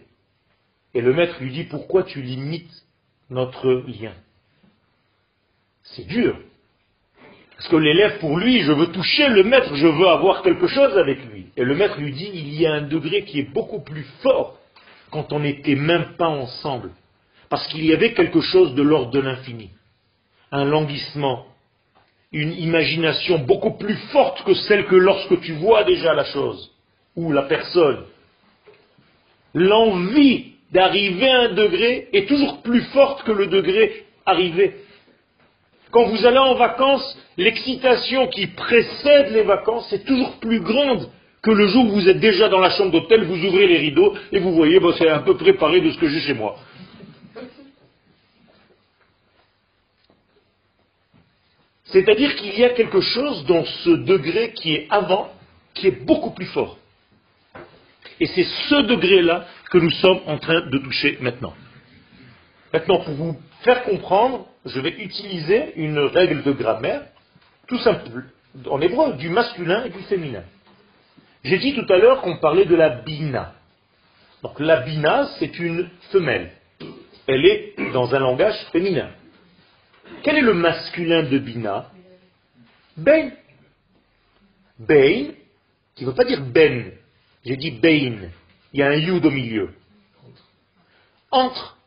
Et 0.93 1.01
le 1.01 1.15
maître 1.15 1.37
lui 1.41 1.53
dit, 1.53 1.65
pourquoi 1.65 2.03
tu 2.03 2.21
limites 2.21 2.85
notre 3.31 3.85
lien? 3.87 4.13
C'est 5.85 6.07
dur. 6.07 6.39
Parce 7.57 7.69
que 7.69 7.77
l'élève, 7.77 8.19
pour 8.19 8.39
lui, 8.39 8.63
je 8.63 8.73
veux 8.73 8.89
toucher 8.89 9.29
le 9.29 9.45
maître, 9.45 9.75
je 9.75 9.87
veux 9.87 10.09
avoir 10.09 10.43
quelque 10.43 10.67
chose 10.67 10.97
avec 10.99 11.19
lui. 11.33 11.47
Et 11.57 11.65
le 11.65 11.75
maître 11.75 11.99
lui 12.01 12.13
dit, 12.13 12.31
il 12.33 12.61
y 12.61 12.67
a 12.67 12.73
un 12.73 12.83
degré 12.83 13.25
qui 13.25 13.39
est 13.41 13.53
beaucoup 13.53 13.81
plus 13.81 14.07
fort 14.23 14.59
quand 15.11 15.33
on 15.33 15.41
n'était 15.41 15.75
même 15.77 16.17
pas 16.19 16.29
ensemble. 16.29 16.91
Parce 17.49 17.67
qu'il 17.69 17.85
y 17.85 17.93
avait 17.93 18.15
quelque 18.15 18.41
chose 18.41 18.75
de 18.75 18.83
l'ordre 18.83 19.11
de 19.11 19.21
l'infini. 19.21 19.71
Un 20.51 20.65
languissement, 20.65 21.47
une 22.33 22.53
imagination 22.55 23.39
beaucoup 23.41 23.77
plus 23.77 23.97
forte 24.11 24.43
que 24.45 24.55
celle 24.55 24.87
que 24.87 24.97
lorsque 24.97 25.41
tu 25.43 25.53
vois 25.53 25.85
déjà 25.85 26.15
la 26.15 26.25
chose 26.25 26.71
ou 27.15 27.31
la 27.31 27.43
personne. 27.43 28.05
L'envie 29.55 30.53
d'arriver 30.73 31.29
à 31.29 31.41
un 31.43 31.53
degré 31.53 32.09
est 32.13 32.27
toujours 32.27 32.63
plus 32.63 32.81
forte 32.87 33.23
que 33.25 33.33
le 33.33 33.49
degré 33.49 34.07
arrivé. 34.25 34.77
Quand 35.93 36.07
vous 36.07 36.25
allez 36.25 36.39
en 36.39 36.55
vacances, 36.55 37.19
l'excitation 37.37 38.27
qui 38.29 38.47
précède 38.47 39.31
les 39.33 39.43
vacances 39.43 39.93
est 39.93 40.07
toujours 40.07 40.39
plus 40.41 40.61
grande 40.61 41.11
que 41.43 41.51
le 41.51 41.67
jour 41.67 41.85
où 41.85 41.91
vous 41.91 42.09
êtes 42.09 42.19
déjà 42.19 42.49
dans 42.49 42.61
la 42.61 42.71
chambre 42.71 42.93
d'hôtel, 42.93 43.25
vous 43.25 43.45
ouvrez 43.45 43.67
les 43.67 43.77
rideaux 43.77 44.15
et 44.33 44.39
vous 44.39 44.55
voyez, 44.55 44.81
c'est 44.97 45.11
un 45.11 45.19
peu 45.19 45.37
préparé 45.37 45.83
de 45.83 45.91
ce 45.91 45.99
que 45.99 46.09
j'ai 46.09 46.21
chez 46.21 46.33
moi. 46.33 46.57
C'est-à-dire 51.85 52.37
qu'il 52.37 52.59
y 52.59 52.65
a 52.65 52.71
quelque 52.71 53.03
chose 53.03 53.45
dans 53.45 53.65
ce 53.65 53.91
degré 53.91 54.55
qui 54.55 54.73
est 54.75 54.87
avant, 54.89 55.31
qui 55.75 55.89
est 55.89 56.05
beaucoup 56.07 56.31
plus 56.31 56.47
fort. 56.47 56.79
Et 58.19 58.27
c'est 58.27 58.47
ce 58.71 58.83
degré-là 58.87 59.47
que 59.71 59.77
nous 59.77 59.91
sommes 59.91 60.21
en 60.27 60.39
train 60.39 60.67
de 60.71 60.79
toucher 60.79 61.19
maintenant. 61.21 61.53
Maintenant, 62.73 63.01
pour 63.01 63.15
vous 63.15 63.37
faire 63.63 63.85
comprendre, 63.85 64.47
je 64.65 64.81
vais 64.81 64.91
utiliser 65.03 65.75
une 65.77 65.99
règle 65.99 66.43
de 66.43 66.53
grammaire, 66.53 67.03
tout 67.67 67.79
simple, 67.79 68.25
en 68.69 68.81
hébreu, 68.81 69.15
du 69.15 69.29
masculin 69.29 69.85
et 69.85 69.91
du 69.91 70.03
féminin. 70.03 70.45
J'ai 71.45 71.59
dit 71.59 71.75
tout 71.75 71.93
à 71.93 71.99
l'heure 71.99 72.23
qu'on 72.23 72.37
parlait 72.39 72.65
de 72.65 72.75
la 72.75 72.89
bina. 72.89 73.55
Donc 74.43 74.59
la 74.61 74.81
bina, 74.81 75.29
c'est 75.39 75.59
une 75.59 75.89
femelle. 76.11 76.53
Elle 77.27 77.45
est 77.45 77.93
dans 77.93 78.15
un 78.15 78.19
langage 78.19 78.57
féminin. 78.73 79.11
Quel 80.23 80.37
est 80.37 80.43
le 80.43 80.55
masculin 80.55 81.23
de 81.25 81.39
Bina? 81.39 81.91
Ben. 82.97 83.33
Ben, 84.79 85.33
qui 85.95 86.05
ne 86.05 86.11
veut 86.11 86.17
pas 86.17 86.25
dire 86.25 86.43
Ben. 86.43 86.93
J'ai 87.45 87.57
dit 87.57 87.71
Bain. 87.71 88.29
Il 88.73 88.81
y 88.81 88.83
a 88.83 88.89
un 88.89 88.95
yud 88.95 89.25
au 89.25 89.31
milieu. 89.31 89.71
Entre. 91.31 91.79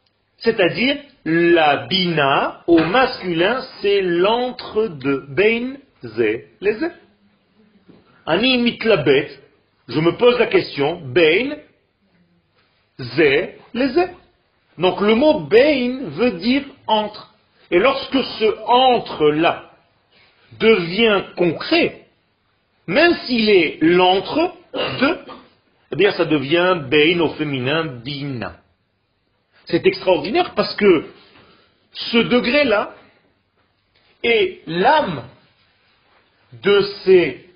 C'est-à-dire, 0.46 0.98
la 1.26 1.88
Bina, 1.88 2.62
au 2.68 2.78
masculin, 2.78 3.62
c'est 3.82 4.02
l'entre-deux. 4.02 5.26
Bain, 5.30 5.78
ze, 6.04 6.42
les. 6.62 6.78
Ani 8.28 8.60
mitlabet, 8.60 9.30
je 9.88 10.00
me 10.00 10.12
pose 10.18 10.38
la 10.40 10.46
question, 10.46 11.02
Bain, 11.04 11.58
ze, 13.00 13.50
les. 13.74 14.08
Donc 14.78 15.02
le 15.02 15.16
mot 15.16 15.40
Bain 15.42 16.10
veut 16.10 16.34
dire 16.40 16.64
entre. 16.86 17.34
Et 17.72 17.80
lorsque 17.80 18.24
ce 18.40 18.56
entre-là 18.68 19.72
devient 20.60 21.24
concret, 21.36 22.06
même 22.86 23.16
s'il 23.26 23.50
est 23.50 23.80
l'entre 23.82 24.54
de, 24.74 25.18
eh 25.92 25.96
bien 25.96 26.12
ça 26.12 26.26
devient 26.26 26.78
bein 26.88 27.20
au 27.22 27.30
féminin 27.30 27.86
bina. 27.86 28.58
C'est 29.66 29.86
extraordinaire 29.86 30.54
parce 30.56 30.76
que 30.76 31.10
ce 31.92 32.18
degré-là 32.18 32.96
est 34.24 34.62
l'âme 34.68 35.24
de 36.54 36.82
ces 37.04 37.50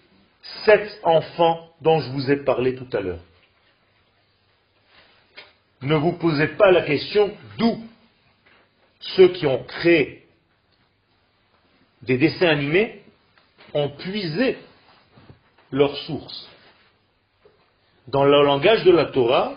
sept 0.66 1.00
enfants 1.04 1.70
dont 1.82 2.00
je 2.00 2.10
vous 2.12 2.32
ai 2.32 2.38
parlé 2.38 2.76
tout 2.76 2.88
à 2.94 3.02
l'heure. 3.02 3.20
Ne 5.82 5.96
vous 5.96 6.14
posez 6.14 6.48
pas 6.48 6.72
la 6.72 6.82
question 6.82 7.32
d'où 7.58 7.82
ceux 9.00 9.30
qui 9.30 9.46
ont 9.46 9.64
créé 9.64 10.28
des 12.02 12.18
dessins 12.18 12.48
animés 12.48 13.02
ont 13.74 13.90
puisé 13.90 14.58
leur 15.72 15.96
source. 15.98 16.50
Dans 18.08 18.26
le 18.26 18.44
langage 18.44 18.84
de 18.84 18.92
la 18.92 19.06
Torah, 19.06 19.54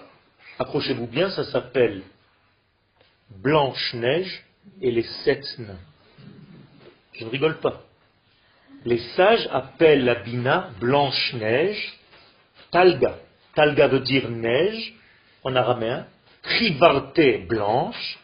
accrochez-vous 0.58 1.06
bien, 1.06 1.30
ça 1.30 1.44
s'appelle 1.44 2.02
Blanche-Neige 3.40 4.44
et 4.80 4.90
les 4.90 5.06
sept 5.24 5.44
nains. 5.58 5.80
Je 7.12 7.24
ne 7.24 7.30
rigole 7.30 7.58
pas. 7.60 7.82
Les 8.84 8.98
sages 9.16 9.48
appellent 9.52 10.04
la 10.04 10.16
Bina 10.16 10.70
Blanche-Neige, 10.80 11.98
Talga. 12.70 13.16
Talga 13.54 13.88
veut 13.88 14.00
dire 14.00 14.30
neige 14.30 14.94
en 15.44 15.54
araméen, 15.54 16.06
Trivarte 16.42 17.46
blanche, 17.46 18.18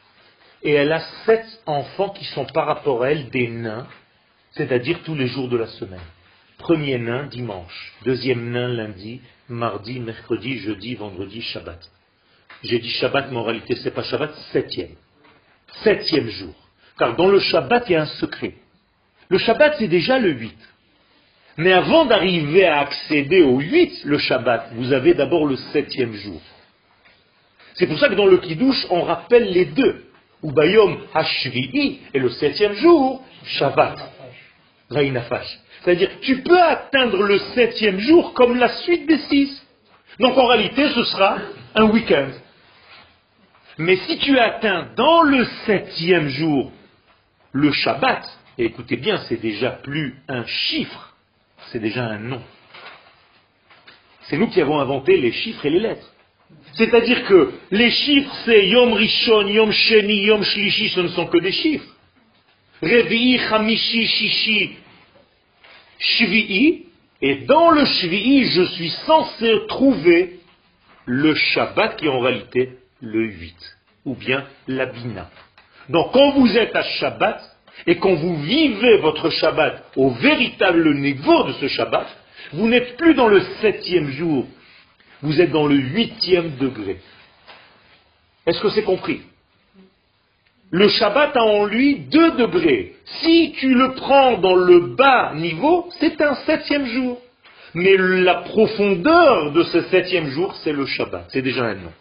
et 0.62 0.72
elle 0.72 0.92
a 0.92 1.00
sept 1.24 1.46
enfants 1.66 2.10
qui 2.10 2.24
sont 2.24 2.46
par 2.46 2.66
rapport 2.66 3.04
à 3.04 3.12
elle 3.12 3.30
des 3.30 3.48
nains, 3.48 3.86
c'est-à-dire 4.52 5.00
tous 5.04 5.14
les 5.14 5.28
jours 5.28 5.48
de 5.48 5.56
la 5.56 5.66
semaine. 5.66 6.00
Premier 6.58 6.98
nain, 6.98 7.26
dimanche. 7.26 7.94
Deuxième 8.04 8.50
nain, 8.50 8.68
lundi. 8.68 9.20
Mardi, 9.48 10.00
mercredi, 10.00 10.58
jeudi, 10.58 10.96
vendredi, 10.96 11.40
Shabbat. 11.40 11.78
J'ai 12.62 12.78
dit 12.78 12.90
Shabbat, 12.90 13.30
mais 13.30 13.36
en 13.36 13.44
réalité, 13.44 13.76
ce 13.76 13.84
n'est 13.84 13.90
pas 13.90 14.02
Shabbat, 14.02 14.34
septième. 14.52 14.94
Septième 15.84 16.28
jour. 16.28 16.54
Car 16.98 17.14
dans 17.16 17.28
le 17.28 17.38
Shabbat, 17.38 17.84
il 17.88 17.92
y 17.92 17.96
a 17.96 18.02
un 18.02 18.06
secret. 18.06 18.54
Le 19.28 19.38
Shabbat, 19.38 19.76
c'est 19.78 19.88
déjà 19.88 20.18
le 20.18 20.30
8. 20.30 20.56
Mais 21.58 21.72
avant 21.72 22.04
d'arriver 22.04 22.66
à 22.66 22.80
accéder 22.80 23.42
au 23.42 23.58
8, 23.58 24.04
le 24.04 24.18
Shabbat, 24.18 24.70
vous 24.74 24.92
avez 24.92 25.14
d'abord 25.14 25.46
le 25.46 25.56
septième 25.72 26.14
jour. 26.14 26.40
C'est 27.74 27.86
pour 27.86 27.98
ça 27.98 28.08
que 28.08 28.14
dans 28.14 28.26
le 28.26 28.38
Kiddush, 28.38 28.86
on 28.90 29.02
rappelle 29.02 29.50
les 29.52 29.66
deux. 29.66 30.04
Ubayom 30.42 30.98
Hashvi'i 31.14 32.00
et 32.14 32.18
le 32.18 32.30
septième 32.30 32.74
jour, 32.74 33.24
Shabbat. 33.44 33.96
C'est-à-dire, 34.90 36.10
tu 36.22 36.42
peux 36.42 36.60
atteindre 36.60 37.22
le 37.22 37.38
septième 37.54 37.98
jour 38.00 38.34
comme 38.34 38.56
la 38.56 38.68
suite 38.68 39.06
des 39.06 39.18
six. 39.18 39.66
Donc 40.18 40.36
en 40.36 40.46
réalité, 40.46 40.88
ce 40.90 41.04
sera 41.04 41.38
un 41.74 41.84
week-end. 41.84 42.28
Mais 43.78 43.96
si 43.96 44.18
tu 44.18 44.36
atteins 44.38 44.88
dans 44.96 45.22
le 45.22 45.44
septième 45.64 46.28
jour 46.28 46.72
le 47.52 47.70
Shabbat, 47.70 48.24
et 48.58 48.64
écoutez 48.64 48.96
bien, 48.96 49.18
c'est 49.28 49.40
déjà 49.40 49.70
plus 49.70 50.16
un 50.26 50.44
chiffre, 50.44 51.14
c'est 51.70 51.78
déjà 51.78 52.04
un 52.04 52.18
nom. 52.18 52.42
C'est 54.22 54.36
nous 54.36 54.48
qui 54.48 54.60
avons 54.60 54.80
inventé 54.80 55.16
les 55.16 55.30
chiffres 55.30 55.64
et 55.64 55.70
les 55.70 55.78
lettres. 55.78 56.12
C'est-à-dire 56.74 57.24
que 57.26 57.52
les 57.70 57.90
chiffres, 57.90 58.34
c'est 58.44 58.68
Yom 58.68 58.92
Rishon, 58.92 59.46
Yom 59.46 59.70
Sheni, 59.70 60.24
Yom 60.24 60.42
Shlishi, 60.42 60.88
ce 60.88 61.00
ne 61.00 61.08
sont 61.08 61.26
que 61.26 61.38
des 61.38 61.52
chiffres. 61.52 61.96
Revi'i, 62.82 63.38
Chamishi, 63.38 64.06
Shishi, 64.06 64.70
Shvi'i, 65.98 66.86
et 67.22 67.34
dans 67.46 67.70
le 67.70 67.84
Shvi'i, 67.84 68.44
je 68.44 68.62
suis 68.62 68.90
censé 69.06 69.66
trouver 69.68 70.40
le 71.06 71.34
Shabbat 71.34 71.96
qui 71.96 72.06
est 72.06 72.10
en 72.10 72.20
réalité 72.20 72.70
le 73.00 73.24
8, 73.24 73.76
ou 74.06 74.14
bien 74.14 74.44
la 74.66 74.86
Bina. 74.86 75.30
Donc 75.88 76.12
quand 76.12 76.32
vous 76.32 76.56
êtes 76.56 76.74
à 76.74 76.82
Shabbat, 76.82 77.42
et 77.86 77.96
quand 77.96 78.14
vous 78.14 78.42
vivez 78.42 78.98
votre 78.98 79.30
Shabbat 79.30 79.84
au 79.96 80.10
véritable 80.10 80.94
niveau 80.94 81.44
de 81.44 81.52
ce 81.52 81.68
Shabbat, 81.68 82.06
vous 82.52 82.68
n'êtes 82.68 82.96
plus 82.96 83.14
dans 83.14 83.28
le 83.28 83.40
septième 83.60 84.10
jour, 84.10 84.46
vous 85.22 85.40
êtes 85.40 85.50
dans 85.50 85.66
le 85.66 85.76
huitième 85.76 86.56
degré. 86.56 86.98
Est-ce 88.46 88.60
que 88.60 88.70
c'est 88.70 88.84
compris? 88.84 89.22
Le 90.70 90.88
Shabbat 90.88 91.36
a 91.36 91.42
en 91.42 91.64
lui 91.64 92.00
deux 92.00 92.32
degrés. 92.32 92.94
Si 93.22 93.54
tu 93.58 93.72
le 93.74 93.94
prends 93.94 94.38
dans 94.38 94.54
le 94.54 94.94
bas 94.96 95.32
niveau, 95.34 95.88
c'est 95.98 96.20
un 96.20 96.34
septième 96.46 96.86
jour. 96.86 97.20
Mais 97.74 97.96
la 97.96 98.36
profondeur 98.36 99.52
de 99.52 99.62
ce 99.62 99.82
septième 99.82 100.28
jour, 100.30 100.54
c'est 100.62 100.72
le 100.72 100.86
Shabbat. 100.86 101.26
C'est 101.28 101.42
déjà 101.42 101.64
un 101.64 101.74
nom. 101.74 101.92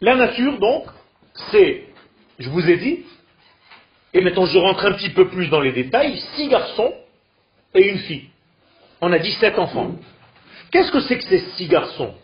La 0.00 0.14
nature, 0.14 0.58
donc, 0.58 0.84
c'est, 1.50 1.84
je 2.38 2.48
vous 2.48 2.68
ai 2.68 2.76
dit, 2.76 3.00
et 4.14 4.20
maintenant 4.20 4.46
je 4.46 4.58
rentre 4.58 4.86
un 4.86 4.92
petit 4.92 5.10
peu 5.10 5.28
plus 5.28 5.48
dans 5.48 5.60
les 5.60 5.72
détails, 5.72 6.18
six 6.36 6.48
garçons 6.48 6.94
et 7.74 7.88
une 7.88 7.98
fille. 7.98 8.28
On 9.00 9.12
a 9.12 9.18
17 9.18 9.58
enfants. 9.58 9.92
Qu'est-ce 10.70 10.92
que 10.92 11.00
c'est 11.00 11.18
que 11.18 11.24
ces 11.24 11.40
six 11.56 11.66
garçons? 11.68 12.14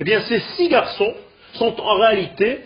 Eh 0.00 0.04
bien, 0.04 0.20
ces 0.22 0.40
six 0.56 0.68
garçons 0.68 1.14
sont 1.54 1.80
en 1.80 1.98
réalité 1.98 2.60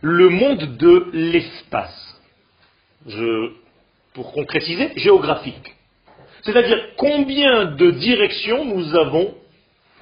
le 0.00 0.28
monde 0.28 0.76
de 0.76 1.10
l'espace. 1.12 2.20
Pour 4.14 4.32
concrétiser, 4.32 4.92
géographique. 4.96 5.74
C'est-à-dire 6.42 6.90
combien 6.96 7.66
de 7.66 7.90
directions 7.90 8.64
nous 8.64 8.94
avons 8.96 9.34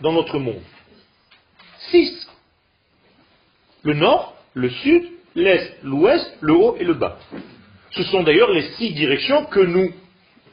dans 0.00 0.12
notre 0.12 0.38
monde? 0.38 0.62
Six. 1.90 2.28
Le 3.84 3.94
nord, 3.94 4.34
le 4.54 4.70
sud, 4.70 5.04
l'est, 5.34 5.78
l'ouest, 5.82 6.36
le 6.40 6.54
haut 6.54 6.76
et 6.78 6.84
le 6.84 6.94
bas. 6.94 7.18
Ce 7.90 8.02
sont 8.04 8.22
d'ailleurs 8.22 8.50
les 8.50 8.62
six 8.76 8.92
directions 8.92 9.44
que 9.46 9.60
nous 9.60 9.92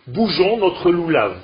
bougeons 0.07 0.57
notre 0.57 0.91
loulave. 0.91 1.37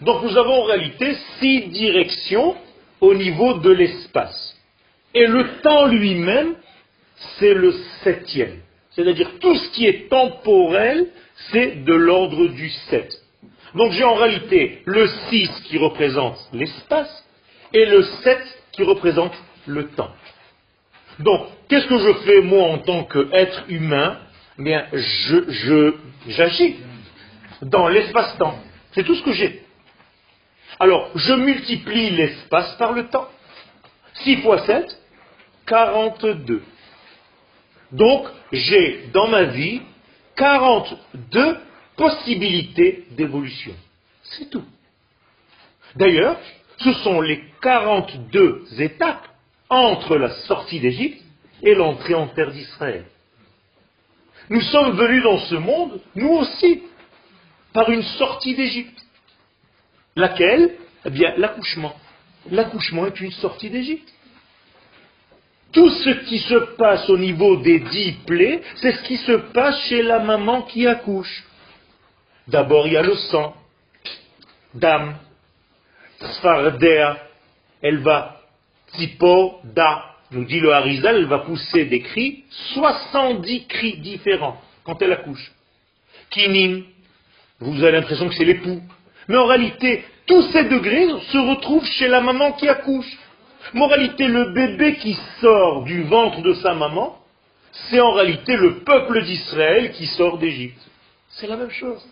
Donc 0.00 0.22
nous 0.22 0.36
avons 0.36 0.62
en 0.62 0.64
réalité 0.64 1.14
six 1.38 1.68
directions 1.68 2.56
au 3.00 3.14
niveau 3.14 3.54
de 3.54 3.70
l'espace. 3.70 4.56
Et 5.14 5.26
le 5.26 5.60
temps 5.62 5.86
lui-même, 5.86 6.54
c'est 7.38 7.54
le 7.54 7.72
septième. 8.02 8.60
C'est-à-dire 8.92 9.30
tout 9.40 9.54
ce 9.54 9.70
qui 9.70 9.86
est 9.86 10.08
temporel, 10.08 11.08
c'est 11.50 11.84
de 11.84 11.94
l'ordre 11.94 12.46
du 12.48 12.68
sept. 12.90 13.12
Donc 13.74 13.92
j'ai 13.92 14.04
en 14.04 14.14
réalité 14.14 14.82
le 14.84 15.08
6 15.30 15.48
qui 15.64 15.78
représente 15.78 16.36
l'espace 16.52 17.24
et 17.72 17.86
le 17.86 18.02
7 18.02 18.38
qui 18.72 18.82
représente 18.82 19.32
le 19.66 19.88
temps. 19.88 20.10
Donc, 21.18 21.48
qu'est-ce 21.68 21.86
que 21.86 21.98
je 21.98 22.12
fais 22.24 22.40
moi 22.42 22.68
en 22.68 22.78
tant 22.78 23.04
qu'être 23.04 23.64
humain? 23.68 24.18
Eh 24.58 24.62
Bien, 24.62 24.86
je, 24.92 25.94
j'agis 26.28 26.76
dans 27.62 27.88
l'espace-temps. 27.88 28.58
C'est 28.92 29.04
tout 29.04 29.14
ce 29.14 29.22
que 29.22 29.32
j'ai. 29.32 29.62
Alors, 30.80 31.10
je 31.14 31.32
multiplie 31.34 32.10
l'espace 32.10 32.74
par 32.76 32.92
le 32.92 33.06
temps. 33.08 33.28
6 34.24 34.42
fois 34.42 34.64
7, 34.66 34.98
42. 35.66 36.62
Donc, 37.92 38.26
j'ai 38.52 39.08
dans 39.12 39.28
ma 39.28 39.44
vie 39.44 39.82
42 40.36 41.58
possibilités 41.96 43.04
d'évolution. 43.12 43.74
C'est 44.22 44.50
tout. 44.50 44.64
D'ailleurs, 45.96 46.38
ce 46.78 46.92
sont 46.94 47.20
les 47.20 47.44
42 47.60 48.64
étapes 48.78 49.28
entre 49.72 50.16
la 50.16 50.30
sortie 50.46 50.80
d'Égypte 50.80 51.22
et 51.62 51.74
l'entrée 51.74 52.14
en 52.14 52.28
terre 52.28 52.50
d'Israël. 52.50 53.04
Nous 54.50 54.60
sommes 54.60 54.96
venus 54.96 55.22
dans 55.22 55.38
ce 55.38 55.54
monde, 55.54 56.00
nous 56.14 56.28
aussi, 56.28 56.82
par 57.72 57.88
une 57.88 58.02
sortie 58.02 58.54
d'Égypte. 58.54 58.98
Laquelle? 60.14 60.74
Eh 61.06 61.10
bien, 61.10 61.34
l'accouchement. 61.38 61.94
L'accouchement 62.50 63.06
est 63.06 63.18
une 63.20 63.32
sortie 63.32 63.70
d'Égypte. 63.70 64.08
Tout 65.72 65.88
ce 65.88 66.10
qui 66.26 66.38
se 66.40 66.76
passe 66.76 67.08
au 67.08 67.16
niveau 67.16 67.56
des 67.56 67.80
dix 67.80 68.12
plaies, 68.26 68.60
c'est 68.76 68.92
ce 68.92 69.02
qui 69.04 69.16
se 69.16 69.32
passe 69.32 69.80
chez 69.88 70.02
la 70.02 70.18
maman 70.18 70.62
qui 70.62 70.86
accouche. 70.86 71.44
D'abord, 72.46 72.86
il 72.88 72.92
y 72.92 72.96
a 72.98 73.02
le 73.02 73.14
sang, 73.14 73.54
dame, 74.74 75.16
sfardea, 76.20 77.16
elle 77.80 78.00
va 78.00 78.41
Tipo 78.96 79.60
da, 79.64 80.04
nous 80.30 80.44
dit 80.44 80.60
le 80.60 80.72
Harizal, 80.72 81.16
elle 81.16 81.26
va 81.26 81.40
pousser 81.40 81.86
des 81.86 82.00
cris, 82.00 82.44
70 82.74 83.66
cris 83.66 83.98
différents 83.98 84.60
quand 84.84 85.00
elle 85.02 85.12
accouche. 85.12 85.52
Kinim, 86.30 86.84
vous 87.60 87.82
avez 87.82 87.92
l'impression 87.92 88.28
que 88.28 88.34
c'est 88.34 88.44
l'époux. 88.44 88.80
Mais 89.28 89.36
en 89.36 89.46
réalité, 89.46 90.04
tous 90.26 90.42
ces 90.52 90.64
degrés 90.64 91.08
se 91.30 91.38
retrouvent 91.38 91.86
chez 91.86 92.08
la 92.08 92.20
maman 92.20 92.52
qui 92.52 92.68
accouche. 92.68 93.18
Moralité, 93.74 94.26
le 94.26 94.52
bébé 94.52 94.96
qui 94.96 95.16
sort 95.40 95.84
du 95.84 96.02
ventre 96.02 96.42
de 96.42 96.54
sa 96.54 96.74
maman, 96.74 97.18
c'est 97.72 98.00
en 98.00 98.12
réalité 98.12 98.56
le 98.56 98.80
peuple 98.80 99.22
d'Israël 99.24 99.92
qui 99.92 100.06
sort 100.06 100.38
d'Égypte. 100.38 100.80
C'est 101.30 101.46
la 101.46 101.56
même 101.56 101.70
chose. 101.70 102.04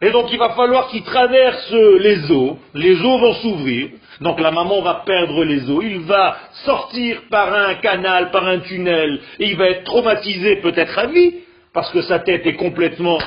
Et 0.00 0.10
donc 0.10 0.32
il 0.32 0.38
va 0.38 0.50
falloir 0.50 0.88
qu'il 0.88 1.02
traverse 1.02 1.72
les 1.72 2.30
eaux, 2.30 2.58
les 2.74 3.00
eaux 3.00 3.18
vont 3.18 3.34
s'ouvrir, 3.34 3.90
donc 4.20 4.40
la 4.40 4.50
maman 4.50 4.82
va 4.82 5.02
perdre 5.06 5.44
les 5.44 5.70
eaux, 5.70 5.82
il 5.82 6.00
va 6.00 6.36
sortir 6.64 7.22
par 7.30 7.52
un 7.52 7.74
canal, 7.76 8.30
par 8.30 8.46
un 8.46 8.58
tunnel, 8.60 9.20
et 9.38 9.46
il 9.46 9.56
va 9.56 9.68
être 9.68 9.84
traumatisé 9.84 10.56
peut-être 10.56 10.98
à 10.98 11.06
vie, 11.06 11.34
parce 11.72 11.90
que 11.90 12.02
sa 12.02 12.18
tête 12.18 12.46
est 12.46 12.56
complètement 12.56 13.18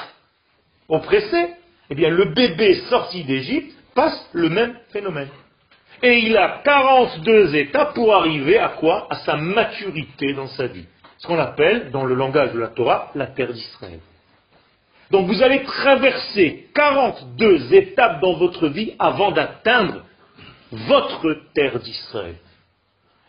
oppressée. 0.89 1.47
Eh 1.89 1.95
bien 1.95 2.09
le 2.09 2.25
bébé 2.25 2.75
sorti 2.89 3.23
d'Égypte 3.23 3.73
passe 3.95 4.29
le 4.33 4.49
même 4.49 4.75
phénomène. 4.91 5.29
Et 6.03 6.19
il 6.19 6.37
a 6.37 6.61
42 6.63 7.55
étapes 7.55 7.95
pour 7.95 8.13
arriver 8.13 8.59
à 8.59 8.69
quoi? 8.69 9.07
À 9.09 9.15
sa 9.17 9.35
maturité 9.35 10.33
dans 10.33 10.47
sa 10.47 10.67
vie. 10.67 10.85
ce 11.17 11.25
qu'on 11.25 11.39
appelle, 11.39 11.89
dans 11.91 12.05
le 12.05 12.13
langage 12.13 12.53
de 12.53 12.59
la 12.59 12.67
Torah, 12.67 13.11
la 13.15 13.25
terre 13.27 13.51
d'Israël. 13.51 13.99
Donc 15.11 15.27
vous 15.27 15.41
allez 15.41 15.63
traverser 15.63 16.67
42 16.73 17.73
étapes 17.73 18.21
dans 18.21 18.33
votre 18.33 18.67
vie 18.67 18.93
avant 18.99 19.31
d'atteindre 19.31 20.03
votre 20.71 21.33
terre 21.53 21.79
d'Israël. 21.79 22.35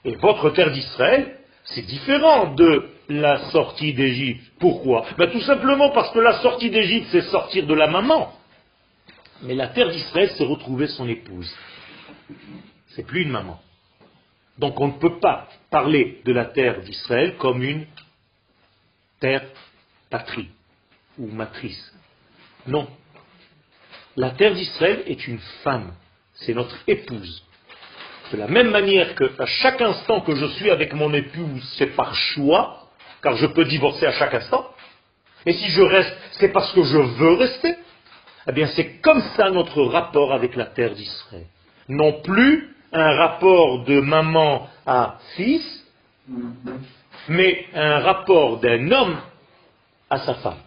Et 0.04 0.16
votre 0.16 0.50
terre 0.50 0.72
d'Israël, 0.72 1.38
c'est 1.64 1.86
différent 1.86 2.54
de 2.54 2.88
la 3.08 3.50
sortie 3.50 3.94
d'Égypte. 3.94 4.42
Pourquoi? 4.58 5.06
Ben, 5.16 5.30
Tout 5.30 5.40
simplement 5.40 5.90
parce 5.90 6.10
que 6.12 6.18
la 6.18 6.40
sortie 6.40 6.70
d'Égypte, 6.70 7.08
c'est 7.12 7.22
sortir 7.22 7.66
de 7.66 7.74
la 7.74 7.86
maman. 7.86 8.32
Mais 9.42 9.54
la 9.54 9.68
terre 9.68 9.90
d'Israël, 9.90 10.30
c'est 10.36 10.44
retrouver 10.44 10.88
son 10.88 11.08
épouse. 11.08 11.54
C'est 12.88 13.06
plus 13.06 13.22
une 13.22 13.30
maman. 13.30 13.60
Donc 14.58 14.80
on 14.80 14.88
ne 14.88 14.92
peut 14.98 15.20
pas 15.20 15.48
parler 15.70 16.20
de 16.24 16.32
la 16.32 16.46
terre 16.46 16.80
d'Israël 16.80 17.36
comme 17.38 17.62
une 17.62 17.86
terre 19.20 19.44
patrie 20.10 20.48
ou 21.18 21.26
matrice. 21.28 21.92
Non. 22.66 22.88
La 24.16 24.30
terre 24.30 24.54
d'Israël 24.54 25.02
est 25.06 25.26
une 25.26 25.38
femme. 25.62 25.92
C'est 26.34 26.54
notre 26.54 26.76
épouse. 26.86 27.42
De 28.32 28.36
la 28.36 28.48
même 28.48 28.70
manière 28.70 29.14
que 29.14 29.30
à 29.40 29.46
chaque 29.46 29.80
instant 29.80 30.20
que 30.20 30.34
je 30.34 30.46
suis 30.46 30.70
avec 30.70 30.92
mon 30.92 31.12
épouse, 31.14 31.74
c'est 31.78 31.94
par 31.96 32.14
choix, 32.14 32.88
car 33.22 33.36
je 33.36 33.46
peux 33.46 33.64
divorcer 33.64 34.06
à 34.06 34.12
chaque 34.12 34.34
instant. 34.34 34.66
Et 35.46 35.52
si 35.52 35.68
je 35.70 35.82
reste, 35.82 36.14
c'est 36.32 36.50
parce 36.50 36.72
que 36.72 36.82
je 36.82 36.98
veux 36.98 37.34
rester. 37.34 37.74
Eh 38.48 38.52
bien, 38.52 38.66
c'est 38.68 39.00
comme 39.00 39.22
ça 39.36 39.50
notre 39.50 39.82
rapport 39.84 40.32
avec 40.32 40.56
la 40.56 40.66
terre 40.66 40.94
d'Israël. 40.94 41.46
Non 41.88 42.20
plus 42.20 42.74
un 42.92 43.16
rapport 43.16 43.84
de 43.84 44.00
maman 44.00 44.68
à 44.86 45.18
fils, 45.36 45.84
mais 47.28 47.66
un 47.74 48.00
rapport 48.00 48.58
d'un 48.60 48.90
homme 48.90 49.18
à 50.10 50.18
sa 50.18 50.34
femme. 50.34 50.58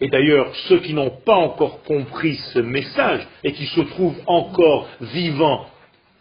Et 0.00 0.08
d'ailleurs, 0.08 0.54
ceux 0.68 0.80
qui 0.80 0.94
n'ont 0.94 1.10
pas 1.10 1.34
encore 1.34 1.82
compris 1.82 2.36
ce 2.54 2.58
message 2.58 3.26
et 3.44 3.52
qui 3.52 3.66
se 3.66 3.80
trouvent 3.80 4.20
encore 4.26 4.88
vivants 5.00 5.66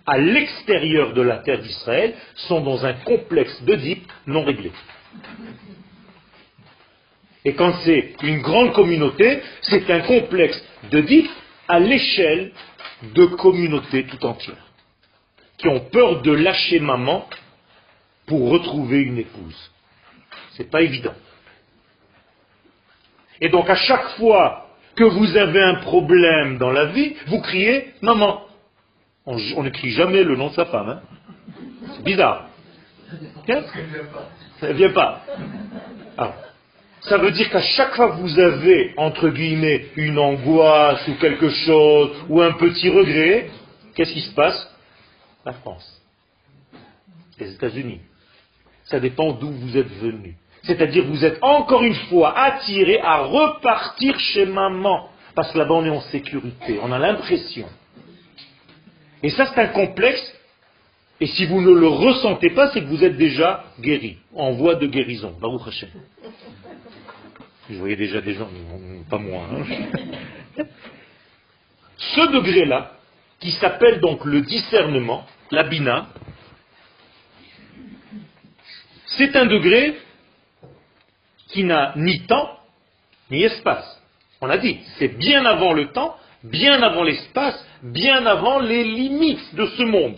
à 0.05 0.17
l'extérieur 0.17 1.13
de 1.13 1.21
la 1.21 1.37
terre 1.37 1.59
d'Israël 1.59 2.13
sont 2.35 2.61
dans 2.61 2.85
un 2.85 2.93
complexe 2.93 3.61
d'Oedipe 3.63 4.11
non 4.27 4.43
réglé. 4.43 4.71
Et 7.45 7.53
quand 7.53 7.73
c'est 7.85 8.15
une 8.23 8.41
grande 8.41 8.73
communauté, 8.73 9.39
c'est 9.61 9.89
un 9.89 10.01
complexe 10.01 10.61
d'Oedipe 10.91 11.29
à 11.67 11.79
l'échelle 11.79 12.51
de 13.13 13.25
communautés 13.25 14.05
tout 14.05 14.25
entières, 14.25 14.65
qui 15.57 15.67
ont 15.67 15.79
peur 15.79 16.21
de 16.21 16.31
lâcher 16.31 16.79
maman 16.79 17.27
pour 18.25 18.49
retrouver 18.49 19.01
une 19.01 19.19
épouse. 19.19 19.71
C'est 20.51 20.69
pas 20.69 20.81
évident. 20.81 21.13
Et 23.41 23.49
donc 23.49 23.69
à 23.69 23.75
chaque 23.75 24.09
fois 24.17 24.67
que 24.95 25.03
vous 25.03 25.37
avez 25.37 25.61
un 25.61 25.75
problème 25.75 26.57
dans 26.57 26.71
la 26.71 26.85
vie, 26.85 27.15
vous 27.27 27.39
criez 27.41 27.93
maman. 28.01 28.41
On 29.25 29.63
ne 29.63 29.69
crie 29.69 29.91
jamais 29.91 30.23
le 30.23 30.35
nom 30.35 30.47
de 30.47 30.53
sa 30.53 30.65
femme. 30.65 30.89
Hein. 30.89 31.01
C'est 31.95 32.03
bizarre. 32.03 32.47
Ça 34.59 34.69
ne 34.69 34.73
vient 34.73 34.91
pas. 34.91 35.21
Ah. 36.17 36.33
Ça 37.01 37.17
veut 37.17 37.31
dire 37.31 37.49
qu'à 37.49 37.61
chaque 37.61 37.95
fois 37.95 38.11
que 38.11 38.17
vous 38.17 38.39
avez, 38.39 38.93
entre 38.97 39.29
guillemets, 39.29 39.85
une 39.95 40.19
angoisse 40.19 41.07
ou 41.07 41.15
quelque 41.15 41.49
chose, 41.49 42.11
ou 42.27 42.41
un 42.41 42.51
petit 42.53 42.89
regret, 42.89 43.49
qu'est-ce 43.95 44.11
qui 44.11 44.21
se 44.21 44.33
passe? 44.33 44.69
La 45.45 45.53
France. 45.53 46.01
Les 47.39 47.53
États-Unis. 47.53 48.01
Ça 48.85 48.99
dépend 48.99 49.31
d'où 49.31 49.49
vous 49.49 49.77
êtes 49.77 49.91
venu. 50.01 50.35
C'est-à-dire 50.63 51.05
vous 51.05 51.23
êtes 51.23 51.39
encore 51.41 51.83
une 51.83 51.95
fois 51.95 52.37
attiré 52.37 52.99
à 52.99 53.21
repartir 53.21 54.19
chez 54.19 54.45
maman. 54.45 55.09
Parce 55.35 55.51
que 55.51 55.57
là-bas 55.57 55.75
on 55.75 55.85
est 55.85 55.89
en 55.89 56.01
sécurité. 56.01 56.79
On 56.81 56.91
a 56.91 56.99
l'impression. 56.99 57.67
Et 59.23 59.29
ça 59.29 59.47
c'est 59.47 59.61
un 59.61 59.67
complexe. 59.67 60.35
Et 61.21 61.27
si 61.27 61.45
vous 61.45 61.59
ne 61.59 61.73
le 61.73 61.87
ressentez 61.87 62.51
pas, 62.51 62.71
c'est 62.71 62.81
que 62.81 62.87
vous 62.87 63.03
êtes 63.03 63.17
déjà 63.17 63.65
guéri, 63.81 64.17
en 64.33 64.53
voie 64.53 64.75
de 64.75 64.87
guérison. 64.87 65.35
Baruch 65.41 65.67
Hashem. 65.67 65.89
Je 67.69 67.75
voyais 67.75 67.97
déjà 67.97 68.21
des 68.21 68.35
gens, 68.35 68.47
pas 69.09 69.17
moi. 69.17 69.43
Hein. 69.51 70.63
Ce 71.97 72.31
degré-là, 72.31 72.93
qui 73.39 73.51
s'appelle 73.51 73.99
donc 73.99 74.25
le 74.25 74.41
discernement, 74.41 75.25
la 75.51 75.63
bina, 75.63 76.07
c'est 79.17 79.35
un 79.35 79.45
degré 79.45 79.95
qui 81.51 81.63
n'a 81.63 81.93
ni 81.95 82.21
temps 82.21 82.57
ni 83.31 83.43
espace. 83.43 84.01
On 84.41 84.49
a 84.49 84.57
dit, 84.57 84.79
c'est 84.97 85.17
bien 85.17 85.45
avant 85.45 85.73
le 85.73 85.91
temps, 85.91 86.15
bien 86.43 86.81
avant 86.81 87.03
l'espace, 87.03 87.63
bien 87.83 88.25
avant 88.25 88.59
les 88.59 88.83
limites 88.83 89.55
de 89.55 89.65
ce 89.65 89.83
monde. 89.83 90.17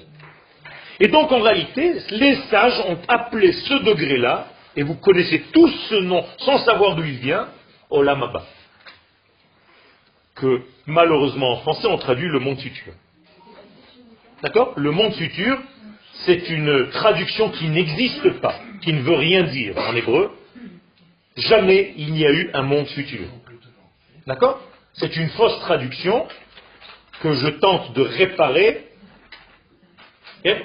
Et 1.00 1.08
donc 1.08 1.32
en 1.32 1.42
réalité, 1.42 1.96
les 2.12 2.36
sages 2.50 2.80
ont 2.88 3.00
appelé 3.08 3.52
ce 3.52 3.74
degré-là, 3.84 4.48
et 4.76 4.84
vous 4.84 4.96
connaissez 4.96 5.44
tous 5.52 5.70
ce 5.90 5.96
nom 5.96 6.24
sans 6.40 6.60
savoir 6.60 6.96
d'où 6.96 7.04
il 7.04 7.18
vient, 7.18 7.48
Olamaba. 7.90 8.46
Que 10.36 10.62
malheureusement 10.86 11.54
en 11.54 11.58
français 11.58 11.88
on 11.88 11.98
traduit 11.98 12.30
le 12.30 12.40
monde 12.40 12.60
futur. 12.60 12.94
D'accord? 14.44 14.74
Le 14.78 14.92
monde 14.92 15.14
futur, 15.14 15.60
c'est 16.26 16.50
une 16.50 16.90
traduction 16.90 17.50
qui 17.50 17.68
n'existe 17.68 18.40
pas, 18.40 18.56
qui 18.82 18.94
ne 18.94 19.02
veut 19.02 19.16
rien 19.16 19.44
dire 19.44 19.78
en 19.78 19.96
hébreu, 19.96 20.32
Jamais 21.38 21.94
il 21.98 22.14
n'y 22.14 22.26
a 22.26 22.32
eu 22.32 22.50
un 22.54 22.64
monde 22.64 22.88
futur. 22.88 23.28
D'accord? 24.28 24.60
C'est 24.94 25.16
une 25.16 25.30
fausse 25.30 25.60
traduction 25.62 26.28
que 27.22 27.34
je 27.34 27.48
tente 27.48 27.94
de 27.94 28.02
réparer 28.02 28.88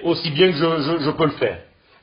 aussi 0.02 0.30
bien 0.30 0.50
que 0.50 0.56
je, 0.56 1.10
peux 1.10 1.26
le 1.26 1.32
faire. 1.32 1.58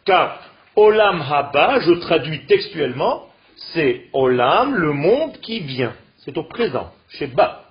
Car 0.05 0.39
Olam 0.75 1.21
Haba, 1.21 1.79
je 1.81 1.93
traduis 1.93 2.45
textuellement, 2.45 3.27
c'est 3.73 4.07
Olam, 4.13 4.75
le 4.75 4.93
monde 4.93 5.37
qui 5.41 5.59
vient. 5.59 5.93
C'est 6.19 6.37
au 6.37 6.43
présent, 6.43 6.91
chez 7.09 7.27
Ba. 7.27 7.65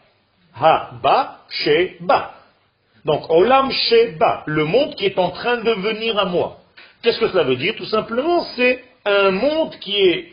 Ha-Ba, 0.61 1.41
chez 1.49 1.97
Ba. 2.01 2.35
Donc 3.05 3.29
Olam 3.31 3.71
chez 3.71 4.13
Ba, 4.13 4.45
le 4.47 4.65
monde 4.65 4.95
qui 4.95 5.07
est 5.07 5.19
en 5.19 5.31
train 5.31 5.57
de 5.57 5.71
venir 5.73 6.19
à 6.19 6.27
moi. 6.27 6.59
Qu'est-ce 7.03 7.19
que 7.19 7.29
cela 7.29 7.45
veut 7.45 7.57
dire? 7.57 7.75
Tout 7.77 7.87
simplement, 7.87 8.45
c'est 8.57 8.85
un 9.05 9.31
monde 9.31 9.75
qui 9.81 9.97
est 9.97 10.32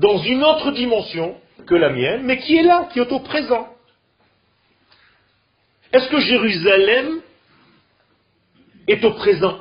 dans 0.00 0.18
une 0.18 0.42
autre 0.42 0.72
dimension 0.72 1.36
que 1.66 1.74
la 1.74 1.90
mienne, 1.90 2.22
mais 2.24 2.38
qui 2.38 2.56
est 2.56 2.62
là, 2.62 2.88
qui 2.92 2.98
est 2.98 3.12
au 3.12 3.20
présent. 3.20 3.68
Est-ce 5.92 6.08
que 6.08 6.20
Jérusalem 6.20 7.20
est 8.88 9.04
au 9.04 9.12
présent? 9.12 9.58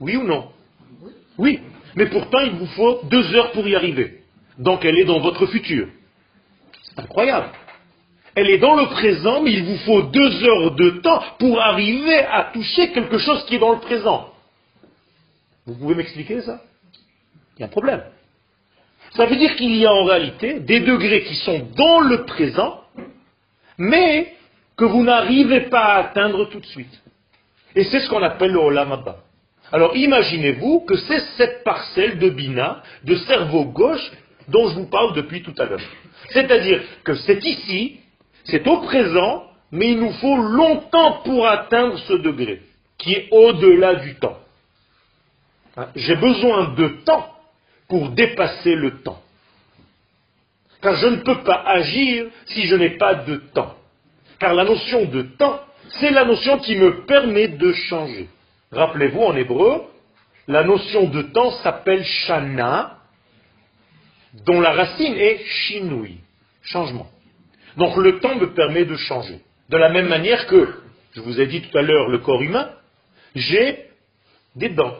Oui 0.00 0.16
ou 0.16 0.24
non? 0.24 0.50
Oui. 1.38 1.60
Mais 1.94 2.06
pourtant, 2.06 2.40
il 2.40 2.52
vous 2.52 2.66
faut 2.66 3.00
deux 3.04 3.34
heures 3.34 3.52
pour 3.52 3.66
y 3.66 3.74
arriver. 3.74 4.22
Donc 4.58 4.84
elle 4.84 4.98
est 4.98 5.04
dans 5.04 5.20
votre 5.20 5.46
futur. 5.46 5.88
C'est 6.82 7.00
incroyable. 7.00 7.48
Elle 8.34 8.50
est 8.50 8.58
dans 8.58 8.76
le 8.76 8.86
présent, 8.86 9.42
mais 9.42 9.52
il 9.52 9.64
vous 9.64 9.78
faut 9.78 10.02
deux 10.02 10.44
heures 10.44 10.72
de 10.72 10.90
temps 11.00 11.22
pour 11.38 11.60
arriver 11.60 12.18
à 12.18 12.50
toucher 12.52 12.92
quelque 12.92 13.18
chose 13.18 13.44
qui 13.46 13.56
est 13.56 13.58
dans 13.58 13.72
le 13.72 13.80
présent. 13.80 14.32
Vous 15.66 15.74
pouvez 15.74 15.94
m'expliquer 15.94 16.42
ça? 16.42 16.60
Il 17.56 17.60
y 17.60 17.62
a 17.62 17.66
un 17.66 17.70
problème. 17.70 18.02
Ça 19.16 19.26
veut 19.26 19.36
dire 19.36 19.56
qu'il 19.56 19.74
y 19.76 19.86
a 19.86 19.92
en 19.92 20.04
réalité 20.04 20.60
des 20.60 20.80
degrés 20.80 21.24
qui 21.24 21.34
sont 21.36 21.66
dans 21.76 22.00
le 22.00 22.24
présent, 22.24 22.80
mais 23.78 24.34
que 24.76 24.84
vous 24.84 25.02
n'arrivez 25.02 25.62
pas 25.62 25.84
à 25.84 25.98
atteindre 26.00 26.48
tout 26.50 26.60
de 26.60 26.66
suite. 26.66 27.02
Et 27.74 27.84
c'est 27.84 28.00
ce 28.00 28.08
qu'on 28.08 28.22
appelle 28.22 28.52
le 28.52 28.58
Olam 28.58 28.92
Abba. 28.92 29.16
Alors 29.72 29.94
imaginez-vous 29.96 30.80
que 30.80 30.96
c'est 30.96 31.20
cette 31.36 31.64
parcelle 31.64 32.18
de 32.18 32.30
Bina, 32.30 32.82
de 33.04 33.16
cerveau 33.16 33.64
gauche, 33.66 34.10
dont 34.48 34.68
je 34.68 34.74
vous 34.76 34.86
parle 34.86 35.14
depuis 35.14 35.42
tout 35.42 35.54
à 35.58 35.64
l'heure. 35.64 35.80
C'est-à-dire 36.30 36.80
que 37.04 37.14
c'est 37.14 37.44
ici, 37.44 38.00
c'est 38.44 38.66
au 38.66 38.78
présent, 38.78 39.44
mais 39.70 39.90
il 39.90 40.00
nous 40.00 40.12
faut 40.12 40.36
longtemps 40.36 41.20
pour 41.24 41.46
atteindre 41.46 41.98
ce 41.98 42.14
degré, 42.14 42.62
qui 42.96 43.12
est 43.12 43.28
au-delà 43.30 43.96
du 43.96 44.14
temps. 44.14 44.38
Hein, 45.76 45.88
j'ai 45.94 46.16
besoin 46.16 46.74
de 46.74 46.88
temps 47.04 47.26
pour 47.88 48.10
dépasser 48.10 48.74
le 48.74 49.00
temps. 49.00 49.22
Car 50.80 50.96
je 50.96 51.06
ne 51.06 51.16
peux 51.16 51.42
pas 51.42 51.62
agir 51.66 52.26
si 52.46 52.66
je 52.66 52.76
n'ai 52.76 52.90
pas 52.90 53.14
de 53.14 53.36
temps. 53.54 53.74
Car 54.38 54.54
la 54.54 54.64
notion 54.64 55.06
de 55.06 55.22
temps, 55.22 55.60
c'est 55.98 56.10
la 56.10 56.24
notion 56.24 56.58
qui 56.58 56.76
me 56.76 57.04
permet 57.06 57.48
de 57.48 57.72
changer. 57.72 58.28
Rappelez-vous, 58.70 59.22
en 59.22 59.34
hébreu, 59.34 59.82
la 60.46 60.62
notion 60.62 61.08
de 61.08 61.22
temps 61.22 61.50
s'appelle 61.62 62.04
shana, 62.04 62.98
dont 64.44 64.60
la 64.60 64.72
racine 64.72 65.14
est 65.14 65.44
shinui, 65.44 66.18
changement. 66.62 67.08
Donc 67.76 67.96
le 67.96 68.20
temps 68.20 68.36
me 68.36 68.52
permet 68.54 68.84
de 68.84 68.96
changer. 68.96 69.40
De 69.68 69.76
la 69.76 69.88
même 69.88 70.08
manière 70.08 70.46
que, 70.46 70.74
je 71.14 71.20
vous 71.20 71.40
ai 71.40 71.46
dit 71.46 71.62
tout 71.62 71.76
à 71.76 71.82
l'heure, 71.82 72.08
le 72.08 72.18
corps 72.18 72.42
humain, 72.42 72.70
j'ai 73.34 73.84
des 74.54 74.68
dents. 74.68 74.94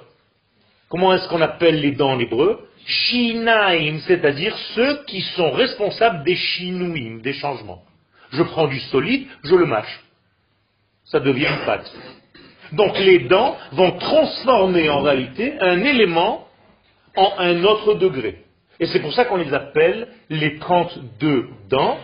Comment 0.88 1.14
est-ce 1.14 1.28
qu'on 1.28 1.40
appelle 1.40 1.80
les 1.80 1.92
dents 1.92 2.12
en 2.12 2.18
hébreu? 2.18 2.66
Shinaim, 2.88 3.98
c'est-à-dire 4.06 4.56
ceux 4.74 5.04
qui 5.04 5.20
sont 5.20 5.50
responsables 5.50 6.24
des 6.24 6.34
shinouim, 6.34 7.20
des 7.20 7.34
changements. 7.34 7.82
Je 8.30 8.42
prends 8.42 8.66
du 8.66 8.80
solide, 8.80 9.28
je 9.44 9.54
le 9.54 9.66
mâche. 9.66 10.00
Ça 11.04 11.20
devient 11.20 11.48
une 11.48 11.66
pâte. 11.66 11.92
Donc 12.72 12.98
les 12.98 13.20
dents 13.20 13.56
vont 13.72 13.92
transformer 13.98 14.88
en 14.88 15.02
réalité 15.02 15.54
un 15.60 15.82
élément 15.82 16.48
en 17.14 17.32
un 17.38 17.62
autre 17.64 17.94
degré. 17.94 18.44
Et 18.80 18.86
c'est 18.86 19.00
pour 19.00 19.12
ça 19.12 19.26
qu'on 19.26 19.36
les 19.36 19.52
appelle 19.52 20.08
les 20.30 20.58
32 20.58 21.48
dents, 21.68 21.98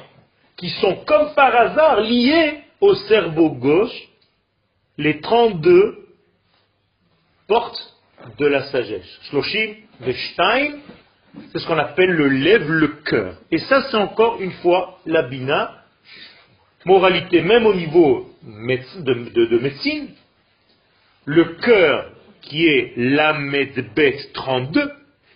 qui 0.56 0.68
sont 0.68 0.96
comme 1.06 1.34
par 1.34 1.54
hasard 1.54 2.00
liées 2.00 2.60
au 2.80 2.94
cerveau 2.94 3.50
gauche, 3.50 4.08
les 4.98 5.20
32 5.20 6.08
portes 7.46 7.94
de 8.38 8.46
la 8.46 8.64
sagesse. 8.64 9.18
Veshtaim, 10.00 10.78
c'est 11.52 11.58
ce 11.58 11.66
qu'on 11.66 11.78
appelle 11.78 12.10
le 12.10 12.28
lève, 12.28 12.70
le 12.70 12.88
cœur. 13.04 13.36
Et 13.50 13.58
ça, 13.58 13.82
c'est 13.90 13.96
encore 13.96 14.40
une 14.40 14.52
fois 14.52 14.98
la 15.06 15.22
bina. 15.22 15.72
Moralité, 16.84 17.40
même 17.40 17.66
au 17.66 17.74
niveau 17.74 18.30
de, 18.42 19.58
médecine, 19.58 20.08
le 21.24 21.44
cœur 21.62 22.10
qui 22.42 22.66
est 22.66 22.92
l'Amedbet 22.96 24.18
32 24.34 24.92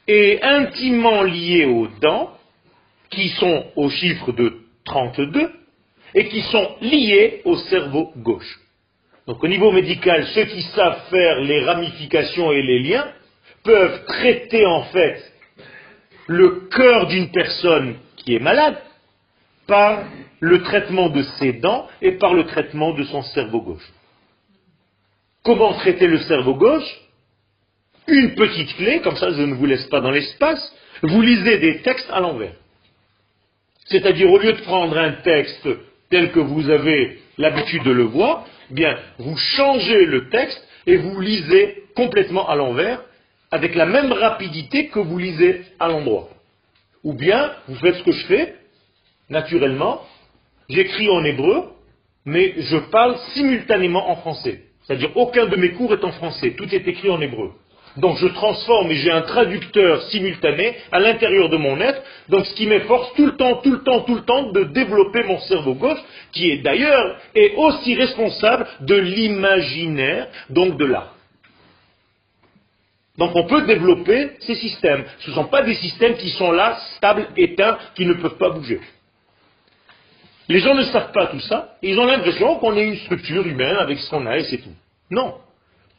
est 0.06 0.42
intimement 0.42 1.22
lié 1.22 1.64
aux 1.64 1.88
dents 2.02 2.36
qui 3.10 3.30
sont 3.30 3.64
au 3.76 3.88
chiffre 3.88 4.32
de 4.32 4.58
32 4.84 5.50
et 6.14 6.28
qui 6.28 6.42
sont 6.42 6.76
liés 6.82 7.40
au 7.44 7.56
cerveau 7.56 8.12
gauche. 8.16 8.60
Donc 9.26 9.42
au 9.42 9.48
niveau 9.48 9.72
médical, 9.72 10.26
ceux 10.34 10.44
qui 10.44 10.62
savent 10.62 11.00
faire 11.10 11.40
les 11.40 11.64
ramifications 11.64 12.52
et 12.52 12.62
les 12.62 12.80
liens 12.80 13.06
peuvent 13.68 14.06
traiter 14.06 14.64
en 14.64 14.84
fait 14.84 15.22
le 16.26 16.68
cœur 16.70 17.06
d'une 17.08 17.30
personne 17.30 17.96
qui 18.16 18.34
est 18.34 18.38
malade 18.38 18.78
par 19.66 20.04
le 20.40 20.62
traitement 20.62 21.10
de 21.10 21.22
ses 21.38 21.52
dents 21.52 21.86
et 22.00 22.12
par 22.12 22.32
le 22.32 22.46
traitement 22.46 22.94
de 22.94 23.04
son 23.04 23.22
cerveau 23.22 23.60
gauche. 23.60 23.86
Comment 25.44 25.74
traiter 25.74 26.06
le 26.06 26.16
cerveau 26.20 26.54
gauche? 26.54 26.90
Une 28.06 28.34
petite 28.36 28.74
clé, 28.76 29.02
comme 29.02 29.16
ça 29.16 29.32
je 29.32 29.42
ne 29.42 29.52
vous 29.52 29.66
laisse 29.66 29.86
pas 29.88 30.00
dans 30.00 30.12
l'espace, 30.12 30.74
vous 31.02 31.20
lisez 31.20 31.58
des 31.58 31.82
textes 31.82 32.10
à 32.10 32.20
l'envers. 32.20 32.54
C'est-à-dire 33.84 34.32
au 34.32 34.38
lieu 34.38 34.54
de 34.54 34.62
prendre 34.62 34.96
un 34.96 35.12
texte 35.12 35.68
tel 36.08 36.32
que 36.32 36.40
vous 36.40 36.70
avez 36.70 37.18
l'habitude 37.36 37.82
de 37.82 37.90
le 37.90 38.04
voir, 38.04 38.46
bien, 38.70 38.96
vous 39.18 39.36
changez 39.36 40.06
le 40.06 40.30
texte 40.30 40.66
et 40.86 40.96
vous 40.96 41.20
lisez 41.20 41.82
complètement 41.94 42.48
à 42.48 42.56
l'envers 42.56 43.02
avec 43.50 43.74
la 43.74 43.86
même 43.86 44.12
rapidité 44.12 44.88
que 44.88 44.98
vous 44.98 45.18
lisez 45.18 45.62
à 45.78 45.88
l'endroit. 45.88 46.28
Ou 47.04 47.14
bien, 47.14 47.52
vous 47.68 47.76
faites 47.76 47.96
ce 47.96 48.02
que 48.02 48.12
je 48.12 48.26
fais, 48.26 48.54
naturellement, 49.30 50.02
j'écris 50.68 51.08
en 51.08 51.24
hébreu, 51.24 51.64
mais 52.24 52.54
je 52.58 52.76
parle 52.76 53.16
simultanément 53.34 54.10
en 54.10 54.16
français. 54.16 54.62
C'est-à-dire 54.82 55.16
aucun 55.16 55.46
de 55.46 55.56
mes 55.56 55.72
cours 55.72 55.92
est 55.92 56.04
en 56.04 56.12
français, 56.12 56.54
tout 56.56 56.72
est 56.74 56.86
écrit 56.86 57.10
en 57.10 57.20
hébreu. 57.20 57.52
Donc 57.96 58.16
je 58.18 58.28
transforme 58.28 58.90
et 58.90 58.94
j'ai 58.96 59.10
un 59.10 59.22
traducteur 59.22 60.02
simultané 60.04 60.76
à 60.92 61.00
l'intérieur 61.00 61.48
de 61.48 61.56
mon 61.56 61.80
être, 61.80 62.00
donc 62.28 62.46
ce 62.46 62.54
qui 62.54 62.66
m'efforce 62.66 63.12
tout 63.14 63.26
le 63.26 63.36
temps, 63.36 63.56
tout 63.56 63.72
le 63.72 63.82
temps, 63.82 64.00
tout 64.00 64.14
le 64.14 64.22
temps 64.22 64.52
de 64.52 64.64
développer 64.64 65.24
mon 65.24 65.38
cerveau 65.40 65.74
gauche, 65.74 65.98
qui 66.32 66.50
est 66.50 66.58
d'ailleurs 66.58 67.16
est 67.34 67.54
aussi 67.56 67.94
responsable 67.94 68.66
de 68.80 68.94
l'imaginaire, 68.94 70.28
donc 70.50 70.76
de 70.76 70.84
l'art. 70.84 71.14
Donc 73.18 73.32
on 73.34 73.46
peut 73.46 73.62
développer 73.62 74.30
ces 74.40 74.54
systèmes. 74.54 75.04
Ce 75.18 75.30
ne 75.30 75.34
sont 75.34 75.46
pas 75.46 75.62
des 75.62 75.74
systèmes 75.74 76.14
qui 76.14 76.30
sont 76.30 76.52
là, 76.52 76.78
stables, 76.96 77.28
éteints, 77.36 77.76
qui 77.94 78.06
ne 78.06 78.14
peuvent 78.14 78.38
pas 78.38 78.50
bouger. 78.50 78.80
Les 80.48 80.60
gens 80.60 80.74
ne 80.74 80.84
savent 80.84 81.12
pas 81.12 81.26
tout 81.26 81.40
ça, 81.40 81.76
ils 81.82 81.98
ont 81.98 82.06
l'impression 82.06 82.54
qu'on 82.56 82.74
est 82.76 82.86
une 82.86 82.96
structure 82.96 83.46
humaine 83.46 83.76
avec 83.76 83.98
ce 83.98 84.08
qu'on 84.08 84.24
a 84.24 84.38
et 84.38 84.44
c'est 84.44 84.58
tout. 84.58 84.74
Non. 85.10 85.34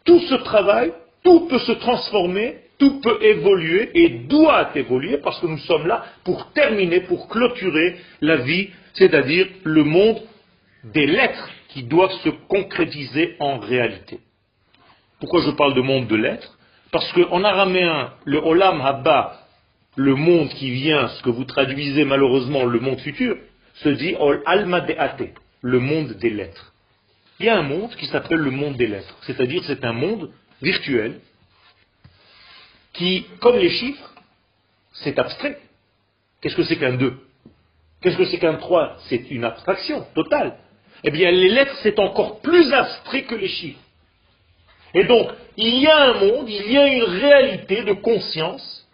Tout 0.06 0.20
ce 0.22 0.36
travail, 0.36 0.92
tout 1.24 1.42
peut 1.48 1.60
se 1.60 1.74
transformer, 1.74 2.58
tout 2.80 3.02
peut 3.02 3.20
évoluer 3.22 3.92
et 3.94 4.10
doit 4.10 4.72
évoluer 4.76 5.18
parce 5.18 5.40
que 5.40 5.46
nous 5.46 5.60
sommes 5.60 5.86
là 5.86 6.06
pour 6.24 6.52
terminer, 6.54 7.02
pour 7.02 7.28
clôturer 7.28 7.98
la 8.22 8.38
vie, 8.38 8.70
c'est-à-dire 8.94 9.48
le 9.64 9.84
monde 9.84 10.22
des 10.86 11.06
lettres 11.06 11.50
qui 11.68 11.84
doivent 11.84 12.18
se 12.24 12.30
concrétiser 12.48 13.36
en 13.40 13.60
réalité. 13.60 14.20
Pourquoi 15.20 15.42
je 15.42 15.52
parle 15.52 15.76
de 15.76 15.82
monde 15.82 16.08
de 16.08 16.16
lettres? 16.16 16.58
Parce 16.92 17.12
qu'en 17.14 17.44
araméen, 17.44 18.14
le 18.26 18.40
Olam 18.40 18.82
Haba, 18.82 19.40
le 19.96 20.16
monde 20.16 20.50
qui 20.50 20.72
vient, 20.72 21.08
ce 21.10 21.24
que 21.24 21.30
vous 21.30 21.44
traduisez 21.44 22.06
malheureusement 22.06 22.66
le 22.66 22.80
monde 22.80 23.00
futur, 23.00 23.38
se 23.76 23.90
dit 23.90 24.16
Ol 24.20 24.42
Alma 24.46 24.82
Deate, 24.82 25.34
le 25.62 25.80
monde 25.80 26.14
des 26.14 26.30
lettres. 26.30 26.74
Il 27.40 27.46
y 27.46 27.50
a 27.50 27.58
un 27.58 27.64
monde 27.64 27.96
qui 27.96 28.06
s'appelle 28.08 28.40
le 28.40 28.52
monde 28.52 28.76
des 28.76 28.88
lettres, 28.88 29.16
c'est-à-dire 29.22 29.64
c'est 29.66 29.84
un 29.86 29.94
monde 29.94 30.32
virtuel 30.62 31.20
qui, 32.94 33.26
comme 33.40 33.58
les 33.58 33.70
chiffres, 33.70 34.14
c'est 34.94 35.18
abstrait. 35.18 35.60
Qu'est-ce 36.42 36.56
que 36.56 36.64
c'est 36.64 36.78
qu'un 36.78 36.96
2 36.96 37.18
Qu'est-ce 38.02 38.18
que 38.18 38.26
c'est 38.26 38.40
qu'un 38.40 38.56
3 38.56 38.98
C'est 39.08 39.30
une 39.30 39.44
abstraction 39.44 40.06
totale. 40.16 40.58
Eh 41.04 41.12
bien, 41.12 41.32
les 41.32 41.50
lettres, 41.50 41.76
c'est 41.84 42.00
encore 42.00 42.42
plus 42.42 42.74
abstrait 42.74 43.24
que 43.24 43.36
les 43.36 43.48
chiffres. 43.48 43.80
Et 44.94 45.04
donc, 45.04 45.30
il 45.58 45.80
y 45.80 45.88
a 45.88 45.98
un 45.98 46.14
monde, 46.14 46.50
il 46.50 46.72
y 46.72 46.78
a 46.78 46.88
une 46.88 47.04
réalité 47.04 47.84
de 47.84 47.94
conscience 47.94 48.88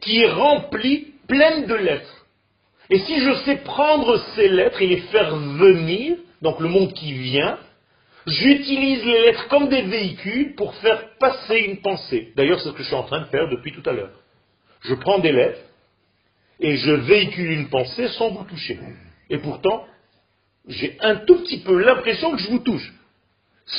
qui 0.00 0.20
est 0.20 0.30
remplie, 0.30 1.14
pleine 1.28 1.66
de 1.66 1.74
lettres. 1.74 2.26
Et 2.90 2.98
si 2.98 3.20
je 3.20 3.34
sais 3.44 3.56
prendre 3.56 4.16
ces 4.34 4.48
lettres 4.48 4.82
et 4.82 4.86
les 4.86 5.00
faire 5.12 5.36
venir, 5.36 6.16
donc 6.42 6.60
le 6.60 6.68
monde 6.68 6.92
qui 6.92 7.12
vient, 7.12 7.58
J'utilise 8.26 9.04
les 9.04 9.22
lettres 9.22 9.48
comme 9.48 9.68
des 9.68 9.82
véhicules 9.82 10.54
pour 10.54 10.74
faire 10.76 11.16
passer 11.18 11.58
une 11.58 11.78
pensée. 11.78 12.32
D'ailleurs, 12.36 12.60
c'est 12.60 12.68
ce 12.68 12.74
que 12.74 12.82
je 12.82 12.88
suis 12.88 12.96
en 12.96 13.04
train 13.04 13.20
de 13.20 13.26
faire 13.26 13.48
depuis 13.48 13.72
tout 13.72 13.88
à 13.88 13.92
l'heure. 13.92 14.12
Je 14.82 14.94
prends 14.94 15.18
des 15.18 15.32
lettres 15.32 15.60
et 16.60 16.76
je 16.76 16.92
véhicule 16.92 17.50
une 17.50 17.68
pensée 17.70 18.08
sans 18.08 18.30
vous 18.30 18.44
toucher. 18.44 18.78
Et 19.30 19.38
pourtant, 19.38 19.84
j'ai 20.68 20.96
un 21.00 21.16
tout 21.16 21.36
petit 21.42 21.60
peu 21.60 21.78
l'impression 21.78 22.32
que 22.32 22.38
je 22.38 22.50
vous 22.50 22.58
touche, 22.58 22.92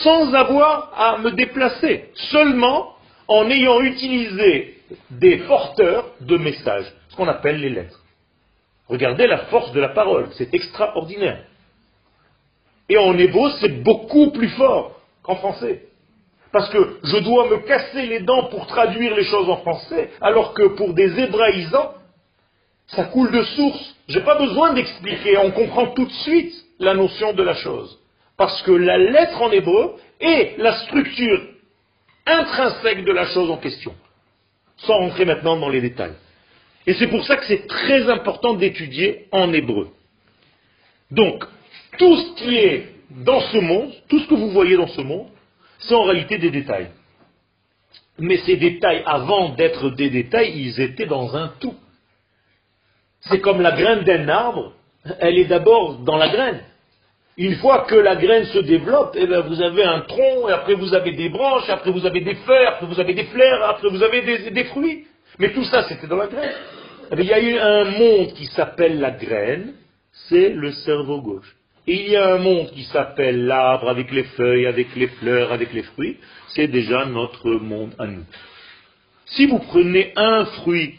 sans 0.03 0.33
avoir 0.33 0.91
à 0.95 1.17
me 1.19 1.31
déplacer, 1.31 2.09
seulement 2.31 2.95
en 3.27 3.49
ayant 3.49 3.81
utilisé 3.81 4.77
des 5.09 5.37
porteurs 5.37 6.05
de 6.21 6.37
messages, 6.37 6.91
ce 7.09 7.15
qu'on 7.15 7.27
appelle 7.27 7.59
les 7.59 7.69
lettres. 7.69 7.99
Regardez 8.87 9.27
la 9.27 9.45
force 9.45 9.71
de 9.71 9.79
la 9.79 9.89
parole, 9.89 10.29
c'est 10.33 10.53
extraordinaire. 10.53 11.43
Et 12.89 12.97
en 12.97 13.17
hébreu, 13.17 13.51
c'est 13.61 13.83
beaucoup 13.83 14.31
plus 14.31 14.49
fort 14.49 14.99
qu'en 15.23 15.35
français. 15.35 15.83
Parce 16.51 16.69
que 16.69 16.99
je 17.03 17.17
dois 17.19 17.47
me 17.49 17.59
casser 17.59 18.05
les 18.05 18.19
dents 18.19 18.47
pour 18.47 18.67
traduire 18.67 19.15
les 19.15 19.23
choses 19.23 19.49
en 19.49 19.57
français, 19.57 20.11
alors 20.19 20.53
que 20.53 20.67
pour 20.75 20.93
des 20.93 21.17
hébraïsants, 21.19 21.93
ça 22.87 23.05
coule 23.05 23.31
de 23.31 23.43
source. 23.43 23.95
Je 24.09 24.19
n'ai 24.19 24.25
pas 24.25 24.35
besoin 24.37 24.73
d'expliquer, 24.73 25.37
on 25.37 25.51
comprend 25.51 25.87
tout 25.87 26.05
de 26.05 26.11
suite 26.11 26.53
la 26.79 26.93
notion 26.93 27.31
de 27.31 27.43
la 27.43 27.53
chose. 27.53 28.00
Parce 28.41 28.63
que 28.63 28.71
la 28.71 28.97
lettre 28.97 29.39
en 29.39 29.51
hébreu 29.51 29.97
est 30.19 30.57
la 30.57 30.73
structure 30.79 31.43
intrinsèque 32.25 33.05
de 33.05 33.11
la 33.11 33.27
chose 33.27 33.51
en 33.51 33.57
question. 33.57 33.93
Sans 34.77 34.97
rentrer 34.97 35.25
maintenant 35.25 35.57
dans 35.57 35.69
les 35.69 35.79
détails. 35.79 36.15
Et 36.87 36.95
c'est 36.95 37.05
pour 37.05 37.23
ça 37.23 37.37
que 37.37 37.45
c'est 37.45 37.67
très 37.67 38.09
important 38.09 38.55
d'étudier 38.55 39.27
en 39.31 39.53
hébreu. 39.53 39.89
Donc, 41.11 41.45
tout 41.99 42.17
ce 42.17 42.33
qui 42.41 42.55
est 42.55 42.95
dans 43.11 43.41
ce 43.41 43.59
monde, 43.59 43.93
tout 44.09 44.17
ce 44.17 44.27
que 44.27 44.33
vous 44.33 44.49
voyez 44.49 44.75
dans 44.75 44.87
ce 44.87 45.01
monde, 45.01 45.27
c'est 45.77 45.93
en 45.93 46.05
réalité 46.05 46.39
des 46.39 46.49
détails. 46.49 46.87
Mais 48.17 48.37
ces 48.37 48.55
détails, 48.55 49.03
avant 49.05 49.49
d'être 49.49 49.91
des 49.91 50.09
détails, 50.09 50.51
ils 50.55 50.81
étaient 50.81 51.05
dans 51.05 51.35
un 51.35 51.49
tout. 51.59 51.75
C'est 53.29 53.39
comme 53.39 53.61
la 53.61 53.73
graine 53.73 54.03
d'un 54.03 54.27
arbre, 54.29 54.73
elle 55.19 55.37
est 55.37 55.45
d'abord 55.45 55.99
dans 55.99 56.17
la 56.17 56.29
graine. 56.29 56.63
Une 57.37 57.55
fois 57.55 57.85
que 57.87 57.95
la 57.95 58.15
graine 58.15 58.45
se 58.45 58.59
développe, 58.59 59.15
eh 59.17 59.25
bien, 59.25 59.41
vous 59.41 59.61
avez 59.61 59.83
un 59.83 60.01
tronc, 60.01 60.49
et 60.49 60.51
après 60.51 60.75
vous 60.75 60.93
avez 60.93 61.13
des 61.13 61.29
branches, 61.29 61.69
après 61.69 61.91
vous 61.91 62.05
avez 62.05 62.21
des 62.21 62.35
feuilles, 62.35 62.65
après 62.65 62.85
vous 62.85 62.99
avez 62.99 63.13
des 63.13 63.23
fleurs, 63.25 63.63
après 63.63 63.89
vous 63.89 64.03
avez 64.03 64.51
des, 64.51 64.63
fruits. 64.65 65.05
Mais 65.39 65.51
tout 65.53 65.63
ça, 65.63 65.83
c'était 65.83 66.07
dans 66.07 66.17
la 66.17 66.27
graine. 66.27 66.53
Eh 67.11 67.15
il 67.19 67.25
y 67.25 67.33
a 67.33 67.39
eu 67.39 67.57
un 67.57 67.85
monde 67.85 68.33
qui 68.33 68.45
s'appelle 68.47 68.99
la 68.99 69.11
graine, 69.11 69.73
c'est 70.29 70.49
le 70.49 70.71
cerveau 70.71 71.21
gauche 71.21 71.55
il 71.87 72.09
y 72.09 72.15
a 72.15 72.35
un 72.35 72.37
monde 72.37 72.71
qui 72.71 72.83
s'appelle 72.85 73.45
l'arbre 73.45 73.89
avec 73.89 74.11
les 74.11 74.23
feuilles, 74.23 74.67
avec 74.67 74.95
les 74.95 75.07
fleurs, 75.07 75.51
avec 75.51 75.73
les 75.73 75.83
fruits. 75.83 76.17
C'est 76.49 76.67
déjà 76.67 77.05
notre 77.05 77.49
monde 77.51 77.93
à 77.97 78.05
nous. 78.05 78.25
Si 79.25 79.45
vous 79.47 79.59
prenez 79.59 80.13
un 80.15 80.45
fruit 80.45 80.95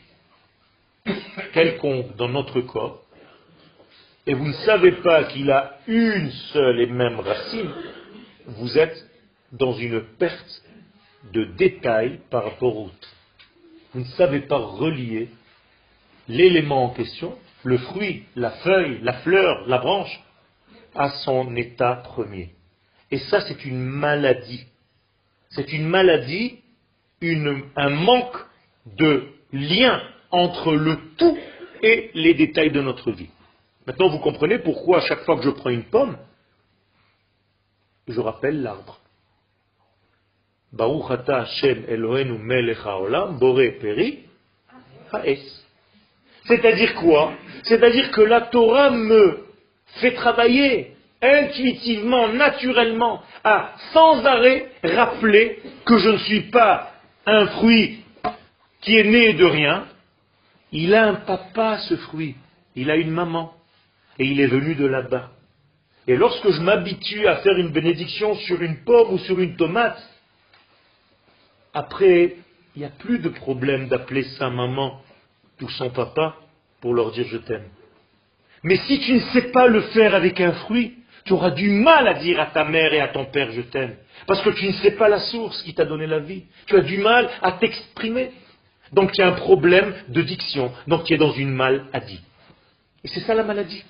quelconque 1.52 2.16
dans 2.16 2.28
notre 2.28 2.60
corps, 2.62 3.01
et 4.26 4.34
vous 4.34 4.46
ne 4.46 4.52
savez 4.64 4.92
pas 4.92 5.24
qu'il 5.24 5.50
a 5.50 5.78
une 5.86 6.30
seule 6.52 6.80
et 6.80 6.86
même 6.86 7.18
racine, 7.20 7.70
vous 8.46 8.78
êtes 8.78 9.06
dans 9.52 9.72
une 9.72 10.00
perte 10.18 10.62
de 11.32 11.44
détail 11.44 12.20
par 12.30 12.44
rapport 12.44 12.76
au 12.76 12.90
vous 13.94 14.00
ne 14.00 14.04
savez 14.16 14.40
pas 14.40 14.56
relier 14.56 15.28
l'élément 16.26 16.84
en 16.84 16.90
question, 16.90 17.36
le 17.62 17.76
fruit, 17.76 18.24
la 18.36 18.50
feuille, 18.50 19.00
la 19.02 19.12
fleur, 19.14 19.68
la 19.68 19.78
branche, 19.78 20.20
à 20.94 21.10
son 21.24 21.54
état 21.56 21.96
premier. 21.96 22.54
Et 23.10 23.18
ça, 23.18 23.42
c'est 23.42 23.64
une 23.66 23.84
maladie. 23.84 24.64
C'est 25.50 25.72
une 25.72 25.86
maladie, 25.86 26.60
un 27.22 27.90
manque 27.90 28.36
de 28.86 29.28
lien 29.52 30.00
entre 30.30 30.74
le 30.74 30.98
tout 31.18 31.36
et 31.82 32.10
les 32.14 32.32
détails 32.32 32.70
de 32.70 32.80
notre 32.80 33.12
vie. 33.12 33.28
Maintenant, 33.86 34.08
vous 34.08 34.18
comprenez 34.18 34.58
pourquoi 34.58 34.98
à 34.98 35.00
chaque 35.06 35.24
fois 35.24 35.36
que 35.36 35.42
je 35.42 35.50
prends 35.50 35.70
une 35.70 35.84
pomme, 35.84 36.16
je 38.06 38.20
rappelle 38.20 38.62
l'arbre. 38.62 38.98
Baruch 40.72 41.28
Hashem 41.28 41.84
Eloheinu 41.88 42.38
melech 42.38 42.78
haolam, 42.84 43.38
bore 43.38 43.78
peri, 43.80 44.20
haes. 45.12 45.62
C'est-à-dire 46.46 46.94
quoi? 46.94 47.32
C'est-à-dire 47.64 48.10
que 48.10 48.22
la 48.22 48.42
Torah 48.42 48.90
me 48.90 49.46
fait 50.00 50.14
travailler 50.14 50.96
intuitivement, 51.20 52.28
naturellement, 52.28 53.22
à 53.44 53.74
sans 53.92 54.24
arrêt 54.24 54.70
rappeler 54.82 55.60
que 55.84 55.98
je 55.98 56.08
ne 56.08 56.18
suis 56.18 56.50
pas 56.50 56.92
un 57.26 57.46
fruit 57.48 58.02
qui 58.80 58.98
est 58.98 59.04
né 59.04 59.34
de 59.34 59.44
rien. 59.44 59.86
Il 60.72 60.94
a 60.94 61.06
un 61.06 61.14
papa, 61.14 61.78
ce 61.88 61.96
fruit. 61.96 62.34
Il 62.74 62.90
a 62.90 62.96
une 62.96 63.10
maman. 63.10 63.52
Et 64.18 64.26
il 64.26 64.40
est 64.40 64.46
venu 64.46 64.74
de 64.74 64.86
là-bas. 64.86 65.30
Et 66.06 66.16
lorsque 66.16 66.50
je 66.50 66.60
m'habitue 66.60 67.26
à 67.26 67.36
faire 67.36 67.56
une 67.56 67.70
bénédiction 67.70 68.34
sur 68.34 68.60
une 68.60 68.84
pomme 68.84 69.14
ou 69.14 69.18
sur 69.18 69.38
une 69.40 69.56
tomate, 69.56 70.02
après, 71.74 72.36
il 72.74 72.80
n'y 72.80 72.84
a 72.84 72.90
plus 72.90 73.18
de 73.18 73.28
problème 73.28 73.88
d'appeler 73.88 74.24
sa 74.38 74.50
maman 74.50 75.00
ou 75.60 75.68
son 75.70 75.90
papa 75.90 76.36
pour 76.80 76.94
leur 76.94 77.12
dire 77.12 77.26
je 77.28 77.38
t'aime. 77.38 77.68
Mais 78.64 78.76
si 78.76 79.00
tu 79.00 79.14
ne 79.14 79.20
sais 79.32 79.50
pas 79.52 79.68
le 79.68 79.80
faire 79.80 80.14
avec 80.14 80.40
un 80.40 80.52
fruit, 80.52 80.94
tu 81.24 81.32
auras 81.32 81.50
du 81.50 81.70
mal 81.70 82.08
à 82.08 82.14
dire 82.14 82.40
à 82.40 82.46
ta 82.46 82.64
mère 82.64 82.92
et 82.92 83.00
à 83.00 83.08
ton 83.08 83.26
père 83.26 83.52
je 83.52 83.62
t'aime. 83.62 83.96
Parce 84.26 84.42
que 84.42 84.50
tu 84.50 84.66
ne 84.66 84.72
sais 84.72 84.92
pas 84.92 85.08
la 85.08 85.20
source 85.20 85.62
qui 85.62 85.74
t'a 85.74 85.84
donné 85.84 86.06
la 86.06 86.18
vie. 86.18 86.44
Tu 86.66 86.76
as 86.76 86.80
du 86.80 86.98
mal 86.98 87.28
à 87.42 87.52
t'exprimer. 87.52 88.32
Donc 88.92 89.12
tu 89.12 89.22
as 89.22 89.28
un 89.28 89.32
problème 89.32 89.94
de 90.08 90.22
diction. 90.22 90.72
Donc 90.86 91.04
tu 91.04 91.14
es 91.14 91.16
dans 91.16 91.32
une 91.32 91.50
maladie. 91.50 92.20
Et 93.04 93.08
c'est 93.08 93.20
ça 93.20 93.34
la 93.34 93.44
maladie. 93.44 93.84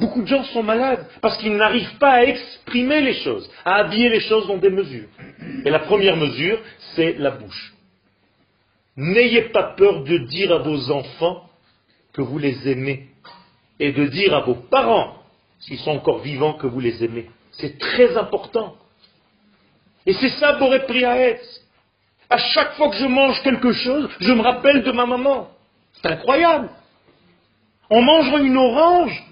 Beaucoup 0.00 0.22
de 0.22 0.26
gens 0.26 0.44
sont 0.44 0.62
malades 0.62 1.06
parce 1.20 1.38
qu'ils 1.38 1.56
n'arrivent 1.56 1.98
pas 1.98 2.12
à 2.12 2.24
exprimer 2.24 3.00
les 3.00 3.14
choses, 3.14 3.48
à 3.64 3.76
habiller 3.76 4.08
les 4.08 4.20
choses 4.20 4.46
dans 4.46 4.58
des 4.58 4.70
mesures. 4.70 5.08
Et 5.64 5.70
la 5.70 5.80
première 5.80 6.16
mesure, 6.16 6.58
c'est 6.94 7.14
la 7.18 7.30
bouche. 7.30 7.74
N'ayez 8.96 9.42
pas 9.50 9.74
peur 9.76 10.02
de 10.02 10.18
dire 10.18 10.52
à 10.52 10.58
vos 10.58 10.90
enfants 10.90 11.48
que 12.12 12.22
vous 12.22 12.38
les 12.38 12.68
aimez 12.68 13.06
et 13.78 13.92
de 13.92 14.06
dire 14.06 14.34
à 14.34 14.40
vos 14.40 14.56
parents, 14.56 15.14
s'ils 15.60 15.78
sont 15.78 15.92
encore 15.92 16.18
vivants, 16.18 16.54
que 16.54 16.66
vous 16.66 16.80
les 16.80 17.04
aimez. 17.04 17.30
C'est 17.52 17.78
très 17.78 18.16
important. 18.16 18.74
Et 20.04 20.14
c'est 20.14 20.30
ça 20.30 20.54
Boré 20.54 20.80
Priaetz. 20.86 21.40
À 22.30 22.38
chaque 22.38 22.74
fois 22.74 22.90
que 22.90 22.96
je 22.96 23.06
mange 23.06 23.40
quelque 23.42 23.72
chose, 23.72 24.10
je 24.20 24.32
me 24.32 24.42
rappelle 24.42 24.82
de 24.82 24.92
ma 24.92 25.06
maman. 25.06 25.48
C'est 25.94 26.08
incroyable. 26.08 26.68
En 27.90 28.02
mangeant 28.02 28.38
une 28.38 28.56
orange, 28.56 29.27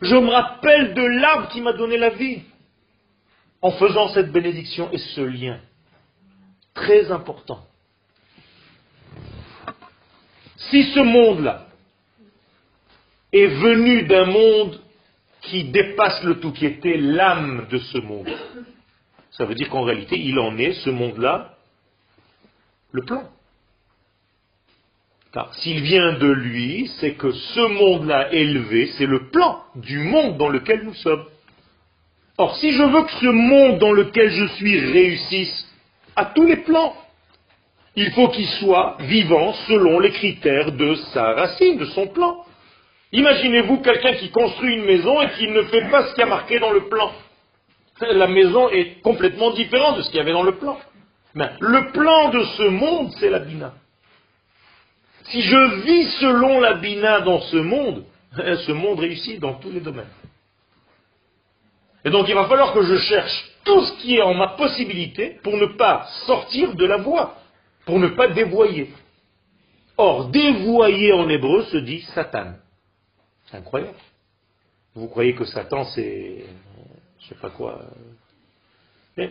je 0.00 0.14
me 0.14 0.30
rappelle 0.30 0.94
de 0.94 1.02
l'arbre 1.02 1.48
qui 1.48 1.60
m'a 1.60 1.72
donné 1.72 1.96
la 1.98 2.10
vie. 2.10 2.42
En 3.60 3.72
faisant 3.72 4.08
cette 4.08 4.30
bénédiction 4.30 4.88
et 4.92 4.98
ce 4.98 5.20
lien. 5.20 5.58
Très 6.74 7.10
important. 7.10 7.66
Si 10.70 10.84
ce 10.92 11.00
monde-là 11.00 11.66
est 13.32 13.46
venu 13.46 14.04
d'un 14.04 14.26
monde 14.26 14.80
qui 15.42 15.64
dépasse 15.64 16.22
le 16.22 16.40
tout, 16.40 16.52
qui 16.52 16.66
était 16.66 16.96
l'âme 16.96 17.66
de 17.70 17.78
ce 17.78 17.98
monde. 17.98 18.30
Ça 19.32 19.44
veut 19.44 19.54
dire 19.54 19.68
qu'en 19.68 19.82
réalité, 19.82 20.18
il 20.18 20.38
en 20.38 20.56
est, 20.58 20.72
ce 20.84 20.90
monde-là, 20.90 21.56
le 22.92 23.04
plan. 23.04 23.28
Car 25.32 25.54
s'il 25.56 25.82
vient 25.82 26.14
de 26.14 26.28
lui, 26.28 26.90
c'est 27.00 27.12
que 27.12 27.30
ce 27.32 27.60
monde-là 27.60 28.32
élevé, 28.32 28.86
c'est 28.96 29.06
le 29.06 29.28
plan 29.28 29.62
du 29.76 29.98
monde 29.98 30.38
dans 30.38 30.48
lequel 30.48 30.82
nous 30.84 30.94
sommes. 30.94 31.24
Or, 32.38 32.56
si 32.56 32.72
je 32.72 32.82
veux 32.82 33.02
que 33.02 33.12
ce 33.12 33.26
monde 33.26 33.78
dans 33.78 33.92
lequel 33.92 34.30
je 34.30 34.46
suis 34.54 34.78
réussisse 34.78 35.68
à 36.16 36.26
tous 36.26 36.46
les 36.46 36.58
plans, 36.58 36.94
il 37.94 38.10
faut 38.12 38.28
qu'il 38.28 38.46
soit 38.46 38.96
vivant 39.00 39.52
selon 39.66 39.98
les 39.98 40.12
critères 40.12 40.72
de 40.72 40.94
sa 41.12 41.32
racine, 41.34 41.78
de 41.78 41.84
son 41.86 42.06
plan. 42.06 42.44
Imaginez-vous 43.12 43.78
quelqu'un 43.78 44.14
qui 44.14 44.30
construit 44.30 44.76
une 44.76 44.84
maison 44.84 45.20
et 45.20 45.30
qui 45.32 45.48
ne 45.48 45.62
fait 45.62 45.90
pas 45.90 46.06
ce 46.06 46.14
qui 46.14 46.22
a 46.22 46.26
marqué 46.26 46.58
dans 46.58 46.70
le 46.70 46.88
plan. 46.88 47.10
La 48.00 48.28
maison 48.28 48.68
est 48.70 49.00
complètement 49.02 49.50
différente 49.50 49.98
de 49.98 50.02
ce 50.02 50.10
qu'il 50.10 50.18
y 50.18 50.22
avait 50.22 50.32
dans 50.32 50.44
le 50.44 50.56
plan. 50.56 50.78
Mais 51.34 51.50
le 51.60 51.90
plan 51.92 52.30
de 52.30 52.44
ce 52.56 52.62
monde, 52.68 53.10
c'est 53.18 53.30
la 53.30 53.40
bina. 53.40 53.74
Si 55.30 55.42
je 55.42 55.82
vis 55.84 56.10
selon 56.20 56.60
la 56.60 56.74
bina 56.74 57.20
dans 57.20 57.40
ce 57.40 57.56
monde, 57.56 58.04
ce 58.36 58.72
monde 58.72 59.00
réussit 59.00 59.38
dans 59.40 59.54
tous 59.54 59.70
les 59.70 59.80
domaines. 59.80 60.06
Et 62.04 62.10
donc 62.10 62.28
il 62.28 62.34
va 62.34 62.46
falloir 62.46 62.72
que 62.72 62.82
je 62.82 62.96
cherche 62.96 63.50
tout 63.64 63.84
ce 63.84 63.92
qui 64.00 64.16
est 64.16 64.22
en 64.22 64.34
ma 64.34 64.48
possibilité 64.48 65.38
pour 65.42 65.56
ne 65.56 65.66
pas 65.66 66.06
sortir 66.26 66.74
de 66.74 66.86
la 66.86 66.98
voie, 66.98 67.36
pour 67.84 67.98
ne 67.98 68.08
pas 68.08 68.28
dévoyer. 68.28 68.90
Or, 69.96 70.28
dévoyer 70.28 71.12
en 71.12 71.28
hébreu 71.28 71.64
se 71.64 71.76
dit 71.78 72.00
Satan. 72.14 72.54
C'est 73.46 73.56
incroyable. 73.56 73.98
Vous 74.94 75.08
croyez 75.08 75.34
que 75.34 75.44
Satan, 75.44 75.84
c'est. 75.86 76.44
Je 77.20 77.28
sais 77.28 77.34
pas 77.34 77.50
quoi. 77.50 77.80
Euh, 79.18 79.26
hein? 79.26 79.30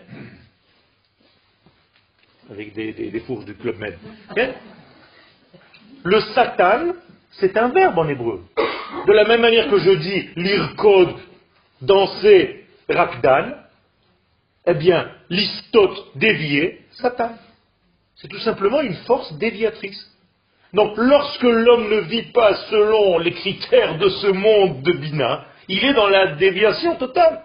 avec 2.50 2.74
des, 2.74 3.20
fourches 3.26 3.46
du 3.46 3.56
Club 3.56 3.78
Med. 3.78 3.98
Le 6.04 6.20
Satan, 6.34 6.94
c'est 7.40 7.58
un 7.58 7.70
verbe 7.70 7.98
en 7.98 8.08
hébreu. 8.08 8.42
De 9.06 9.14
la 9.14 9.26
même 9.26 9.42
manière 9.42 9.70
que 9.70 9.78
je 9.78 9.92
dis 9.92 10.30
lire 10.36 10.76
danser, 11.82 12.66
rakdan, 12.90 13.54
eh 14.66 14.74
bien, 14.74 15.10
l'istote 15.30 16.08
dévié, 16.16 16.82
Satan. 16.92 17.32
C'est 18.16 18.28
tout 18.28 18.40
simplement 18.40 18.82
une 18.82 18.96
force 19.06 19.32
déviatrice. 19.34 20.12
Donc 20.74 20.98
lorsque 20.98 21.44
l'homme 21.44 21.90
ne 21.90 22.00
vit 22.02 22.32
pas 22.34 22.54
selon 22.70 23.20
les 23.20 23.32
critères 23.32 23.98
de 23.98 24.10
ce 24.10 24.28
monde 24.28 24.82
de 24.82 24.92
Bina, 24.92 25.46
il 25.68 25.84
est 25.84 25.94
dans 25.94 26.10
la 26.10 26.36
déviation 26.36 26.96
totale. 26.96 27.42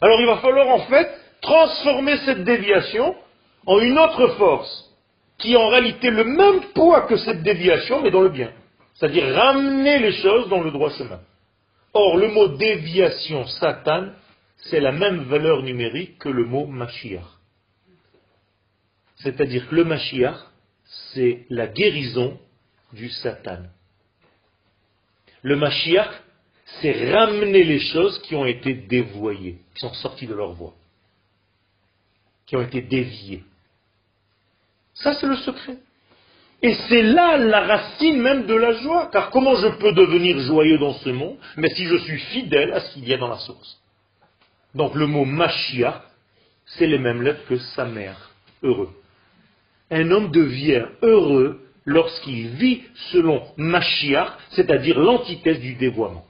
Alors 0.00 0.20
il 0.20 0.26
va 0.26 0.38
falloir 0.38 0.68
en 0.68 0.80
fait 0.80 1.08
transformer 1.42 2.16
cette 2.24 2.44
déviation 2.44 3.14
en 3.66 3.80
une 3.80 3.98
autre 3.98 4.28
force, 4.38 4.90
qui 5.38 5.56
en 5.56 5.68
réalité 5.68 6.10
le 6.10 6.24
même 6.24 6.60
poids 6.74 7.02
que 7.02 7.16
cette 7.16 7.42
déviation, 7.42 8.02
mais 8.02 8.10
dans 8.10 8.22
le 8.22 8.30
bien. 8.30 8.52
C'est-à-dire 8.94 9.34
ramener 9.34 9.98
les 9.98 10.12
choses 10.12 10.48
dans 10.48 10.62
le 10.62 10.70
droit 10.70 10.90
chemin. 10.90 11.20
Or, 11.92 12.16
le 12.16 12.28
mot 12.28 12.48
déviation, 12.48 13.46
Satan, 13.46 14.08
c'est 14.56 14.80
la 14.80 14.92
même 14.92 15.24
valeur 15.24 15.62
numérique 15.62 16.18
que 16.18 16.28
le 16.28 16.44
mot 16.44 16.66
Mashiach. 16.66 17.24
C'est-à-dire 19.16 19.68
que 19.68 19.74
le 19.74 19.84
Mashiach, 19.84 20.36
c'est 21.12 21.46
la 21.50 21.66
guérison 21.66 22.38
du 22.92 23.08
Satan. 23.08 23.64
Le 25.42 25.56
Mashiach, 25.56 26.10
c'est 26.80 27.12
ramener 27.12 27.64
les 27.64 27.80
choses 27.80 28.18
qui 28.22 28.34
ont 28.34 28.46
été 28.46 28.74
dévoyées, 28.74 29.58
qui 29.74 29.80
sont 29.80 29.94
sorties 29.94 30.26
de 30.26 30.34
leur 30.34 30.52
voie, 30.52 30.74
qui 32.46 32.56
ont 32.56 32.62
été 32.62 32.82
déviées. 32.82 33.44
Ça, 34.96 35.14
c'est 35.14 35.26
le 35.26 35.36
secret. 35.36 35.76
Et 36.62 36.74
c'est 36.88 37.02
là 37.02 37.36
la 37.36 37.60
racine 37.60 38.20
même 38.20 38.46
de 38.46 38.54
la 38.54 38.72
joie. 38.72 39.08
Car 39.12 39.30
comment 39.30 39.54
je 39.56 39.68
peux 39.78 39.92
devenir 39.92 40.38
joyeux 40.40 40.78
dans 40.78 40.94
ce 40.94 41.10
monde 41.10 41.36
Mais 41.56 41.68
si 41.70 41.86
je 41.86 41.96
suis 41.96 42.18
fidèle 42.18 42.72
à 42.72 42.80
ce 42.80 42.94
qu'il 42.94 43.08
y 43.08 43.14
a 43.14 43.18
dans 43.18 43.28
la 43.28 43.38
source? 43.38 43.80
Donc 44.74 44.94
le 44.94 45.06
mot 45.06 45.24
Mashiach, 45.24 46.02
c'est 46.66 46.86
les 46.86 46.98
mêmes 46.98 47.22
lettres 47.22 47.46
que 47.46 47.56
sa 47.56 47.84
mère. 47.84 48.30
Heureux 48.62 48.90
un 49.90 50.10
homme 50.10 50.30
devient 50.30 50.84
heureux 51.02 51.60
lorsqu'il 51.84 52.48
vit 52.48 52.82
selon 53.12 53.42
Mashiach, 53.56 54.32
c'est-à-dire 54.50 54.98
l'antithèse 54.98 55.60
du 55.60 55.74
dévoiement. 55.74 56.24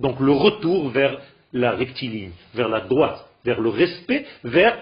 Donc 0.00 0.20
le 0.20 0.32
retour 0.32 0.90
vers 0.90 1.20
la 1.52 1.72
rectiligne, 1.72 2.32
vers 2.54 2.68
la 2.68 2.80
droite, 2.80 3.26
vers 3.44 3.60
le 3.60 3.70
respect, 3.70 4.26
vers 4.44 4.78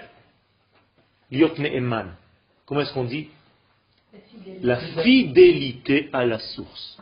Liotne 1.31 1.67
Eman. 1.67 2.17
Comment 2.71 2.83
est-ce 2.83 2.93
qu'on 2.93 3.03
dit 3.03 3.29
La 4.63 4.77
fidélité 5.03 6.09
à 6.13 6.25
la 6.25 6.39
source. 6.39 6.99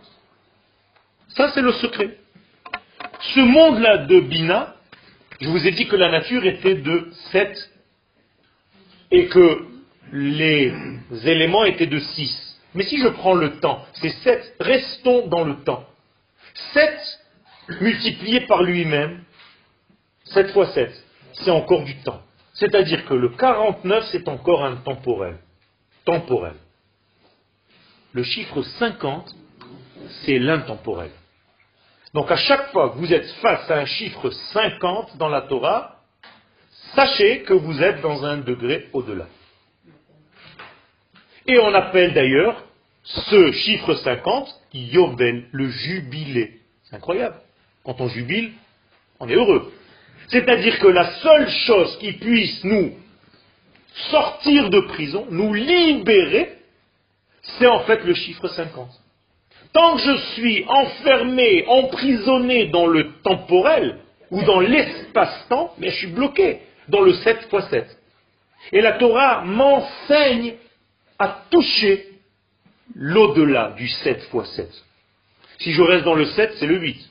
Ça, 1.36 1.52
c'est 1.52 1.60
le 1.60 1.72
secret. 1.72 2.16
Ce 3.34 3.40
monde-là 3.40 4.06
de 4.06 4.20
Bina, 4.20 4.74
je 5.42 5.46
vous 5.46 5.66
ai 5.66 5.72
dit 5.72 5.86
que 5.86 5.96
la 5.96 6.10
nature 6.10 6.46
était 6.46 6.76
de 6.76 7.10
7 7.32 7.70
et 9.10 9.26
que 9.26 9.66
les 10.10 10.72
éléments 11.26 11.66
étaient 11.66 11.86
de 11.86 11.98
6. 11.98 12.60
Mais 12.74 12.84
si 12.84 12.98
je 12.98 13.08
prends 13.08 13.34
le 13.34 13.60
temps, 13.60 13.84
c'est 14.00 14.08
7, 14.08 14.56
restons 14.60 15.26
dans 15.26 15.44
le 15.44 15.56
temps. 15.64 15.84
7 16.72 16.98
multiplié 17.80 18.40
par 18.46 18.62
lui-même, 18.62 19.22
7 20.32 20.50
fois 20.52 20.68
7, 20.68 20.90
c'est 21.34 21.50
encore 21.50 21.84
du 21.84 21.94
temps. 21.96 22.22
C'est-à-dire 22.54 23.04
que 23.04 23.12
le 23.12 23.28
49, 23.28 24.08
c'est 24.12 24.28
encore 24.28 24.64
un 24.64 24.76
temporel. 26.08 26.54
Le 28.14 28.22
chiffre 28.22 28.62
50, 28.62 29.34
c'est 30.22 30.38
l'intemporel. 30.38 31.10
Donc 32.14 32.30
à 32.30 32.36
chaque 32.36 32.72
fois 32.72 32.90
que 32.90 32.96
vous 32.96 33.12
êtes 33.12 33.30
face 33.42 33.70
à 33.70 33.76
un 33.80 33.84
chiffre 33.84 34.30
50 34.30 35.18
dans 35.18 35.28
la 35.28 35.42
Torah, 35.42 36.00
sachez 36.94 37.42
que 37.42 37.52
vous 37.52 37.82
êtes 37.82 38.00
dans 38.00 38.24
un 38.24 38.38
degré 38.38 38.88
au-delà. 38.94 39.26
Et 41.46 41.58
on 41.58 41.74
appelle 41.74 42.14
d'ailleurs 42.14 42.64
ce 43.04 43.52
chiffre 43.52 43.94
50 43.94 44.48
Yovel, 44.72 45.48
le 45.52 45.68
jubilé. 45.68 46.60
C'est 46.84 46.96
incroyable. 46.96 47.36
Quand 47.84 48.00
on 48.00 48.08
jubile, 48.08 48.52
on 49.20 49.28
est 49.28 49.34
heureux. 49.34 49.70
C'est-à-dire 50.28 50.78
que 50.78 50.88
la 50.88 51.10
seule 51.20 51.50
chose 51.66 51.98
qui 51.98 52.12
puisse 52.14 52.64
nous 52.64 52.94
sortir 54.10 54.70
de 54.70 54.80
prison, 54.80 55.26
nous 55.30 55.52
libérer, 55.52 56.58
c'est 57.42 57.66
en 57.66 57.80
fait 57.80 58.04
le 58.04 58.14
chiffre 58.14 58.48
50. 58.48 58.88
Tant 59.72 59.96
que 59.96 60.02
je 60.02 60.16
suis 60.34 60.64
enfermé, 60.66 61.64
emprisonné 61.66 62.66
dans 62.68 62.86
le 62.86 63.12
temporel 63.22 63.98
ou 64.30 64.42
dans 64.42 64.60
l'espace-temps, 64.60 65.74
mais 65.78 65.90
je 65.90 65.96
suis 65.96 66.06
bloqué 66.08 66.60
dans 66.88 67.00
le 67.00 67.12
7 67.12 67.48
x 67.52 67.68
7. 67.68 67.98
Et 68.72 68.80
la 68.80 68.92
Torah 68.92 69.42
m'enseigne 69.44 70.54
à 71.18 71.44
toucher 71.50 72.08
l'au-delà 72.94 73.74
du 73.76 73.88
7 73.88 74.28
x 74.32 74.50
7. 74.50 74.84
Si 75.58 75.72
je 75.72 75.82
reste 75.82 76.04
dans 76.04 76.14
le 76.14 76.24
7, 76.24 76.54
c'est 76.58 76.66
le 76.66 76.78
8. 76.78 77.10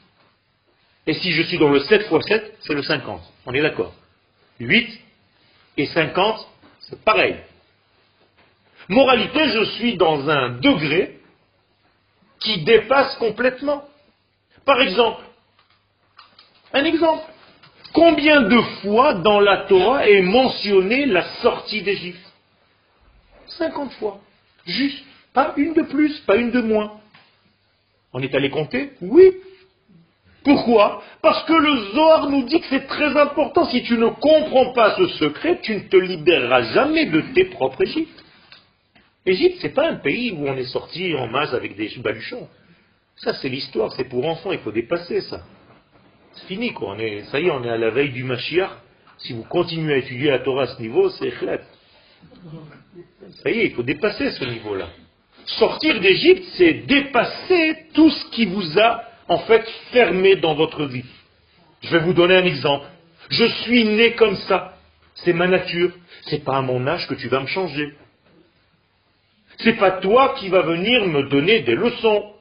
Et 1.08 1.14
si 1.14 1.32
je 1.32 1.44
suis 1.44 1.58
dans 1.58 1.70
le 1.70 1.80
7 1.80 2.08
x 2.12 2.28
7, 2.28 2.58
c'est 2.62 2.74
le 2.74 2.84
50. 2.84 3.22
On 3.46 3.54
est 3.54 3.62
d'accord 3.62 3.94
8 4.60 5.02
et 5.78 5.86
50, 5.86 6.48
c'est 6.90 7.04
pareil. 7.04 7.36
Moralité, 8.90 9.50
je 9.50 9.64
suis 9.76 9.98
dans 9.98 10.30
un 10.30 10.50
degré 10.60 11.20
qui 12.40 12.64
dépasse 12.64 13.16
complètement. 13.16 13.84
Par 14.66 14.80
exemple, 14.82 15.22
un 16.74 16.84
exemple. 16.86 17.24
Combien 17.94 18.42
de 18.42 18.62
fois 18.82 19.16
dans 19.16 19.40
la 19.40 19.66
Torah 19.66 20.08
est 20.08 20.22
mentionnée 20.22 21.06
la 21.06 21.24
sortie 21.42 21.82
d'Égypte? 21.82 22.20
50 23.48 23.94
fois. 23.94 24.20
Juste. 24.66 25.04
Pas 25.34 25.54
une 25.58 25.74
de 25.74 25.84
plus, 25.84 26.20
pas 26.22 26.36
une 26.36 26.52
de 26.52 26.62
moins. 26.62 27.00
On 28.14 28.22
est 28.22 28.34
allé 28.36 28.50
compter? 28.50 28.94
Oui. 29.02 29.34
Pourquoi? 30.48 31.04
Parce 31.22 31.44
que 31.44 31.52
le 31.52 31.92
Zohar 31.94 32.30
nous 32.30 32.44
dit 32.44 32.62
que 32.62 32.68
c'est 32.70 32.88
très 32.88 33.18
important. 33.18 33.66
Si 33.66 33.84
tu 33.84 33.98
ne 33.98 34.08
comprends 34.08 34.72
pas 34.72 34.96
ce 34.96 35.08
secret, 35.20 35.60
tu 35.62 35.76
ne 35.76 35.82
te 35.82 35.98
libéreras 35.98 36.62
jamais 36.74 37.06
de 37.08 37.20
tes 37.34 37.46
propres 37.46 37.82
Égyptes. 37.82 38.24
Égypte, 39.26 39.62
n'est 39.62 39.72
pas 39.72 39.90
un 39.90 39.96
pays 39.96 40.32
où 40.32 40.48
on 40.48 40.56
est 40.56 40.72
sorti 40.72 41.14
en 41.16 41.28
masse 41.28 41.54
avec 41.54 41.76
des 41.76 41.92
baluchons. 41.98 42.48
Ça, 43.18 43.34
c'est 43.34 43.50
l'histoire, 43.50 43.92
c'est 43.92 44.06
pour 44.06 44.26
enfants, 44.26 44.54
il 44.54 44.60
faut 44.60 44.72
dépasser 44.72 45.20
ça. 45.20 45.42
C'est 46.32 46.46
fini, 46.46 46.72
quoi. 46.72 46.94
On 46.96 47.00
est, 47.00 47.24
ça 47.24 47.42
y 47.42 47.48
est, 47.48 47.52
on 47.52 47.66
est 47.66 47.70
à 47.70 47.78
la 47.78 47.90
veille 47.90 48.12
du 48.12 48.24
Mashiach. 48.24 48.70
Si 49.18 49.34
vous 49.34 49.44
continuez 49.44 49.96
à 49.96 49.98
étudier 49.98 50.30
la 50.30 50.40
Torah 50.40 50.64
à 50.64 50.68
ce 50.68 50.82
niveau, 50.82 51.10
c'est 51.10 51.32
chlet. 51.32 51.60
Ça 53.44 53.50
y 53.50 53.60
est, 53.60 53.66
il 53.66 53.72
faut 53.74 53.84
dépasser 53.84 54.32
ce 54.32 54.46
niveau-là. 54.46 54.88
Sortir 55.46 56.00
d'Égypte, 56.00 56.46
c'est 56.54 56.86
dépasser 56.86 57.88
tout 57.94 58.10
ce 58.10 58.30
qui 58.30 58.46
vous 58.46 58.80
a, 58.80 59.04
en 59.28 59.40
fait, 59.40 59.68
fermé 59.92 60.36
dans 60.38 60.56
votre 60.56 60.86
vie. 60.86 61.06
Je 61.82 61.90
vais 61.90 62.00
vous 62.00 62.14
donner 62.14 62.36
un 62.36 62.46
exemple. 62.46 62.86
Je 63.30 63.46
suis 63.46 63.86
né 63.86 64.14
comme 64.14 64.36
ça. 64.36 64.78
C'est 65.16 65.34
ma 65.34 65.48
nature. 65.48 65.92
C'est 66.24 66.44
pas 66.44 66.58
à 66.58 66.62
mon 66.62 66.86
âge 66.88 67.08
que 67.08 67.16
tu 67.16 67.28
vas 67.28 67.40
me 67.40 67.48
changer. 67.48 67.94
C'est 69.60 69.74
pas 69.74 69.92
toi 69.92 70.36
qui 70.38 70.50
vas 70.50 70.62
venir 70.62 71.06
me 71.08 71.24
donner 71.30 71.62
des 71.62 71.76
leçons. 71.76 72.34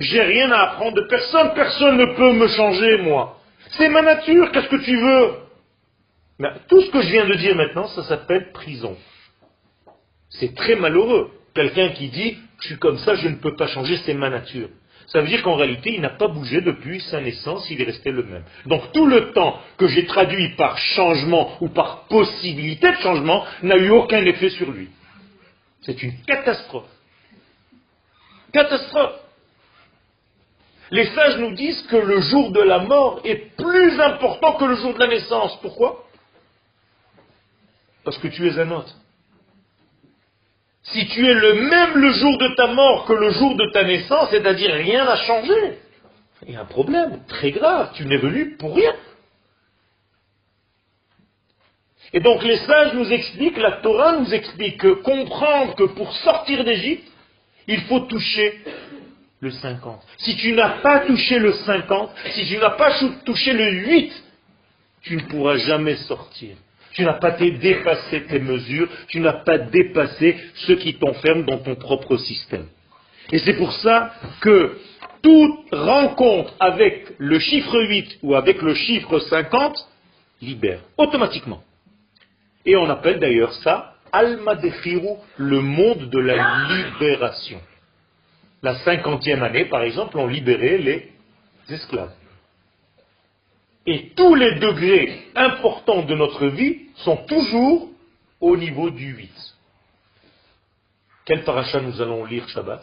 J'ai 0.00 0.22
rien 0.22 0.50
à 0.52 0.70
apprendre 0.70 0.94
de 0.94 1.06
personne. 1.08 1.52
Personne 1.54 1.96
ne 1.96 2.06
peut 2.14 2.32
me 2.32 2.48
changer, 2.48 2.98
moi. 2.98 3.40
C'est 3.72 3.88
ma 3.88 4.02
nature. 4.02 4.50
Qu'est-ce 4.52 4.68
que 4.68 4.84
tu 4.84 4.96
veux? 4.96 5.34
Mais 6.38 6.50
Tout 6.68 6.80
ce 6.80 6.90
que 6.90 7.02
je 7.02 7.08
viens 7.08 7.26
de 7.26 7.34
dire 7.34 7.54
maintenant, 7.56 7.88
ça 7.88 8.04
s'appelle 8.04 8.52
prison. 8.52 8.96
C'est 10.30 10.54
très 10.54 10.76
malheureux. 10.76 11.30
Quelqu'un 11.54 11.90
qui 11.90 12.08
dit, 12.08 12.38
je 12.60 12.68
suis 12.68 12.78
comme 12.78 12.98
ça, 12.98 13.14
je 13.16 13.28
ne 13.28 13.36
peux 13.36 13.54
pas 13.56 13.66
changer, 13.66 13.98
c'est 13.98 14.14
ma 14.14 14.30
nature. 14.30 14.68
Ça 15.12 15.20
veut 15.20 15.28
dire 15.28 15.42
qu'en 15.42 15.56
réalité, 15.56 15.92
il 15.92 16.00
n'a 16.00 16.08
pas 16.08 16.28
bougé 16.28 16.62
depuis 16.62 17.02
sa 17.02 17.20
naissance, 17.20 17.68
il 17.68 17.82
est 17.82 17.84
resté 17.84 18.10
le 18.10 18.22
même. 18.22 18.44
Donc 18.64 18.92
tout 18.92 19.06
le 19.06 19.32
temps 19.32 19.60
que 19.76 19.86
j'ai 19.86 20.06
traduit 20.06 20.54
par 20.56 20.78
changement 20.78 21.58
ou 21.60 21.68
par 21.68 22.06
possibilité 22.06 22.90
de 22.90 22.96
changement 22.96 23.44
n'a 23.62 23.76
eu 23.76 23.90
aucun 23.90 24.24
effet 24.24 24.48
sur 24.48 24.70
lui. 24.70 24.88
C'est 25.82 26.02
une 26.02 26.14
catastrophe. 26.22 26.88
Catastrophe. 28.54 29.20
Les 30.90 31.04
sages 31.06 31.36
nous 31.38 31.54
disent 31.56 31.82
que 31.88 31.96
le 31.96 32.20
jour 32.22 32.50
de 32.50 32.60
la 32.60 32.78
mort 32.78 33.20
est 33.24 33.54
plus 33.56 34.00
important 34.00 34.54
que 34.54 34.64
le 34.64 34.76
jour 34.76 34.94
de 34.94 34.98
la 34.98 35.08
naissance. 35.08 35.58
Pourquoi? 35.60 36.06
Parce 38.02 38.16
que 38.16 38.28
tu 38.28 38.48
es 38.48 38.58
un 38.58 38.70
autre. 38.70 38.94
Si 40.84 41.06
tu 41.08 41.24
es 41.26 41.34
le 41.34 41.54
même 41.68 41.96
le 41.96 42.12
jour 42.12 42.38
de 42.38 42.48
ta 42.56 42.66
mort 42.66 43.04
que 43.06 43.12
le 43.12 43.30
jour 43.30 43.54
de 43.56 43.70
ta 43.72 43.84
naissance, 43.84 44.30
c'est-à-dire 44.30 44.74
rien 44.74 45.04
n'a 45.04 45.16
changé, 45.16 45.78
il 46.46 46.54
y 46.54 46.56
a 46.56 46.62
un 46.62 46.64
problème 46.64 47.20
très 47.28 47.52
grave. 47.52 47.90
Tu 47.94 48.04
n'es 48.04 48.16
venu 48.16 48.56
pour 48.56 48.74
rien. 48.74 48.92
Et 52.12 52.20
donc 52.20 52.42
les 52.42 52.58
sages 52.58 52.94
nous 52.94 53.10
expliquent, 53.10 53.58
la 53.58 53.72
Torah 53.72 54.18
nous 54.18 54.34
explique 54.34 54.78
que 54.78 54.94
comprendre 55.02 55.74
que 55.76 55.84
pour 55.84 56.12
sortir 56.12 56.64
d'Égypte, 56.64 57.08
il 57.68 57.80
faut 57.82 58.00
toucher 58.00 58.60
le 59.40 59.50
50. 59.50 60.02
Si 60.18 60.36
tu 60.36 60.52
n'as 60.52 60.80
pas 60.80 61.00
touché 61.00 61.38
le 61.38 61.52
50, 61.52 62.10
si 62.32 62.46
tu 62.46 62.58
n'as 62.58 62.70
pas 62.70 62.92
touché 63.24 63.52
le 63.52 63.70
8, 63.70 64.24
tu 65.02 65.16
ne 65.16 65.22
pourras 65.22 65.56
jamais 65.56 65.96
sortir. 65.96 66.56
Tu 66.94 67.04
n'as 67.04 67.14
pas 67.14 67.32
dépassé 67.32 68.22
tes 68.24 68.38
mesures, 68.38 68.88
tu 69.08 69.20
n'as 69.20 69.44
pas 69.44 69.58
dépassé 69.58 70.36
ce 70.66 70.72
qui 70.72 70.94
t'enferme 70.94 71.44
dans 71.44 71.58
ton 71.58 71.74
propre 71.74 72.16
système. 72.16 72.66
Et 73.30 73.38
c'est 73.38 73.54
pour 73.54 73.72
ça 73.72 74.12
que 74.40 74.76
toute 75.22 75.72
rencontre 75.72 76.52
avec 76.58 77.12
le 77.18 77.38
chiffre 77.38 77.80
8 77.80 78.18
ou 78.22 78.34
avec 78.34 78.60
le 78.60 78.74
chiffre 78.74 79.18
50 79.18 79.88
libère 80.42 80.80
automatiquement. 80.98 81.62
Et 82.66 82.76
on 82.76 82.88
appelle 82.90 83.20
d'ailleurs 83.20 83.52
ça 83.54 83.94
Alma 84.12 84.56
Defiru, 84.56 85.16
le 85.38 85.60
monde 85.60 86.10
de 86.10 86.18
la 86.18 86.66
libération. 86.68 87.60
La 88.62 88.76
cinquantième 88.80 89.42
année, 89.42 89.64
par 89.64 89.82
exemple, 89.82 90.18
on 90.18 90.26
libérait 90.26 90.78
les 90.78 91.12
esclaves. 91.70 92.12
Et 93.86 94.10
tous 94.10 94.34
les 94.34 94.58
degrés 94.60 95.26
importants 95.34 96.02
de 96.02 96.14
notre 96.14 96.46
vie 96.46 96.82
sont 96.96 97.16
toujours 97.26 97.90
au 98.40 98.56
niveau 98.56 98.90
du 98.90 99.12
8. 99.12 99.30
Quel 101.24 101.44
paracha 101.44 101.80
nous 101.80 102.00
allons 102.00 102.24
lire 102.24 102.48
Shabbat? 102.48 102.82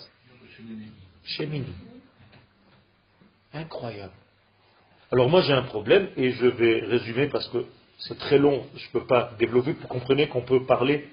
Shemini. 1.24 1.74
Incroyable. 3.54 4.14
Alors 5.12 5.30
moi 5.30 5.42
j'ai 5.42 5.54
un 5.54 5.64
problème 5.64 6.10
et 6.18 6.32
je 6.32 6.46
vais 6.46 6.82
résumer 6.82 7.28
parce 7.28 7.48
que 7.50 7.66
c'est 8.00 8.18
très 8.18 8.38
long, 8.38 8.66
je 8.76 8.86
ne 8.86 8.92
peux 8.92 9.08
pas 9.08 9.32
développer, 9.40 9.74
vous 9.74 9.88
comprenez 9.88 10.28
qu'on 10.28 10.42
peut 10.42 10.66
parler 10.66 11.10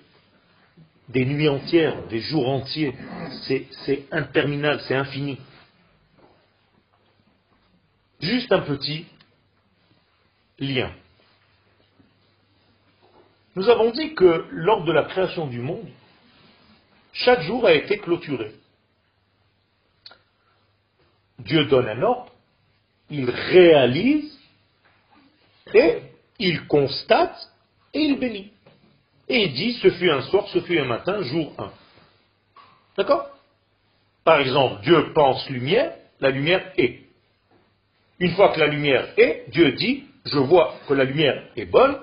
des 1.08 1.24
nuits 1.24 1.48
entières, 1.48 2.06
des 2.08 2.20
jours 2.20 2.48
entiers. 2.48 2.94
C'est 3.86 4.06
interminable, 4.10 4.80
c'est 4.86 4.94
infini. 4.94 5.38
Juste 8.20 8.50
un 8.52 8.60
petit 8.60 9.06
lien. 10.58 10.92
Nous 13.54 13.68
avons 13.68 13.90
dit 13.90 14.14
que 14.14 14.46
lors 14.50 14.84
de 14.84 14.92
la 14.92 15.04
création 15.04 15.46
du 15.46 15.60
monde, 15.60 15.88
chaque 17.12 17.42
jour 17.42 17.66
a 17.66 17.72
été 17.72 17.98
clôturé. 17.98 18.52
Dieu 21.38 21.64
donne 21.66 21.88
un 21.88 22.02
ordre, 22.02 22.32
il 23.10 23.30
réalise 23.30 24.38
et 25.72 26.02
il 26.38 26.66
constate 26.66 27.36
et 27.94 28.00
il 28.00 28.18
bénit. 28.18 28.52
Et 29.28 29.44
il 29.44 29.54
dit, 29.54 29.72
ce 29.74 29.90
fut 29.90 30.10
un 30.10 30.22
soir, 30.22 30.46
ce 30.48 30.60
fut 30.60 30.78
un 30.78 30.84
matin, 30.84 31.22
jour 31.22 31.52
1. 31.58 31.72
D'accord? 32.96 33.28
Par 34.24 34.40
exemple, 34.40 34.82
Dieu 34.82 35.12
pense 35.12 35.48
lumière, 35.48 35.94
la 36.20 36.30
lumière 36.30 36.72
est. 36.76 37.00
Une 38.18 38.34
fois 38.34 38.50
que 38.52 38.60
la 38.60 38.66
lumière 38.66 39.08
est, 39.16 39.44
Dieu 39.50 39.72
dit, 39.72 40.04
je 40.26 40.38
vois 40.38 40.74
que 40.88 40.94
la 40.94 41.04
lumière 41.04 41.42
est 41.56 41.66
bonne, 41.66 41.96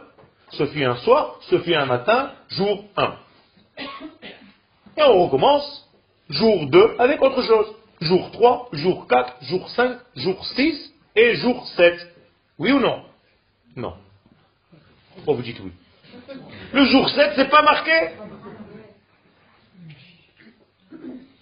ce 0.51 0.65
fut 0.67 0.83
un 0.83 0.95
soir, 0.97 1.39
ce 1.49 1.59
fut 1.59 1.75
un 1.75 1.85
matin, 1.85 2.31
jour 2.49 2.85
1. 2.95 3.15
Et 4.97 5.03
on 5.03 5.25
recommence, 5.25 5.89
jour 6.29 6.67
2 6.67 6.95
avec 6.99 7.21
autre 7.21 7.41
chose. 7.43 7.75
Jour 8.01 8.31
3, 8.31 8.69
jour 8.73 9.07
4, 9.07 9.35
jour 9.43 9.69
5, 9.69 9.97
jour 10.15 10.45
6 10.45 10.93
et 11.15 11.35
jour 11.35 11.65
7. 11.75 12.15
Oui 12.59 12.71
ou 12.71 12.79
non? 12.79 13.03
Non. 13.75 13.93
Pourquoi 15.15 15.35
vous 15.35 15.41
dites 15.41 15.59
oui 15.59 15.71
Le 16.73 16.85
jour 16.85 17.09
7, 17.09 17.33
c'est 17.35 17.49
pas 17.49 17.61
marqué? 17.61 17.91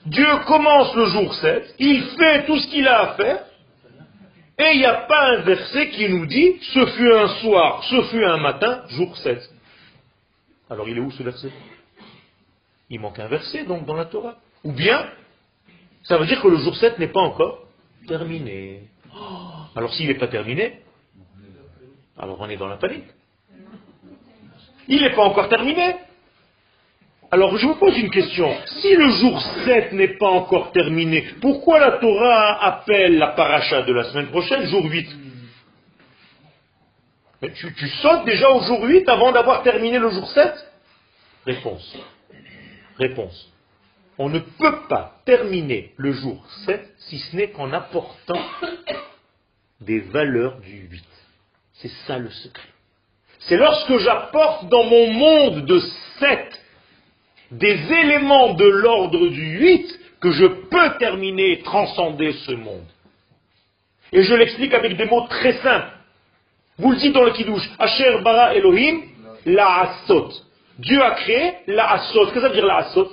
Dieu 0.05 0.27
commence 0.47 0.95
le 0.95 1.05
jour 1.05 1.33
7, 1.35 1.75
il 1.79 2.03
fait 2.17 2.45
tout 2.45 2.57
ce 2.57 2.67
qu'il 2.67 2.87
a 2.87 2.99
à 3.01 3.13
faire, 3.15 3.45
et 4.61 4.73
il 4.73 4.79
n'y 4.79 4.85
a 4.85 4.93
pas 4.93 5.37
un 5.37 5.41
verset 5.41 5.89
qui 5.89 6.07
nous 6.07 6.25
dit 6.25 6.59
ce 6.61 6.85
fut 6.85 7.11
un 7.13 7.27
soir, 7.39 7.83
ce 7.83 8.03
fut 8.03 8.23
un 8.23 8.37
matin, 8.37 8.83
jour 8.89 9.17
7. 9.17 9.49
Alors 10.69 10.87
il 10.87 10.97
est 10.97 11.01
où 11.01 11.11
ce 11.11 11.23
verset? 11.23 11.51
Il 12.89 12.99
manque 12.99 13.19
un 13.19 13.27
verset 13.27 13.63
donc 13.63 13.85
dans 13.85 13.95
la 13.95 14.05
Torah. 14.05 14.37
Ou 14.63 14.71
bien, 14.71 15.09
ça 16.03 16.17
veut 16.17 16.25
dire 16.27 16.41
que 16.41 16.47
le 16.47 16.57
jour 16.57 16.75
7 16.75 16.99
n'est 16.99 17.07
pas 17.07 17.21
encore 17.21 17.65
terminé. 18.07 18.83
Alors 19.75 19.93
s'il 19.93 20.07
n'est 20.07 20.15
pas 20.15 20.27
terminé, 20.27 20.81
alors 22.17 22.39
on 22.39 22.49
est 22.49 22.57
dans 22.57 22.67
la 22.67 22.77
panique. 22.77 23.05
Il 24.87 25.01
n'est 25.01 25.15
pas 25.15 25.23
encore 25.23 25.49
terminé. 25.49 25.95
Alors 27.33 27.57
je 27.57 27.65
vous 27.65 27.75
pose 27.75 27.97
une 27.97 28.09
question. 28.09 28.53
Si 28.81 28.93
le 28.93 29.09
jour 29.09 29.41
7 29.63 29.93
n'est 29.93 30.17
pas 30.17 30.27
encore 30.27 30.73
terminé, 30.73 31.25
pourquoi 31.39 31.79
la 31.79 31.93
Torah 31.93 32.61
appelle 32.65 33.17
la 33.17 33.27
paracha 33.27 33.83
de 33.83 33.93
la 33.93 34.03
semaine 34.03 34.27
prochaine 34.27 34.65
jour 34.67 34.83
8 34.83 35.09
tu, 37.55 37.73
tu 37.73 37.87
sautes 37.87 38.25
déjà 38.25 38.51
au 38.51 38.61
jour 38.61 38.83
8 38.83 39.09
avant 39.09 39.31
d'avoir 39.31 39.63
terminé 39.63 39.97
le 39.97 40.09
jour 40.11 40.29
7 40.29 40.53
Réponse. 41.45 41.97
Réponse. 42.99 43.51
On 44.17 44.29
ne 44.29 44.39
peut 44.39 44.87
pas 44.89 45.15
terminer 45.25 45.93
le 45.97 46.11
jour 46.11 46.45
7 46.65 46.87
si 46.99 47.17
ce 47.17 47.35
n'est 47.35 47.49
qu'en 47.49 47.71
apportant 47.71 48.41
des 49.79 50.01
valeurs 50.01 50.59
du 50.59 50.87
8. 50.91 51.03
C'est 51.75 51.91
ça 52.05 52.19
le 52.19 52.29
secret. 52.29 52.67
C'est 53.39 53.57
lorsque 53.57 53.97
j'apporte 53.97 54.67
dans 54.67 54.83
mon 54.83 55.13
monde 55.13 55.65
de 55.65 55.79
7 56.19 56.60
des 57.51 57.79
éléments 57.91 58.53
de 58.53 58.65
l'ordre 58.65 59.27
du 59.27 59.57
8 59.59 59.99
que 60.21 60.31
je 60.31 60.45
peux 60.45 60.97
terminer 60.99 61.53
et 61.53 61.61
transcender 61.63 62.33
ce 62.45 62.51
monde. 62.51 62.85
Et 64.13 64.23
je 64.23 64.33
l'explique 64.35 64.73
avec 64.73 64.97
des 64.97 65.05
mots 65.05 65.27
très 65.27 65.53
simples. 65.53 65.91
Vous 66.77 66.91
le 66.91 66.97
dites 66.97 67.13
dans 67.13 67.23
le 67.23 67.31
Kiddush, 67.31 67.69
Asher 67.79 68.19
bara 68.23 68.55
Elohim, 68.55 69.01
la 69.45 69.81
asot. 69.81 70.29
Dieu 70.79 71.01
a 71.01 71.11
créé 71.11 71.53
la 71.67 71.91
asot. 71.91 72.25
Qu'est-ce 72.25 72.33
que 72.33 72.41
ça 72.41 72.47
veut 72.49 72.55
dire 72.55 72.65
la 72.65 72.77
asot? 72.77 73.09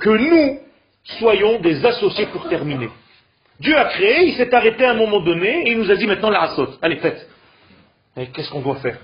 Que 0.00 0.10
nous 0.10 0.60
soyons 1.18 1.60
des 1.60 1.84
associés 1.84 2.26
pour 2.26 2.48
terminer. 2.48 2.88
Dieu 3.60 3.76
a 3.76 3.86
créé, 3.86 4.28
il 4.28 4.36
s'est 4.36 4.54
arrêté 4.54 4.84
à 4.84 4.92
un 4.92 4.94
moment 4.94 5.20
donné 5.20 5.66
et 5.66 5.72
il 5.72 5.78
nous 5.78 5.90
a 5.90 5.96
dit 5.96 6.06
maintenant 6.06 6.30
la 6.30 6.42
asot. 6.42 6.68
Allez, 6.80 6.96
faites. 6.96 7.28
Qu'est-ce 8.16 8.50
qu'on 8.50 8.60
doit 8.60 8.76
faire? 8.76 8.98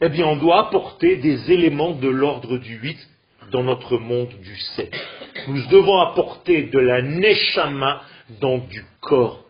Eh 0.00 0.08
bien 0.08 0.26
on 0.26 0.36
doit 0.36 0.68
apporter 0.68 1.16
des 1.16 1.52
éléments 1.52 1.92
de 1.92 2.08
l'ordre 2.08 2.58
du 2.58 2.76
8 2.76 2.98
dans 3.50 3.62
notre 3.62 3.98
monde 3.98 4.32
du 4.42 4.56
7. 4.56 4.92
Nous 5.48 5.66
devons 5.66 6.00
apporter 6.00 6.64
de 6.64 6.78
la 6.78 7.02
neshama 7.02 8.02
dans 8.40 8.58
du 8.58 8.84
corps. 9.00 9.44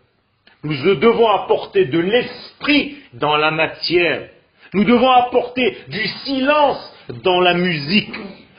Nous 0.63 0.75
devons 0.97 1.29
apporter 1.29 1.87
de 1.87 1.99
l'esprit 1.99 2.97
dans 3.15 3.37
la 3.37 3.51
matière. 3.51 4.29
Nous 4.75 4.85
devons 4.85 5.11
apporter 5.11 5.77
du 5.89 6.07
silence 6.25 6.95
dans 7.25 7.41
la 7.41 7.55
musique. 7.55 8.15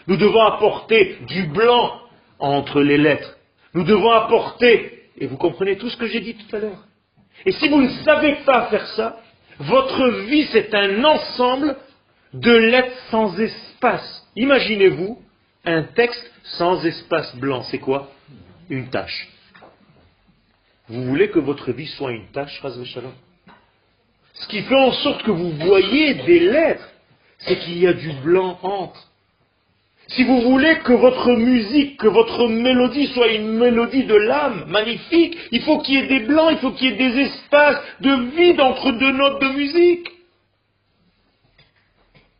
Nous 0.07 0.17
devons 0.17 0.41
apporter 0.41 1.17
du 1.27 1.43
blanc 1.43 1.99
entre 2.39 2.81
les 2.81 2.97
lettres. 2.97 3.37
Nous 3.73 3.83
devons 3.83 4.11
apporter, 4.11 5.03
et 5.17 5.27
vous 5.27 5.37
comprenez 5.37 5.77
tout 5.77 5.89
ce 5.89 5.97
que 5.97 6.07
j'ai 6.07 6.19
dit 6.19 6.35
tout 6.35 6.55
à 6.55 6.59
l'heure. 6.59 6.83
Et 7.45 7.51
si 7.51 7.69
vous 7.69 7.81
ne 7.81 7.89
savez 8.03 8.35
pas 8.45 8.67
faire 8.67 8.85
ça, 8.87 9.17
votre 9.61 10.09
vie, 10.25 10.47
c'est 10.51 10.73
un 10.73 11.03
ensemble 11.03 11.75
de 12.33 12.51
lettres 12.51 12.97
sans 13.09 13.37
espace. 13.39 14.27
Imaginez-vous 14.35 15.21
un 15.65 15.83
texte 15.83 16.31
sans 16.43 16.83
espace 16.85 17.35
blanc. 17.35 17.61
C'est 17.63 17.79
quoi? 17.79 18.11
Une 18.69 18.89
tâche. 18.89 19.29
Vous 20.87 21.03
voulez 21.03 21.29
que 21.29 21.39
votre 21.39 21.71
vie 21.71 21.87
soit 21.87 22.11
une 22.11 22.27
tâche, 22.27 22.61
Ce 24.33 24.47
qui 24.47 24.63
fait 24.63 24.75
en 24.75 24.91
sorte 24.91 25.23
que 25.23 25.31
vous 25.31 25.51
voyez 25.51 26.15
des 26.15 26.39
lettres, 26.39 26.89
c'est 27.39 27.57
qu'il 27.59 27.77
y 27.77 27.87
a 27.87 27.93
du 27.93 28.11
blanc 28.23 28.59
entre. 28.63 29.10
Si 30.15 30.23
vous 30.25 30.41
voulez 30.41 30.79
que 30.79 30.91
votre 30.91 31.31
musique, 31.31 31.97
que 31.97 32.07
votre 32.07 32.47
mélodie 32.47 33.07
soit 33.07 33.31
une 33.31 33.57
mélodie 33.57 34.03
de 34.03 34.15
l'âme, 34.15 34.65
magnifique, 34.67 35.37
il 35.51 35.61
faut 35.61 35.79
qu'il 35.79 35.95
y 35.95 35.97
ait 35.99 36.07
des 36.07 36.25
blancs, 36.25 36.49
il 36.51 36.57
faut 36.57 36.71
qu'il 36.71 36.89
y 36.89 36.93
ait 36.93 37.11
des 37.11 37.19
espaces 37.21 37.81
de 38.01 38.13
vide 38.35 38.59
entre 38.59 38.91
deux 38.91 39.11
notes 39.11 39.41
de 39.41 39.47
musique. 39.49 40.11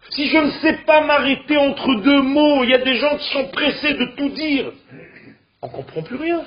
Si 0.10 0.28
je 0.28 0.38
ne 0.38 0.52
sais 0.62 0.80
pas 0.86 1.02
m'arrêter 1.02 1.56
entre 1.56 1.96
deux 2.02 2.22
mots, 2.22 2.66
il 2.66 2.72
y 2.72 2.74
a 2.74 2.84
des 2.84 2.96
gens 2.96 3.16
qui 3.16 3.32
sont 3.32 3.48
pressés 3.48 3.94
de 3.94 4.06
tout 4.18 4.30
dire, 4.30 4.74
on 5.62 5.68
ne 5.68 5.72
comprend 5.72 6.04
plus 6.04 6.18
rien. 6.18 6.44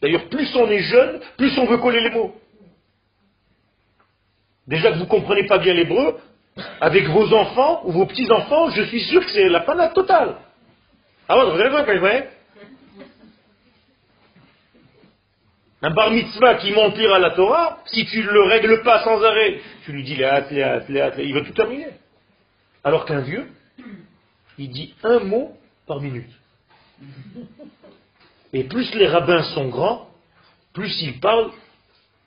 D'ailleurs, 0.00 0.28
plus 0.28 0.54
on 0.56 0.70
est 0.70 0.82
jeune, 0.82 1.20
plus 1.36 1.58
on 1.58 1.66
veut 1.66 1.78
coller 1.78 2.00
les 2.00 2.10
mots. 2.10 2.34
Déjà 4.66 4.90
que 4.90 4.96
vous 4.96 5.04
ne 5.04 5.08
comprenez 5.08 5.44
pas 5.44 5.58
bien 5.58 5.74
l'hébreu, 5.74 6.18
avec 6.80 7.06
vos 7.08 7.32
enfants 7.34 7.82
ou 7.84 7.92
vos 7.92 8.06
petits-enfants, 8.06 8.70
je 8.70 8.82
suis 8.84 9.02
sûr 9.04 9.24
que 9.24 9.30
c'est 9.30 9.48
la 9.48 9.60
panade 9.60 9.92
totale. 9.94 10.36
Ah 11.28 11.38
ouais, 11.38 11.50
vous 11.50 11.60
avez 11.60 11.98
vrai 11.98 12.30
Un 15.82 15.90
bar 15.90 16.10
mitzvah 16.10 16.54
qui 16.54 16.72
monte 16.72 16.96
lire 16.96 17.12
à 17.12 17.18
la 17.18 17.30
Torah, 17.30 17.78
si 17.86 18.06
tu 18.06 18.22
ne 18.22 18.30
le 18.30 18.42
règles 18.44 18.82
pas 18.82 19.04
sans 19.04 19.22
arrêt, 19.22 19.60
tu 19.84 19.92
lui 19.92 20.02
dis 20.04 20.22
hâte, 20.24 20.50
les 20.50 20.62
hâte, 20.62 21.14
il 21.18 21.34
va 21.34 21.42
tout 21.42 21.52
terminer. 21.52 21.88
Alors 22.82 23.04
qu'un 23.04 23.20
vieux, 23.20 23.46
il 24.58 24.70
dit 24.70 24.94
un 25.02 25.18
mot 25.20 25.52
par 25.86 26.00
minute. 26.00 26.30
Et 28.52 28.64
plus 28.64 28.94
les 28.94 29.06
rabbins 29.06 29.42
sont 29.54 29.68
grands, 29.68 30.08
plus 30.72 31.02
ils 31.02 31.20
parlent. 31.20 31.50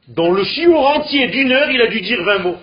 Dans 0.07 0.32
le 0.32 0.43
chiour 0.43 0.88
entier 0.88 1.27
d'une 1.27 1.51
heure, 1.51 1.69
il 1.71 1.82
a 1.82 1.88
dû 1.88 2.01
dire 2.01 2.23
20 2.23 2.39
mots. 2.39 2.57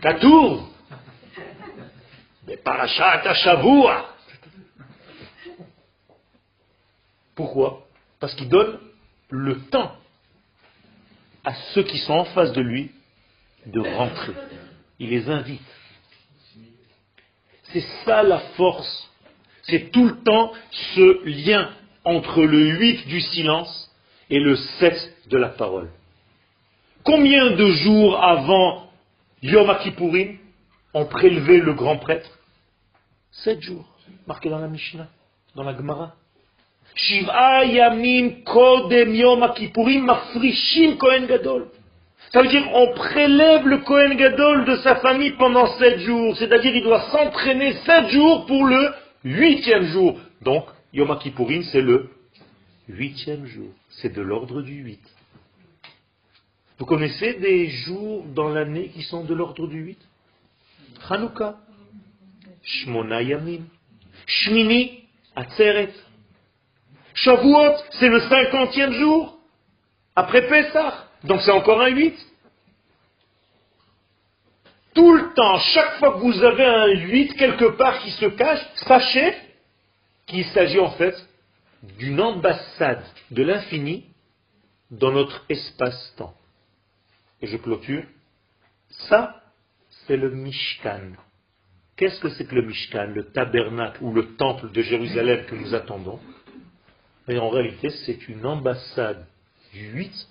Katour, 0.00 0.68
mais 2.46 2.56
parachat 2.58 3.34
Shavua. 3.34 4.14
Pourquoi? 7.34 7.86
Parce 8.20 8.34
qu'il 8.34 8.48
donne 8.48 8.78
le 9.30 9.60
temps 9.66 9.96
à 11.44 11.54
ceux 11.74 11.82
qui 11.82 11.98
sont 11.98 12.14
en 12.14 12.24
face 12.24 12.52
de 12.52 12.60
lui 12.62 12.90
de 13.66 13.80
rentrer. 13.80 14.32
Il 14.98 15.10
les 15.10 15.28
invite. 15.28 15.60
C'est 17.72 17.84
ça 18.04 18.22
la 18.22 18.38
force. 18.56 19.10
C'est 19.64 19.90
tout 19.90 20.06
le 20.06 20.22
temps 20.22 20.52
ce 20.94 21.24
lien 21.24 21.70
entre 22.04 22.42
le 22.42 22.78
8 22.78 23.08
du 23.08 23.20
silence 23.20 23.90
et 24.30 24.40
le 24.40 24.56
7 24.56 25.28
de 25.30 25.38
la 25.38 25.48
parole. 25.48 25.90
Combien 27.04 27.50
de 27.52 27.66
jours 27.66 28.22
avant 28.22 28.90
Yom 29.42 29.76
Kippourim 29.82 30.38
ont 30.94 31.06
prélevé 31.06 31.58
le 31.58 31.72
grand 31.74 31.98
prêtre? 31.98 32.30
Sept 33.30 33.60
jours, 33.60 33.86
marqué 34.26 34.48
dans 34.48 34.58
la 34.58 34.68
Mishnah, 34.68 35.06
dans 35.54 35.62
la 35.62 35.76
Gemara. 35.76 36.14
Ça 42.32 42.42
veut 42.42 42.48
dire 42.48 42.68
on 42.74 42.92
prélève 42.94 43.68
le 43.68 43.78
Kohen 43.78 44.16
Gadol 44.16 44.64
de 44.64 44.76
sa 44.76 44.96
famille 44.96 45.32
pendant 45.32 45.66
sept 45.78 46.00
jours. 46.00 46.36
C'est-à-dire 46.38 46.74
il 46.74 46.82
doit 46.82 47.02
s'entraîner 47.10 47.74
sept 47.84 48.08
jours 48.08 48.46
pour 48.46 48.64
le 48.64 48.92
huitième 49.24 49.84
jour. 49.86 50.18
Donc 50.42 50.64
Yom 50.92 51.16
Kippourim 51.18 51.62
c'est 51.64 51.82
le 51.82 52.10
huitième 52.88 53.46
jour. 53.46 53.70
C'est 53.90 54.12
de 54.12 54.22
l'ordre 54.22 54.62
du 54.62 54.74
huit. 54.74 55.02
Vous 56.78 56.86
connaissez 56.86 57.34
des 57.34 57.68
jours 57.68 58.24
dans 58.24 58.48
l'année 58.48 58.88
qui 58.90 59.02
sont 59.02 59.24
de 59.24 59.34
l'ordre 59.34 59.66
du 59.66 59.80
huit? 59.80 59.98
Hanouka, 61.08 61.56
Shmona 62.62 63.22
Yamim, 63.22 63.62
Shmini, 64.26 65.04
Atzeret. 65.34 65.92
Shavuot, 67.14 67.76
c'est 67.92 68.08
le 68.08 68.20
cinquantième 68.20 68.92
jour, 68.92 69.38
après 70.14 70.46
Pessah. 70.48 71.08
Donc 71.24 71.40
c'est 71.42 71.52
encore 71.52 71.80
un 71.80 71.88
huit. 71.88 72.14
Tout 74.94 75.14
le 75.14 75.34
temps, 75.34 75.58
chaque 75.58 75.98
fois 75.98 76.12
que 76.14 76.18
vous 76.18 76.42
avez 76.42 76.64
un 76.64 76.86
huit 76.86 77.34
quelque 77.34 77.76
part 77.76 78.00
qui 78.00 78.10
se 78.12 78.26
cache, 78.26 78.60
sachez 78.86 79.34
qu'il 80.26 80.44
s'agit 80.46 80.80
en 80.80 80.90
fait 80.92 81.14
d'une 81.98 82.20
ambassade 82.20 83.04
de 83.30 83.42
l'infini 83.42 84.04
dans 84.90 85.12
notre 85.12 85.44
espace-temps. 85.48 86.34
Et 87.42 87.46
je 87.46 87.56
clôture 87.56 88.04
Ça, 89.08 89.42
c'est 90.06 90.16
le 90.16 90.30
Mishkan. 90.30 91.12
Qu'est-ce 91.96 92.20
que 92.20 92.30
c'est 92.30 92.46
que 92.46 92.54
le 92.54 92.66
Mishkan, 92.66 93.06
le 93.06 93.30
tabernacle 93.30 94.02
ou 94.02 94.12
le 94.12 94.36
temple 94.36 94.70
de 94.70 94.82
Jérusalem 94.82 95.46
que 95.46 95.54
nous 95.54 95.74
attendons? 95.74 96.20
Mais 97.26 97.38
en 97.38 97.48
réalité, 97.48 97.90
c'est 98.04 98.28
une 98.28 98.44
ambassade 98.46 99.26
du 99.72 99.88
8 99.92 100.28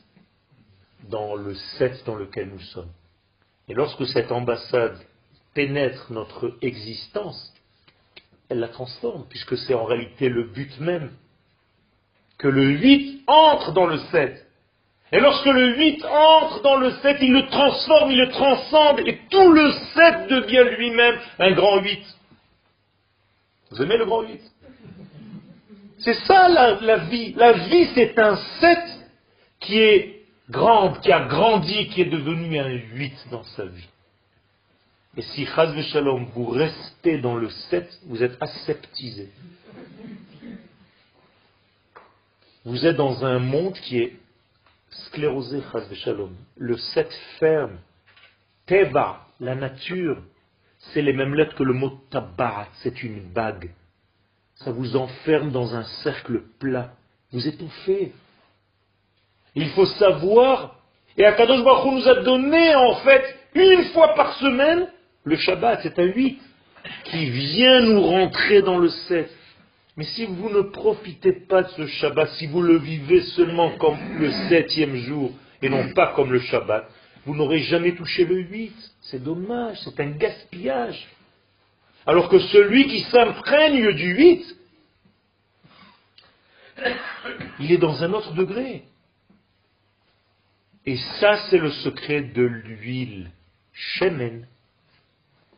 dans 1.10 1.36
le 1.36 1.56
7 1.78 2.03
dans 2.06 2.16
lequel 2.16 2.49
nous 2.49 2.60
sommes. 2.60 2.91
Et 3.68 3.74
lorsque 3.74 4.06
cette 4.08 4.32
ambassade 4.32 4.97
pénètre 5.53 6.12
notre 6.12 6.58
existence, 6.62 7.53
elle 8.49 8.60
la 8.60 8.68
transforme, 8.68 9.26
puisque 9.28 9.58
c'est 9.58 9.74
en 9.74 9.86
réalité 9.86 10.30
le 10.30 10.43
but 10.43 10.80
même. 10.80 11.12
Que 12.38 12.48
le 12.48 12.70
8 12.70 13.24
entre 13.28 13.72
dans 13.72 13.86
le 13.86 13.98
7. 13.98 14.46
Et 15.12 15.20
lorsque 15.20 15.46
le 15.46 15.78
8 15.78 16.04
entre 16.06 16.62
dans 16.64 16.78
le 16.78 16.92
7, 16.92 17.18
il 17.22 17.32
le 17.32 17.48
transforme, 17.48 18.12
il 18.12 18.18
le 18.18 18.30
transcende, 18.30 19.00
et 19.06 19.20
tout 19.30 19.52
le 19.52 19.72
7 19.94 20.28
devient 20.30 20.66
lui-même 20.78 21.16
un 21.40 21.52
grand 21.52 21.78
8. 21.80 22.00
Vous 23.72 23.82
aimez 23.82 23.98
le 23.98 24.06
grand 24.06 24.24
8 24.24 24.42
C'est 26.00 26.14
ça 26.26 26.50
la, 26.50 26.98
vie. 26.98 27.34
La 27.34 27.54
vie, 27.54 27.88
c'est 27.94 28.18
un 28.20 28.36
7 28.60 28.80
qui 29.60 29.78
est 29.80 30.24
grande, 30.50 31.00
qui 31.02 31.12
a 31.12 31.22
grandi, 31.22 31.88
qui 31.88 32.02
est 32.02 32.10
devenu 32.10 32.60
un 32.60 32.70
8 32.70 33.28
dans 33.32 33.44
sa 33.44 33.66
vie. 33.66 33.88
Et 35.18 35.22
si 35.22 35.46
Chaz 35.46 35.74
Shalom, 35.94 36.26
vous 36.36 36.48
restez 36.48 37.20
dans 37.20 37.36
le 37.36 37.50
7, 37.50 37.90
vous 38.08 38.22
êtes 38.22 38.38
aseptisé. 38.42 39.30
Vous 42.66 42.84
êtes 42.84 42.95
dans 42.95 43.24
un 43.24 43.38
monde 43.38 43.76
qui 43.76 43.99
est 43.99 44.13
sclérosé, 44.89 45.61
Shalom. 45.93 46.36
Le 46.57 46.76
7 46.76 47.13
ferme. 47.39 47.78
Teva, 48.66 49.28
la 49.39 49.53
nature, 49.53 50.18
c'est 50.80 51.03
les 51.03 51.13
mêmes 51.13 51.36
lettres 51.36 51.53
que 51.53 51.61
le 51.61 51.74
mot 51.74 51.91
tabarat, 52.09 52.68
c'est 52.82 53.03
une 53.03 53.20
bague. 53.32 53.70
Ça 54.55 54.72
vous 54.72 54.95
enferme 54.95 55.51
dans 55.51 55.76
un 55.76 55.84
cercle 56.03 56.41
plat. 56.57 56.93
Vous 57.32 57.47
étouffez. 57.47 58.13
Il 59.53 59.70
faut 59.70 59.86
savoir, 59.86 60.80
et 61.18 61.26
Akadosh 61.26 61.63
Baruch 61.63 61.93
nous 61.93 62.07
a 62.07 62.24
donné 62.24 62.74
en 62.74 62.95
fait 62.95 63.24
une 63.53 63.84
fois 63.93 64.16
par 64.16 64.34
semaine 64.39 64.88
le 65.24 65.36
Shabbat, 65.36 65.82
c'est 65.84 65.99
un 65.99 66.05
8 66.05 66.41
qui 67.03 67.30
vient 67.30 67.82
nous 67.82 68.01
rentrer 68.01 68.63
dans 68.63 68.80
le 68.80 68.89
7. 68.89 69.32
Mais 69.98 70.04
si 70.04 70.26
vous 70.26 70.50
ne 70.50 70.62
profitez 70.62 71.32
pas 71.32 71.64
de 71.64 71.70
ce 71.70 71.88
Shabbat, 71.88 72.30
si 72.32 72.48
vous 72.48 72.62
le 72.62 72.78
vivez 72.78 73.22
seulement 73.22 73.78
comme 73.78 73.98
le 74.20 74.32
septième 74.50 74.96
jour 74.96 75.32
et 75.62 75.70
non 75.70 75.93
pas 75.93 76.14
comme 76.16 76.34
le 76.34 76.39
Shabbat, 76.39 76.89
vous 77.26 77.36
n'aurez 77.36 77.60
jamais 77.60 77.96
touché 77.96 78.26
le 78.26 78.39
8. 78.39 78.74
C'est 79.02 79.24
dommage, 79.24 79.80
c'est 79.84 80.00
un 80.00 80.12
gaspillage. 80.12 81.08
Alors 82.06 82.30
que 82.30 82.39
celui 82.39 82.88
qui 82.88 83.02
s'imprègne 83.10 83.93
du 83.93 84.14
8, 84.16 84.58
il 87.60 87.72
est 87.72 87.78
dans 87.78 88.04
un 88.04 88.14
autre 88.14 88.34
degré. 88.34 88.84
Et 90.86 90.98
ça, 91.20 91.38
c'est 91.50 91.58
le 91.58 91.72
secret 91.72 92.22
de 92.22 92.43
l'huile. 92.43 93.32
Shemen. 93.74 94.46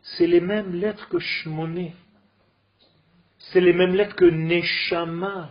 C'est 0.02 0.26
les 0.26 0.40
mêmes 0.40 0.74
lettres 0.74 1.08
que 1.08 1.18
Shmoné. 1.18 1.92
C'est 3.52 3.60
les 3.60 3.72
mêmes 3.72 3.94
lettres 3.94 4.16
que 4.16 4.24
Neshama. 4.24 5.50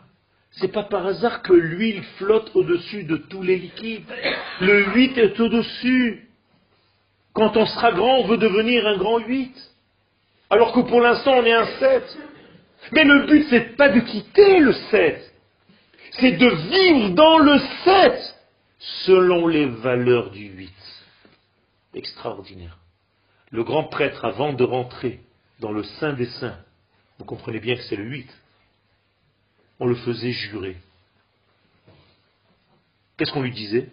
C'est 0.51 0.71
pas 0.71 0.83
par 0.83 1.05
hasard 1.05 1.41
que 1.41 1.53
l'huile 1.53 2.03
flotte 2.17 2.51
au-dessus 2.55 3.03
de 3.03 3.17
tous 3.17 3.43
les 3.43 3.57
liquides. 3.57 4.05
Le 4.61 4.93
8 4.93 5.17
est 5.17 5.39
au-dessus. 5.39 6.29
Quand 7.33 7.55
on 7.57 7.65
sera 7.65 7.91
grand, 7.91 8.19
on 8.19 8.27
veut 8.27 8.37
devenir 8.37 8.87
un 8.87 8.97
grand 8.97 9.19
8. 9.19 9.53
Alors 10.49 10.73
que 10.73 10.79
pour 10.79 11.01
l'instant, 11.01 11.33
on 11.37 11.45
est 11.45 11.53
un 11.53 11.65
7. 11.79 12.17
Mais 12.93 13.03
le 13.03 13.25
but, 13.27 13.45
c'est 13.49 13.75
pas 13.75 13.89
de 13.89 13.99
quitter 13.99 14.59
le 14.59 14.73
7. 14.73 15.33
C'est 16.19 16.31
de 16.31 16.49
vivre 16.49 17.09
dans 17.09 17.37
le 17.39 17.59
7 17.83 18.35
selon 19.05 19.47
les 19.47 19.65
valeurs 19.65 20.31
du 20.31 20.47
8. 20.47 20.71
Extraordinaire. 21.93 22.77
Le 23.51 23.63
grand 23.63 23.85
prêtre, 23.85 24.25
avant 24.25 24.53
de 24.53 24.63
rentrer 24.63 25.19
dans 25.59 25.71
le 25.71 25.83
Saint 25.83 26.13
des 26.13 26.25
Saints, 26.25 26.59
vous 27.17 27.25
comprenez 27.25 27.59
bien 27.59 27.75
que 27.75 27.83
c'est 27.83 27.95
le 27.95 28.05
8, 28.05 28.29
on 29.79 29.87
le 29.87 29.95
faisait 29.95 30.31
jurer. 30.31 30.77
Qu'est-ce 33.17 33.31
qu'on 33.31 33.41
lui 33.41 33.51
disait? 33.51 33.89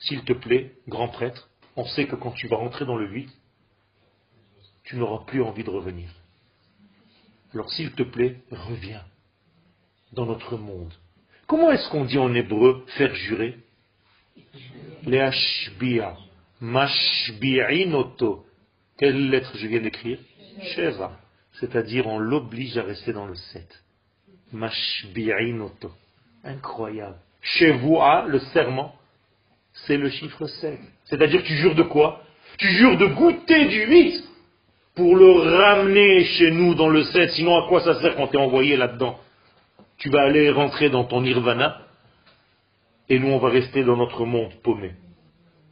S'il 0.00 0.24
te 0.24 0.32
plaît, 0.32 0.72
grand 0.88 1.08
prêtre, 1.08 1.48
on 1.76 1.84
sait 1.86 2.06
que 2.06 2.16
quand 2.16 2.32
tu 2.32 2.48
vas 2.48 2.56
rentrer 2.56 2.84
dans 2.84 2.96
le 2.96 3.08
8, 3.08 3.30
tu 4.84 4.96
n'auras 4.96 5.24
plus 5.24 5.42
envie 5.42 5.64
de 5.64 5.70
revenir. 5.70 6.10
Alors 7.52 7.70
s'il 7.72 7.92
te 7.92 8.02
plaît, 8.02 8.40
reviens 8.50 9.04
dans 10.12 10.26
notre 10.26 10.56
monde. 10.56 10.92
Comment 11.46 11.70
est-ce 11.70 11.88
qu'on 11.90 12.04
dit 12.04 12.18
en 12.18 12.34
hébreu 12.34 12.84
faire 12.96 13.14
jurer? 13.14 13.58
Leashbia. 15.04 16.16
Mashbi'inoto. 16.60 18.46
Quelle 18.96 19.30
lettre 19.30 19.56
je 19.56 19.66
viens 19.66 19.80
d'écrire? 19.80 20.18
Sheva. 20.74 21.20
C'est-à-dire 21.60 22.06
on 22.06 22.18
l'oblige 22.18 22.76
à 22.78 22.82
rester 22.82 23.12
dans 23.12 23.26
le 23.26 23.34
7. 23.34 23.84
Mashbi'inoto. 24.52 25.90
Incroyable. 26.44 27.16
Shevua, 27.40 28.26
le 28.26 28.38
serment, 28.38 28.94
c'est 29.86 29.96
le 29.96 30.10
chiffre 30.10 30.46
7. 30.46 30.78
C'est-à-dire 31.04 31.42
tu 31.42 31.54
jures 31.56 31.74
de 31.74 31.82
quoi? 31.82 32.22
Tu 32.58 32.68
jures 32.68 32.96
de 32.96 33.06
goûter 33.06 33.66
du 33.66 33.84
8 33.86 34.24
pour 34.94 35.16
le 35.16 35.30
ramener 35.56 36.24
chez 36.24 36.50
nous 36.50 36.74
dans 36.74 36.88
le 36.88 37.04
7. 37.04 37.30
Sinon 37.32 37.56
à 37.64 37.68
quoi 37.68 37.80
ça 37.82 38.00
sert 38.00 38.16
quand 38.16 38.28
tu 38.28 38.36
es 38.36 38.40
envoyé 38.40 38.76
là-dedans? 38.76 39.18
Tu 39.98 40.10
vas 40.10 40.22
aller 40.22 40.50
rentrer 40.50 40.90
dans 40.90 41.04
ton 41.04 41.22
nirvana 41.22 41.80
et 43.08 43.18
nous 43.18 43.28
on 43.28 43.38
va 43.38 43.50
rester 43.50 43.84
dans 43.84 43.96
notre 43.96 44.24
monde 44.24 44.52
paumé. 44.62 44.92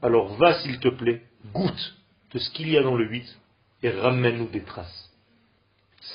Alors 0.01 0.35
va 0.37 0.61
s'il 0.61 0.78
te 0.80 0.89
plaît, 0.89 1.22
goûte 1.53 1.97
de 2.33 2.39
ce 2.39 2.51
qu'il 2.51 2.68
y 2.68 2.78
a 2.78 2.83
dans 2.83 2.95
le 2.95 3.07
8 3.09 3.39
et 3.83 3.91
ramène-nous 3.91 4.49
des 4.49 4.62
traces. 4.62 5.11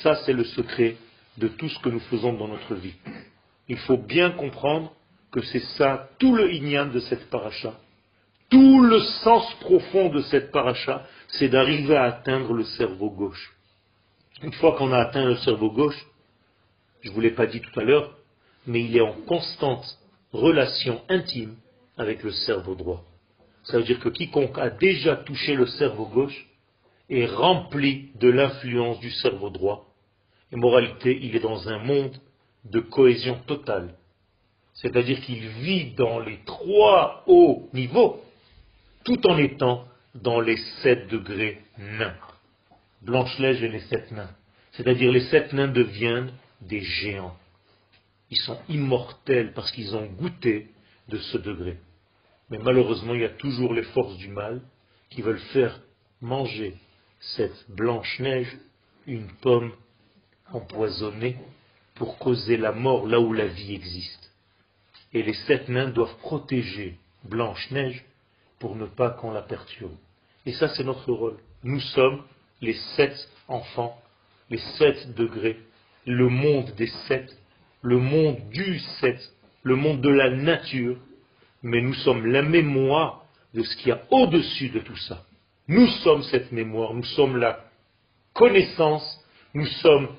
Ça 0.04 0.16
c'est 0.26 0.34
le 0.34 0.44
secret 0.44 0.98
de 1.38 1.48
tout 1.48 1.70
ce 1.70 1.80
que 1.80 1.90
nous 1.90 2.00
faisons 2.02 2.34
dans 2.34 2.48
notre 2.48 2.76
vie. 2.76 2.96
Il 3.68 3.78
faut 3.78 3.98
bien 3.98 4.32
comprendre 4.32 4.94
que 5.32 5.42
c'est 5.42 5.64
ça 5.78 6.10
tout 6.20 6.36
le 6.36 6.54
ignan 6.54 6.88
de 6.88 7.00
cette 7.00 7.30
paracha. 7.30 7.74
Tout 8.50 8.82
le 8.82 9.00
sens 9.24 9.54
profond 9.60 10.10
de 10.10 10.22
cette 10.22 10.52
paracha, 10.52 11.06
c'est 11.28 11.50
d'arriver 11.50 11.98
à 11.98 12.04
atteindre 12.04 12.54
le 12.54 12.64
cerveau 12.64 13.10
gauche. 13.10 13.54
Une 14.42 14.54
fois 14.54 14.78
qu'on 14.78 14.94
a 14.94 15.00
atteint 15.00 15.26
le 15.26 15.36
cerveau 15.38 15.72
gauche, 15.72 16.06
je 17.02 17.10
ne 17.10 17.14
vous 17.14 17.22
l'ai 17.22 17.32
pas 17.32 17.48
dit 17.48 17.60
tout 17.60 17.80
à 17.80 17.84
l'heure, 17.84 18.16
mais 18.66 18.84
il 18.84 18.96
est 18.96 19.02
en 19.02 19.14
constante 19.28 19.86
relation 20.32 21.02
intime 21.10 21.56
avec 21.98 22.24
le 22.24 22.32
cerveau 22.32 22.76
droit. 22.76 23.04
Ça 23.64 23.78
veut 23.78 23.84
dire 23.84 24.00
que 24.00 24.10
quiconque 24.10 24.58
a 24.58 24.70
déjà 24.70 25.18
touché 25.18 25.56
le 25.56 25.68
cerveau 25.68 26.06
gauche 26.06 26.48
est 27.10 27.26
rempli 27.26 28.12
de 28.16 28.30
l'influence 28.30 29.00
du 29.00 29.12
cerveau 29.12 29.50
droit. 29.50 29.86
Et 30.52 30.56
moralité, 30.56 31.18
il 31.22 31.36
est 31.36 31.42
dans 31.42 31.68
un 31.68 31.80
monde 31.80 32.18
de 32.66 32.80
cohésion 32.80 33.40
totale. 33.48 33.96
C'est-à-dire 34.74 35.20
qu'il 35.22 35.48
vit 35.48 35.92
dans 35.96 36.20
les 36.20 36.40
trois 36.46 37.24
hauts 37.28 37.70
niveaux, 37.74 38.22
tout 39.04 39.26
en 39.28 39.38
étant 39.38 39.86
dans 40.16 40.40
les 40.40 40.58
sept 40.82 41.08
degrés 41.08 41.62
nains. 41.78 42.16
Blanche-Neige 43.02 43.64
et 43.64 43.70
les 43.70 43.80
sept 43.82 44.12
nains. 44.12 44.30
C'est-à-dire 44.74 45.12
les 45.12 45.28
sept 45.30 45.54
nains 45.54 45.68
deviennent 45.68 46.32
des 46.62 46.82
géants. 46.82 47.36
Ils 48.30 48.38
sont 48.38 48.60
immortels 48.70 49.54
parce 49.54 49.72
qu'ils 49.72 49.96
ont 49.96 50.06
goûté 50.06 50.68
de 51.08 51.18
ce 51.18 51.38
degré. 51.38 51.78
Mais 52.50 52.58
malheureusement, 52.60 53.14
il 53.14 53.22
y 53.22 53.26
a 53.26 53.30
toujours 53.30 53.74
les 53.74 53.84
forces 53.84 54.18
du 54.18 54.30
mal 54.30 54.62
qui 55.10 55.22
veulent 55.22 55.40
faire 55.54 55.80
manger 56.22 56.76
cette 57.20 57.70
blanche-neige 57.70 58.58
une 59.06 59.28
pomme 59.42 59.72
empoisonnée 60.52 61.38
pour 61.96 62.18
causer 62.18 62.58
la 62.58 62.72
mort 62.72 63.08
là 63.08 63.20
où 63.20 63.34
la 63.34 63.48
vie 63.48 63.74
existe. 63.74 64.32
Et 65.14 65.24
les 65.24 65.34
sept 65.34 65.70
nains 65.70 65.90
doivent 65.90 66.18
protéger 66.18 66.98
Blanche-Neige 67.24 68.06
pour 68.60 68.76
ne 68.76 68.86
pas 68.86 69.12
qu'on 69.12 69.32
la 69.32 69.42
perturbe. 69.42 69.96
Et 70.46 70.54
ça, 70.54 70.68
c'est 70.70 70.84
notre 70.84 71.12
rôle. 71.12 71.38
Nous 71.64 71.80
sommes 71.80 72.24
les 72.62 72.76
sept 72.96 73.16
enfants, 73.48 74.00
les 74.50 74.62
sept 74.78 75.14
degrés, 75.16 75.60
le 76.06 76.30
monde 76.30 76.72
des 76.76 76.92
sept 77.08 77.36
le 77.82 77.98
monde 77.98 78.38
du 78.50 78.80
7, 79.00 79.18
le 79.64 79.76
monde 79.76 80.02
de 80.02 80.10
la 80.10 80.30
nature, 80.30 80.98
mais 81.64 81.82
nous 81.82 81.94
sommes 81.94 82.26
la 82.26 82.42
mémoire 82.42 83.26
de 83.54 83.64
ce 83.64 83.76
qu'il 83.78 83.90
y 83.90 83.92
a 83.92 84.02
au-dessus 84.12 84.70
de 84.70 84.80
tout 84.80 84.98
ça. 84.98 85.24
Nous 85.68 85.88
sommes 86.04 86.24
cette 86.24 86.52
mémoire, 86.52 86.94
nous 86.94 87.04
sommes 87.04 87.38
la 87.38 87.66
connaissance, 88.34 89.20
nous 89.54 89.66
sommes 89.66 90.10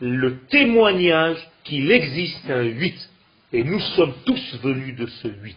le 0.00 0.40
témoignage 0.46 1.38
qu'il 1.64 1.90
existe 1.92 2.50
un 2.50 2.62
8. 2.62 3.10
Et 3.52 3.62
nous 3.62 3.80
sommes 3.80 4.14
tous 4.24 4.56
venus 4.62 4.96
de 4.96 5.06
ce 5.06 5.28
8. 5.28 5.56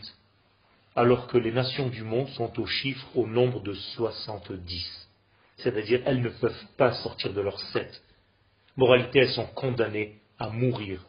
alors 0.95 1.28
que 1.28 1.38
les 1.38 1.52
nations 1.52 1.88
du 1.88 2.04
monde 2.04 2.28
sont 2.30 2.60
au 2.60 2.66
chiffre 2.66 3.08
au 3.16 3.26
nombre 3.26 3.62
de 3.62 3.74
70. 3.74 5.08
C'est-à-dire, 5.58 6.02
elles 6.06 6.22
ne 6.22 6.30
peuvent 6.30 6.66
pas 6.78 6.93
sortir 6.93 7.34
de 7.34 7.41
leur 7.41 7.60
7. 7.60 8.04
Moralité, 8.76 9.20
elles 9.20 9.32
sont 9.32 9.47
condamnées 9.47 10.16
à 10.38 10.50
mourir. 10.50 11.06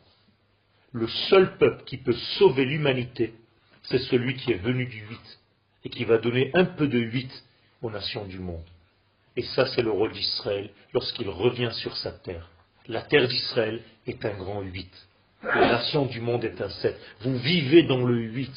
Le 0.93 1.09
seul 1.28 1.57
peuple 1.59 1.84
qui 1.84 1.99
peut 1.99 2.16
sauver 2.38 2.64
l'humanité, 2.64 3.34
c'est 3.84 3.99
celui 3.99 4.36
qui 4.36 4.53
est 4.53 4.62
venu 4.62 4.86
du 4.86 5.01
8 5.07 5.18
et 5.84 5.88
qui 5.88 6.05
va 6.05 6.18
donner 6.18 6.51
un 6.55 6.64
peu 6.64 6.86
de 6.86 6.99
8 6.99 7.30
aux 7.83 7.91
nations 7.91 8.26
du 8.26 8.39
monde. 8.39 8.64
Et 9.37 9.43
ça, 9.43 9.66
c'est 9.66 9.83
le 9.83 9.91
rôle 9.91 10.12
d'Israël 10.12 10.70
lorsqu'il 10.93 11.28
revient 11.28 11.70
sur 11.72 11.97
sa 11.97 12.12
terre. 12.12 12.49
La 12.89 13.03
terre 13.03 13.28
d'Israël 13.28 13.81
est 14.07 14.24
un 14.24 14.37
grand 14.37 14.62
8. 14.62 14.89
La 15.43 15.72
nation 15.72 16.07
du 16.07 16.20
monde 16.20 16.45
est 16.45 16.61
un 16.61 16.68
7. 16.68 16.99
Vous 17.22 17.39
vivez 17.39 17.85
dans 17.85 18.05
le 18.05 18.18
8. 18.18 18.51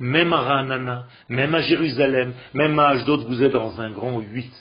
Même 0.00 0.32
à 0.32 0.40
Ranana, 0.40 1.06
même 1.28 1.54
à 1.54 1.62
Jérusalem, 1.62 2.34
même 2.54 2.78
à 2.78 2.88
Ashdod, 2.88 3.26
vous 3.26 3.42
êtes 3.42 3.52
dans 3.52 3.80
un 3.80 3.90
grand 3.90 4.20
8. 4.20 4.52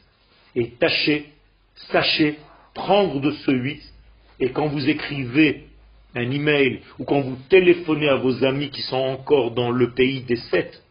Et 0.55 0.71
tâchez, 0.71 1.33
sachez 1.91 2.39
prendre 2.73 3.19
de 3.19 3.31
ce 3.31 3.51
8. 3.51 3.81
Et 4.39 4.51
quand 4.51 4.67
vous 4.67 4.87
écrivez 4.87 5.67
un 6.15 6.31
email 6.31 6.81
ou 6.99 7.03
quand 7.03 7.21
vous 7.21 7.37
téléphonez 7.49 8.07
à 8.07 8.15
vos 8.15 8.43
amis 8.43 8.69
qui 8.69 8.81
sont 8.83 8.95
encore 8.95 9.51
dans 9.51 9.71
le 9.71 9.91
pays 9.93 10.21
des 10.21 10.37
7, 10.37 10.83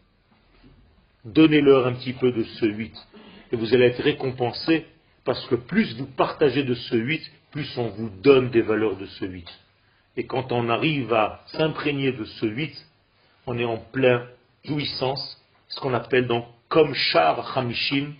donnez-leur 1.26 1.86
un 1.86 1.92
petit 1.92 2.12
peu 2.12 2.32
de 2.32 2.42
ce 2.42 2.66
8. 2.66 2.94
Et 3.52 3.56
vous 3.56 3.74
allez 3.74 3.86
être 3.86 4.02
récompensé 4.02 4.86
parce 5.24 5.44
que 5.46 5.56
plus 5.56 5.96
vous 5.96 6.06
partagez 6.06 6.62
de 6.62 6.74
ce 6.74 6.96
8, 6.96 7.22
plus 7.50 7.76
on 7.76 7.88
vous 7.88 8.08
donne 8.08 8.50
des 8.50 8.62
valeurs 8.62 8.96
de 8.96 9.06
ce 9.06 9.24
8. 9.24 9.46
Et 10.16 10.26
quand 10.26 10.52
on 10.52 10.68
arrive 10.68 11.12
à 11.12 11.44
s'imprégner 11.48 12.12
de 12.12 12.24
ce 12.24 12.46
8, 12.46 12.72
on 13.46 13.58
est 13.58 13.64
en 13.64 13.78
plein 13.78 14.26
jouissance, 14.64 15.42
ce 15.68 15.80
qu'on 15.80 15.94
appelle 15.94 16.26
donc 16.26 16.46
comme 16.68 16.94
Shar 16.94 17.56
Hamishim, 17.56 18.14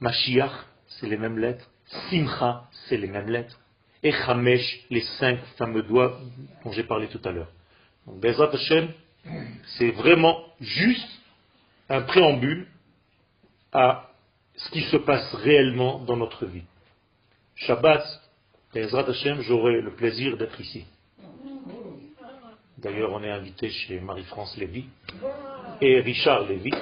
Mashiach, 0.00 0.52
c'est 0.88 1.06
les 1.06 1.16
mêmes 1.16 1.38
lettres, 1.38 1.68
Simcha, 2.08 2.64
c'est 2.88 2.96
les 2.96 3.06
mêmes 3.06 3.28
lettres, 3.28 3.58
et 4.02 4.12
Chamesh, 4.12 4.84
les 4.90 5.00
cinq 5.18 5.38
fameux 5.56 5.82
doigts 5.82 6.18
dont 6.64 6.72
j'ai 6.72 6.82
parlé 6.82 7.08
tout 7.08 7.20
à 7.24 7.30
l'heure. 7.30 7.50
Donc 8.06 8.20
Bezrat 8.20 8.50
Hashem, 8.52 8.88
c'est 9.78 9.90
vraiment 9.92 10.38
juste 10.60 11.08
un 11.88 12.02
préambule 12.02 12.66
à 13.72 14.08
ce 14.56 14.70
qui 14.70 14.82
se 14.82 14.96
passe 14.98 15.34
réellement 15.34 15.98
dans 16.00 16.16
notre 16.16 16.46
vie. 16.46 16.62
Shabbat, 17.56 18.04
Bezrat 18.72 19.08
Hashem, 19.08 19.40
j'aurai 19.42 19.80
le 19.80 19.92
plaisir 19.94 20.36
d'être 20.36 20.60
ici. 20.60 20.84
D'ailleurs, 22.78 23.12
on 23.12 23.22
est 23.22 23.30
invité 23.30 23.70
chez 23.70 24.00
Marie-France 24.00 24.56
Lévy 24.58 24.86
et 25.80 26.00
Richard 26.00 26.46
Lévy 26.46 26.72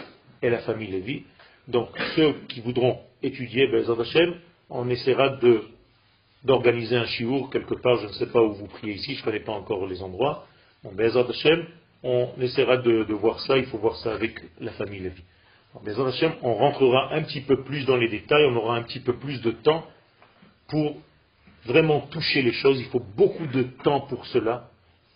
et 0.40 0.50
la 0.50 0.58
famille 0.60 0.90
Lévy. 0.90 1.24
Donc, 1.68 1.88
ceux 2.16 2.32
qui 2.48 2.60
voudront 2.60 3.00
étudier 3.22 3.68
Bezrat 3.68 4.00
Hashem, 4.00 4.34
on 4.68 4.88
essaiera 4.88 5.38
d'organiser 6.42 6.96
un 6.96 7.06
chiour 7.06 7.50
quelque 7.50 7.74
part, 7.74 7.98
je 7.98 8.06
ne 8.06 8.12
sais 8.12 8.26
pas 8.26 8.42
où 8.42 8.52
vous 8.54 8.66
priez 8.66 8.94
ici, 8.94 9.14
je 9.14 9.20
ne 9.20 9.24
connais 9.24 9.40
pas 9.40 9.52
encore 9.52 9.86
les 9.86 10.02
endroits. 10.02 10.46
Bon, 10.82 10.92
Bezrat 10.92 11.28
Hashem, 11.28 11.66
on 12.02 12.30
essaiera 12.40 12.78
de, 12.78 13.12
voir 13.12 13.40
ça, 13.40 13.56
il 13.56 13.66
faut 13.66 13.78
voir 13.78 13.96
ça 13.96 14.12
avec 14.12 14.40
la 14.60 14.72
famille 14.72 15.00
Lévy. 15.00 15.22
Bezrat 15.84 16.08
Hashem, 16.08 16.32
on 16.42 16.54
rentrera 16.54 17.14
un 17.14 17.22
petit 17.22 17.40
peu 17.40 17.62
plus 17.62 17.86
dans 17.86 17.96
les 17.96 18.08
détails, 18.08 18.44
on 18.46 18.56
aura 18.56 18.76
un 18.76 18.82
petit 18.82 19.00
peu 19.00 19.14
plus 19.14 19.40
de 19.40 19.52
temps 19.52 19.86
pour 20.68 20.96
vraiment 21.64 22.00
toucher 22.00 22.42
les 22.42 22.52
choses, 22.52 22.80
il 22.80 22.86
faut 22.86 23.02
beaucoup 23.16 23.46
de 23.46 23.62
temps 23.84 24.00
pour 24.00 24.26
cela. 24.26 24.68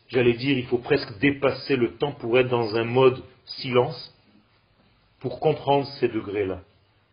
J'allais 0.08 0.34
dire, 0.34 0.56
il 0.56 0.66
faut 0.66 0.78
presque 0.78 1.18
dépasser 1.18 1.76
le 1.76 1.96
temps 1.96 2.12
pour 2.12 2.38
être 2.38 2.48
dans 2.48 2.76
un 2.76 2.84
mode 2.84 3.20
silence, 3.44 4.14
pour 5.20 5.40
comprendre 5.40 5.86
ces 5.98 6.08
degrés-là. 6.08 6.60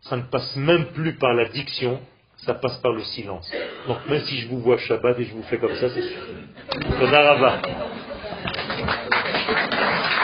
Ça 0.02 0.16
ne 0.16 0.22
passe 0.22 0.56
même 0.56 0.86
plus 0.92 1.14
par 1.14 1.34
la 1.34 1.48
diction, 1.48 2.00
ça 2.38 2.54
passe 2.54 2.78
par 2.78 2.92
le 2.92 3.02
silence. 3.02 3.50
Donc 3.88 3.98
même 4.08 4.22
si 4.22 4.38
je 4.38 4.48
vous 4.48 4.60
vois 4.60 4.78
Shabbat 4.78 5.18
et 5.18 5.24
je 5.24 5.34
vous 5.34 5.42
fais 5.44 5.58
comme 5.58 5.74
ça, 5.74 5.88
c'est 5.90 6.02
sûr. 6.02 6.22